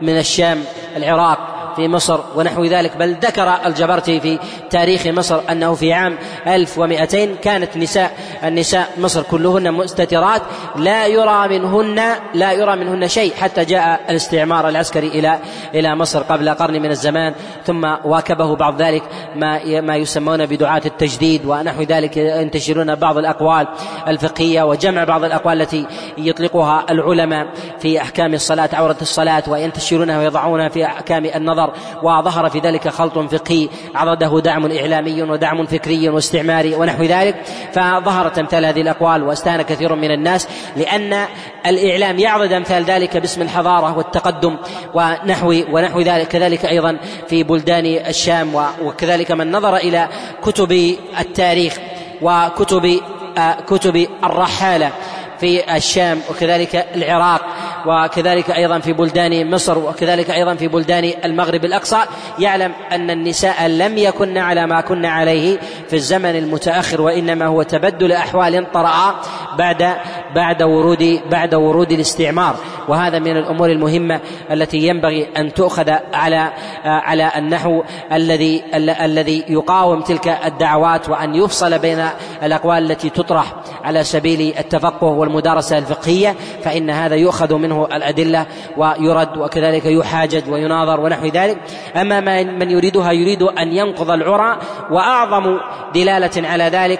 من 0.02 0.18
الشام 0.18 0.64
العراق 0.98 1.55
في 1.76 1.88
مصر 1.88 2.20
ونحو 2.36 2.66
ذلك. 2.66 2.98
بل 2.98 3.14
ذكر 3.14 3.54
الجبرتي 3.66 4.20
في 4.20 4.40
تاريخ 4.70 5.08
مصر 5.08 5.40
أنه 5.52 5.74
في 5.74 5.94
عام 5.94 6.18
1200 6.48 7.36
كانت 7.42 7.78
نساء 7.78 8.12
النساء 8.44 8.90
مصر 8.98 9.22
كلهن 9.22 9.72
مستترات 9.72 10.42
لا 10.76 11.08
يرى 11.08 11.48
منهن 11.48 12.16
لا 12.34 12.52
يرى 12.52 12.76
منهن 12.76 13.08
شيء 13.08 13.34
حتى 13.34 13.66
جاء 13.66 14.02
الاستعمار 14.10 14.70
العسكري 14.70 15.08
إلى 15.08 15.40
إلى 15.74 15.96
مصر 15.96 16.24
قبل 16.24 16.50
قرن 16.50 16.82
من 16.82 16.92
الزمان. 16.92 17.34
ثم 17.66 17.96
واكبه 18.04 18.56
بعض 18.56 18.82
ذلك 18.82 19.04
ما 19.36 19.82
ما 19.82 19.96
يسمون 19.96 20.46
بدعاة 20.46 20.82
التجديد 20.86 21.46
ونحو 21.46 21.82
ذلك 21.82 22.18
ينتشرون 22.18 22.96
بعض 22.96 23.18
الأقوال 23.18 23.68
الفقهية 24.08 24.64
وجمع 24.64 25.04
بعض 25.04 25.24
الأقوال 25.24 25.62
التي 25.62 25.86
يطلقها 26.18 26.86
العلماء 26.90 27.48
في 27.80 28.02
أحكام 28.02 28.34
الصلاة 28.34 28.70
عورة 28.74 28.98
الصلاة 29.02 29.44
وينتشرونها 29.48 30.20
ويضعونها 30.20 30.70
في 30.70 30.86
أحكام 30.86 31.26
النظر. 31.26 31.65
النظر 31.66 31.76
وظهر 32.04 32.50
في 32.50 32.60
ذلك 32.60 32.88
خلط 32.88 33.20
فقهي 33.20 33.70
عضده 33.96 34.40
دعم 34.40 34.72
إعلامي 34.72 35.24
ودعم 35.24 35.66
فكري 35.66 36.10
واستعماري 36.10 36.76
ونحو 36.76 37.04
ذلك. 37.04 37.36
فظهرت 37.74 38.40
أمثال 38.40 38.66
هذه 38.66 38.82
الأقوال 38.82 39.24
واستهان 39.24 39.62
كثير 39.62 39.96
من 39.96 40.12
الناس 40.12 40.48
لأن 40.76 41.26
الإعلام 41.66 42.20
يعضد 42.20 42.52
أمثال 42.52 42.84
ذلك 42.84 43.18
باسم 43.18 43.42
الحضارة 43.42 43.98
والتقدم 43.98 44.58
ونحو 44.94 45.54
ونحو 45.72 46.02
ذلك 46.02 46.28
كذلك 46.28 46.66
أيضا 46.66 46.98
في 47.28 47.44
بلدان 47.44 47.86
الشام 47.86 48.56
وكذلك 48.84 49.32
من 49.32 49.52
نظر 49.52 49.76
إلى 49.76 50.10
كتب 50.44 50.96
التاريخ 51.20 51.78
وكتب 52.22 53.00
آه، 53.38 53.58
كتب 53.68 54.08
الرحالة 54.24 54.92
في 55.40 55.76
الشام 55.76 56.22
وكذلك 56.30 56.88
العراق. 56.96 57.42
وكذلك 57.88 58.52
أيضا 58.52 58.80
في 58.80 58.94
بلدان 58.94 59.52
مصر 59.52 59.78
وكذلك 59.78 60.32
أيضا 60.32 60.56
في 60.56 60.68
بلدان 60.68 61.12
المغرب 61.26 61.66
الأقصى 61.66 62.00
يعلم 62.40 62.72
أن 62.92 63.10
النساء 63.10 63.68
لم 63.68 63.98
يكن 63.98 64.38
على 64.38 64.68
ما 64.68 64.82
كن 64.82 65.06
عليه 65.06 65.60
في 65.88 65.96
الزمن 65.96 66.36
المتأخر 66.36 67.02
وإنما 67.02 67.46
هو 67.46 67.64
تبدل 67.64 68.12
أحوال 68.12 68.72
طرأ 68.72 69.16
بعد 69.58 69.96
بعد 70.36 70.64
ورود 70.64 71.22
بعد 71.32 71.56
ورود 71.56 71.92
الاستعمار. 71.92 72.56
وهذا 72.88 73.20
من 73.20 73.38
الأمور 73.38 73.72
المهمة 73.72 74.20
التي 74.52 74.78
ينبغي 74.78 75.28
أن 75.38 75.54
تؤخذ 75.54 75.90
على 76.14 76.52
على 76.84 77.32
النحو 77.38 77.84
الذي 78.12 78.64
الذي 78.76 79.44
يقاوم 79.50 80.02
تلك 80.02 80.28
الدعوات 80.46 81.10
وأن 81.10 81.36
يفصل 81.36 81.80
بين 81.80 82.08
الأقوال 82.44 82.92
التي 82.92 83.10
تطرح 83.10 83.54
على 83.86 84.04
سبيل 84.04 84.54
التفقه 84.60 85.08
والمدارسة 85.08 85.78
الفقهية 85.78 86.36
فإن 86.64 86.90
هذا 86.90 87.16
يؤخذ 87.16 87.54
منه 87.54 87.86
الأدلة 87.86 88.46
ويرد 88.78 89.38
وكذلك 89.38 89.86
يحاجج 89.86 90.50
ويناظر 90.50 91.00
ونحو 91.00 91.26
ذلك. 91.26 91.58
أما 91.96 92.44
من 92.44 92.72
يريدها 92.72 93.12
يريد 93.12 93.42
أن 93.42 93.68
ينقض 93.72 94.12
العرى 94.12 94.58
وأعظم 94.92 95.58
دلالة 95.94 96.48
على 96.50 96.64
ذلك 96.64 97.00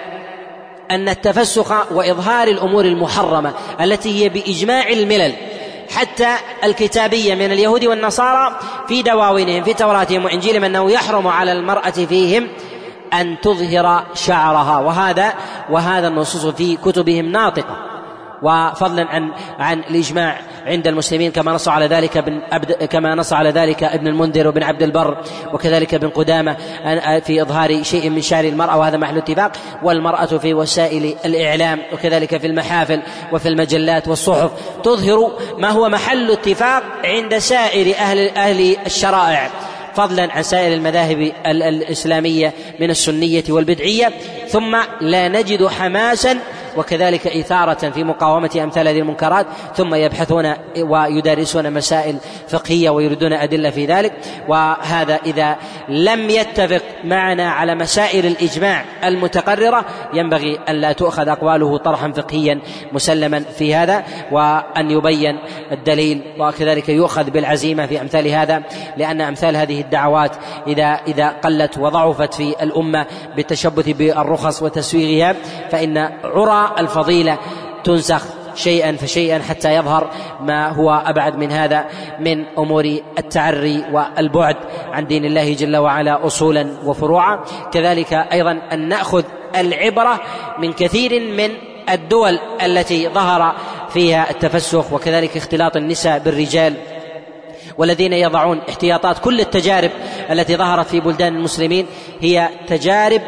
أن 0.90 1.08
التفسخ 1.08 1.92
وإظهار 1.92 2.48
الأمور 2.48 2.84
المحرمة 2.84 3.52
التي 3.80 4.24
هي 4.24 4.28
بإجماع 4.28 4.88
الملل 4.88 5.32
حتى 5.90 6.28
الكتابية 6.64 7.34
من 7.34 7.52
اليهود 7.52 7.84
والنصارى 7.84 8.58
في 8.88 9.02
دواوينهم 9.02 9.62
في 9.62 9.74
توراتهم 9.74 10.24
وإنجيلهم 10.24 10.64
أنه 10.64 10.90
يحرم 10.90 11.26
على 11.26 11.52
المرأة 11.52 11.90
فيهم 11.90 12.48
أن 13.12 13.40
تظهر 13.40 14.04
شعرها. 14.14 14.78
وهذا 14.78 15.34
وهذا 15.70 16.08
النصوص 16.08 16.46
في 16.46 16.76
كتبهم 16.76 17.24
ناطقة. 17.32 17.76
وفضلا 18.42 19.06
عن 19.10 19.30
عن 19.58 19.78
الإجماع 19.78 20.40
عند 20.66 20.86
المسلمين 20.86 21.32
كما 21.32 21.52
نص 21.52 21.68
على 21.68 21.86
ذلك 21.86 22.16
ابن 22.16 22.40
أبد 22.52 22.72
كما 22.72 23.14
نص 23.14 23.32
على 23.32 23.50
ذلك 23.50 23.84
ابن 23.84 24.06
المنذر 24.06 24.46
وابن 24.46 24.62
عبد 24.62 24.82
البر 24.82 25.16
وكذلك 25.52 25.94
ابن 25.94 26.08
قدامة 26.08 26.56
في 27.24 27.42
إظهار 27.42 27.82
شيء 27.82 28.10
من 28.10 28.20
شعر 28.20 28.44
المرأة 28.44 28.78
وهذا 28.78 28.96
محل 28.96 29.16
اتفاق. 29.16 29.52
والمرأة 29.82 30.26
في 30.26 30.54
وسائل 30.54 31.16
الإعلام 31.24 31.82
وكذلك 31.92 32.36
في 32.36 32.46
المحافل 32.46 33.02
وفي 33.32 33.48
المجلات 33.48 34.08
والصحف 34.08 34.50
تظهر 34.82 35.32
ما 35.58 35.70
هو 35.70 35.88
محل 35.88 36.30
اتفاق 36.30 36.82
عند 37.04 37.38
سائر 37.38 37.96
أهل 37.96 38.28
أهل 38.28 38.76
الشرائع. 38.86 39.50
فضلا 39.96 40.32
عن 40.32 40.42
سائر 40.42 40.74
المذاهب 40.74 41.32
الإسلامية 41.46 42.52
من 42.80 42.90
السنية 42.90 43.44
والبدعية 43.48 44.12
ثم 44.48 44.76
لا 45.00 45.28
نجد 45.28 45.66
حماسا 45.66 46.38
وكذلك 46.76 47.26
إثارة 47.26 47.90
في 47.90 48.04
مقاومة 48.04 48.60
أمثال 48.62 48.88
هذه 48.88 48.98
المنكرات 48.98 49.46
ثم 49.74 49.94
يبحثون 49.94 50.54
ويدرسون 50.80 51.72
مسائل 51.72 52.16
فقهية 52.48 52.90
ويريدون 52.90 53.32
أدلة 53.32 53.70
في 53.70 53.86
ذلك. 53.86 54.12
وهذا 54.48 55.20
إذا 55.26 55.56
لم 55.88 56.30
يتفق 56.30 56.82
معنا 57.04 57.50
على 57.50 57.74
مسائل 57.74 58.26
الإجماع 58.26 58.84
المتقررة 59.04 59.84
ينبغي 60.14 60.58
أن 60.68 60.74
لا 60.74 60.92
تؤخذ 60.92 61.28
أقواله 61.28 61.76
طرحا 61.78 62.12
فقهيا 62.12 62.60
مسلما 62.92 63.40
في 63.40 63.74
هذا 63.74 64.04
وأن 64.32 64.90
يبين 64.90 65.38
الدليل. 65.72 66.22
وكذلك 66.38 66.88
يؤخذ 66.88 67.30
بالعزيمة 67.30 67.86
في 67.86 68.00
أمثال 68.00 68.28
هذا 68.28 68.62
لأن 68.96 69.20
أمثال 69.20 69.56
هذه 69.56 69.80
الدعوات 69.80 70.30
إذا 70.66 71.00
إذا 71.08 71.28
قلت 71.28 71.78
وضعفت 71.78 72.34
في 72.34 72.62
الأمة 72.62 73.06
بالتشبث 73.36 73.88
بالرخص 73.88 74.62
وتسويغها 74.62 75.34
فإن 75.70 75.98
عرى 76.24 76.65
الفضيلة 76.78 77.38
تنسخ 77.84 78.22
شيئا 78.56 78.92
فشيئا 78.92 79.38
حتى 79.38 79.74
يظهر 79.74 80.10
ما 80.40 80.68
هو 80.68 81.02
أبعد 81.06 81.36
من 81.36 81.52
هذا 81.52 81.84
من 82.20 82.44
أمور 82.58 82.98
التعري 83.18 83.84
والبعد 83.92 84.56
عن 84.92 85.06
دين 85.06 85.24
الله 85.24 85.54
جل 85.54 85.76
وعلا 85.76 86.26
اصولا 86.26 86.66
وفروعا. 86.84 87.44
كذلك 87.72 88.12
أيضا 88.12 88.60
أن 88.72 88.88
نأخذ 88.88 89.24
العبرة 89.56 90.20
من 90.58 90.72
كثير 90.72 91.20
من 91.20 91.50
الدول 91.90 92.38
التي 92.64 93.08
ظهر 93.08 93.54
فيها 93.88 94.30
التفسخ 94.30 94.92
وكذلك 94.92 95.36
اختلاط 95.36 95.76
النساء 95.76 96.18
بالرجال 96.18 96.74
والذين 97.78 98.12
يضعون 98.12 98.60
احتياطات 98.68 99.18
كل 99.18 99.40
التجارب 99.40 99.90
التي 100.30 100.56
ظهرت 100.56 100.86
في 100.86 101.00
بلدان 101.00 101.36
المسلمين. 101.36 101.86
هي 102.20 102.48
تجارب 102.66 103.20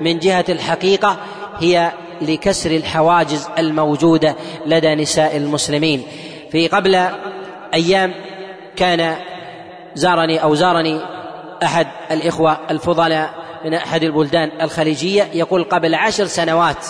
من 0.00 0.18
جهة 0.18 0.44
الحقيقة 0.48 1.16
هي 1.60 1.92
لكسر 2.20 2.70
الحواجز 2.70 3.48
الموجودة 3.58 4.36
لدى 4.66 4.94
نساء 4.94 5.36
المسلمين. 5.36 6.02
في 6.52 6.68
قبل 6.68 7.08
أيام 7.74 8.14
كان 8.76 9.16
زارني 9.94 10.42
أو 10.42 10.54
زارني 10.54 11.00
أحد 11.62 11.86
الإخوة 12.10 12.58
الفضلاء 12.70 13.30
من 13.64 13.74
أحد 13.74 14.02
البلدان 14.02 14.50
الخليجية 14.60 15.28
يقول 15.34 15.64
قبل 15.64 15.94
عشر 15.94 16.24
سنوات 16.24 16.86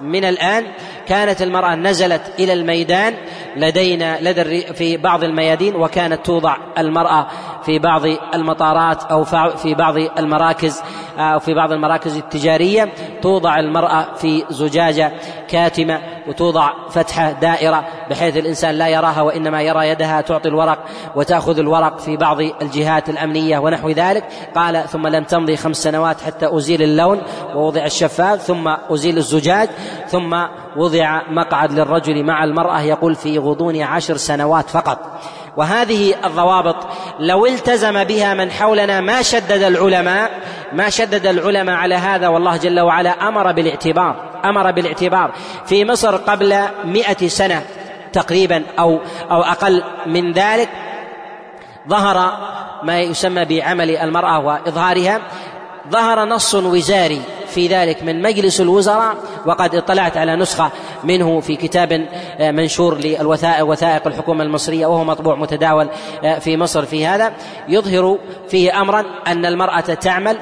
من 0.00 0.24
الآن 0.24 0.66
كانت 1.08 1.42
المرأة 1.42 1.74
نزلت 1.74 2.22
إلى 2.38 2.52
الميدان 2.52 3.14
لدينا 3.56 4.18
لدى 4.20 4.60
في 4.72 4.96
بعض 4.96 5.24
الميادين 5.24 5.76
وكانت 5.76 6.26
توضع 6.26 6.56
المرأة 6.78 7.26
في 7.64 7.78
بعض 7.78 8.02
المطارات 8.34 9.02
أو 9.02 9.24
في 9.56 9.74
بعض 9.74 9.96
المراكز 9.96 10.82
أو 11.18 11.38
في 11.38 11.54
بعض 11.54 11.72
المراكز 11.72 12.16
التجارية. 12.16 12.92
توضع 13.26 13.58
المرأة 13.58 14.06
في 14.14 14.44
زجاجة 14.50 15.12
كاتمة 15.48 16.00
وتوضع 16.28 16.70
فتحة 16.90 17.32
دائرة 17.32 17.84
بحيث 18.10 18.36
الإنسان 18.36 18.74
لا 18.74 18.88
يراها 18.88 19.22
وإنما 19.22 19.62
يرى 19.62 19.88
يدها 19.88 20.20
تعطي 20.20 20.48
الورق 20.48 20.78
وتأخذ 21.16 21.58
الورق 21.58 21.98
في 21.98 22.16
بعض 22.16 22.40
الجهات 22.40 23.08
الأمنية 23.08 23.58
ونحو 23.58 23.90
ذلك. 23.90 24.24
قال 24.54 24.88
ثم 24.88 25.06
لم 25.06 25.24
تمضي 25.24 25.56
خمس 25.56 25.76
سنوات 25.76 26.20
حتى 26.20 26.56
أزيل 26.56 26.82
اللون 26.82 27.22
ووضع 27.54 27.84
الشفاف 27.84 28.42
ثم 28.42 28.68
أزيل 28.68 29.18
الزجاج 29.18 29.68
ثم 30.08 30.36
وضع 30.76 31.22
مقعد 31.30 31.72
للرجل 31.72 32.24
مع 32.24 32.44
المرأة. 32.44 32.80
يقول 32.80 33.14
في 33.14 33.38
غضون 33.38 33.82
عشر 33.82 34.16
سنوات 34.16 34.70
فقط. 34.70 34.98
وهذه 35.56 36.14
الضوابط 36.24 36.76
لو 37.20 37.46
التزم 37.46 38.04
بها 38.04 38.34
من 38.34 38.50
حولنا 38.50 39.00
ما 39.00 39.22
شدد 39.22 39.62
العلماء 39.62 40.30
ما 40.72 40.90
شدد 40.90 41.26
العلماء 41.26 41.76
على 41.76 41.94
هذا 41.94 42.28
والله 42.28 42.56
جل 42.56 42.80
وعلا 42.80 43.28
أمر 43.28 43.52
بالاعتبار 43.52 44.16
أمر 44.44 44.70
بالاعتبار. 44.70 45.32
في 45.66 45.84
مصر 45.84 46.16
قبل 46.16 46.64
مئة 46.84 47.28
سنة 47.28 47.62
تقريبا 48.12 48.62
أو 48.78 49.00
أو 49.30 49.42
أقل 49.42 49.82
من 50.06 50.32
ذلك 50.32 50.68
ظهر 51.88 52.32
ما 52.82 53.00
يسمى 53.00 53.44
بعمل 53.44 53.96
المرأة 53.96 54.38
وإظهارها 54.38 55.20
ظهر 55.90 56.24
نص 56.24 56.54
وزاري 56.54 57.22
في 57.56 57.66
ذلك 57.66 58.02
من 58.02 58.22
مجلس 58.22 58.60
الوزراء 58.60 59.16
وقد 59.46 59.74
اطلعت 59.74 60.16
على 60.16 60.36
نسخة 60.36 60.70
منه 61.04 61.40
في 61.40 61.56
كتاب 61.56 62.06
آه، 62.40 62.50
منشور 62.50 62.98
للوثائق 62.98 63.66
وثائق 63.66 64.06
الحكومة 64.06 64.44
المصرية 64.44 64.86
وهو 64.86 65.04
مطبوع 65.04 65.34
متداول 65.34 65.88
آه، 66.24 66.38
في 66.38 66.56
مصر 66.56 66.84
في 66.84 67.06
هذا. 67.06 67.32
يظهر 67.68 68.18
فيه 68.48 68.80
أمرا 68.80 69.04
أن 69.26 69.46
المرأة 69.46 69.80
تعمل 69.80 70.38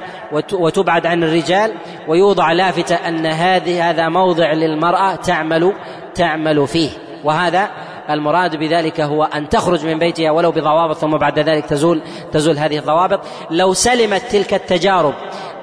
وتبعد 0.53 1.07
عن 1.07 1.23
الرجال 1.23 1.73
ويوضع 2.09 2.53
لافتة 2.53 2.95
أن 2.95 3.27
هذه 3.27 3.91
هذا 3.91 4.09
موضع 4.09 4.53
للمرأة 4.53 5.15
تعمل 5.15 5.73
تعمل 6.15 6.67
فيه. 6.67 6.91
وهذا 7.25 7.71
المراد 8.11 8.57
بذلك 8.57 9.01
هو 9.01 9.25
أن 9.25 9.49
تخرج 9.49 9.87
من 9.87 9.99
بيتها 9.99 10.31
ولو 10.31 10.51
بضوابط 10.51 10.97
ثم 10.97 11.17
بعد 11.17 11.39
ذلك 11.39 11.67
تزول 11.67 12.03
تزول 12.33 12.59
هذه 12.59 12.79
الضوابط. 12.79 13.21
لو 13.51 13.73
سلمت 13.73 14.23
تلك 14.23 14.55
التجارب 14.55 15.15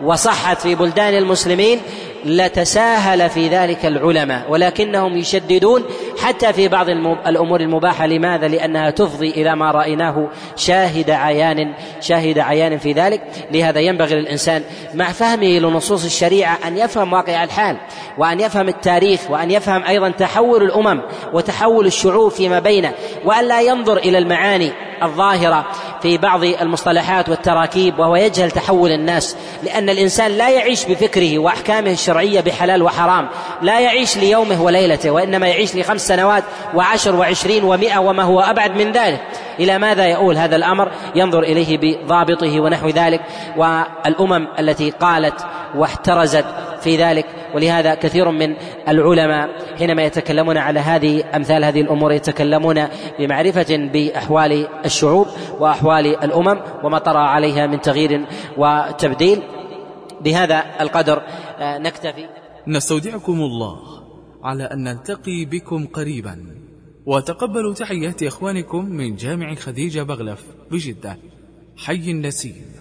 وصحت 0.03 0.61
في 0.61 0.75
بلدان 0.75 1.13
المسلمين 1.13 1.81
لتساهل 2.25 3.29
في 3.29 3.47
ذلك 3.47 3.85
العلماء 3.85 4.45
ولكنهم 4.49 5.17
يشددون 5.17 5.83
حتى 6.21 6.53
في 6.53 6.67
بعض 6.67 6.89
الأمور 7.27 7.61
المباحة. 7.61 8.05
لماذا؟ 8.05 8.47
لأنها 8.47 8.89
تفضي 8.89 9.29
إلى 9.29 9.55
ما 9.55 9.71
رأيناه 9.71 10.29
شاهد 10.55 11.09
عيان 11.09 11.73
شاهد 12.01 12.39
عيان 12.39 12.77
في 12.77 12.93
ذلك. 12.93 13.21
لهذا 13.51 13.79
ينبغي 13.79 14.15
للإنسان 14.15 14.63
مع 14.93 15.11
فهمه 15.11 15.59
لنصوص 15.59 16.05
الشريعة 16.05 16.57
أن 16.67 16.77
يفهم 16.77 17.13
واقع 17.13 17.43
الحال 17.43 17.77
وأن 18.17 18.39
يفهم 18.39 18.67
التاريخ 18.67 19.31
وأن 19.31 19.51
يفهم 19.51 19.83
أيضا 19.83 20.09
تحول 20.09 20.63
الأمم 20.63 21.01
وتحول 21.33 21.85
الشعوب 21.85 22.31
فيما 22.31 22.59
بينه 22.59 22.93
وأن 23.25 23.47
لا 23.47 23.61
ينظر 23.61 23.97
إلى 23.97 24.17
المعاني 24.17 24.71
الظاهرة 25.03 25.65
في 26.01 26.17
بعض 26.17 26.43
المصطلحات 26.43 27.29
والتراكيب 27.29 27.99
وهو 27.99 28.15
يجهل 28.15 28.51
تحول 28.51 28.91
الناس. 28.91 29.35
لأن 29.63 29.89
الإنسان 29.89 30.31
لا 30.31 30.49
يعيش 30.49 30.85
بفكره 30.85 31.39
وأحكامه 31.39 31.91
الشرعية 31.91 32.10
بحلال 32.41 32.83
وحرام. 32.83 33.27
لا 33.61 33.79
يعيش 33.79 34.17
ليومه 34.17 34.61
وليلته 34.61 35.11
وإنما 35.11 35.47
يعيش 35.47 35.75
لخمس 35.75 36.07
سنوات 36.07 36.43
وعشر 36.73 37.15
وعشرين 37.15 37.63
ومائه 37.63 37.97
وما 37.97 38.23
هو 38.23 38.41
أبعد 38.41 38.75
من 38.75 38.91
ذلك. 38.91 39.21
إلى 39.59 39.77
ماذا 39.77 40.05
يؤول 40.05 40.37
هذا 40.37 40.55
الأمر؟ 40.55 40.91
ينظر 41.15 41.43
إليه 41.43 41.77
بضابطه 41.77 42.59
ونحو 42.59 42.89
ذلك. 42.89 43.21
والأمم 43.57 44.47
التي 44.59 44.89
قالت 44.89 45.45
واحترزت 45.75 46.45
في 46.81 46.97
ذلك 46.97 47.25
ولهذا 47.55 47.95
كثير 47.95 48.31
من 48.31 48.55
العلماء 48.87 49.49
حينما 49.79 50.03
يتكلمون 50.03 50.57
على 50.57 50.79
هذه 50.79 51.23
أمثال 51.35 51.65
هذه 51.65 51.81
الأمور 51.81 52.11
يتكلمون 52.11 52.87
بمعرفة 53.19 53.77
بأحوال 53.93 54.67
الشعوب 54.85 55.27
وأحوال 55.59 56.23
الأمم 56.23 56.59
وما 56.83 56.97
طرأ 56.97 57.19
عليها 57.19 57.67
من 57.67 57.81
تغيير 57.81 58.25
وتبديل. 58.57 59.41
بهذا 60.23 60.63
القدر 60.81 61.21
آه، 61.57 61.77
نكتفي. 61.77 62.25
نستودعكم 62.67 63.41
الله 63.41 63.79
على 64.43 64.63
أن 64.63 64.83
نلتقي 64.83 65.45
بكم 65.45 65.85
قريبا. 65.85 66.45
وتقبلوا 67.05 67.73
تحيات 67.73 68.23
إخوانكم 68.23 68.85
من 68.85 69.15
جامع 69.15 69.55
خديجة 69.55 70.03
بغلف 70.03 70.45
بجدة. 70.71 71.17
حي 71.77 72.11
النسيم 72.11 72.80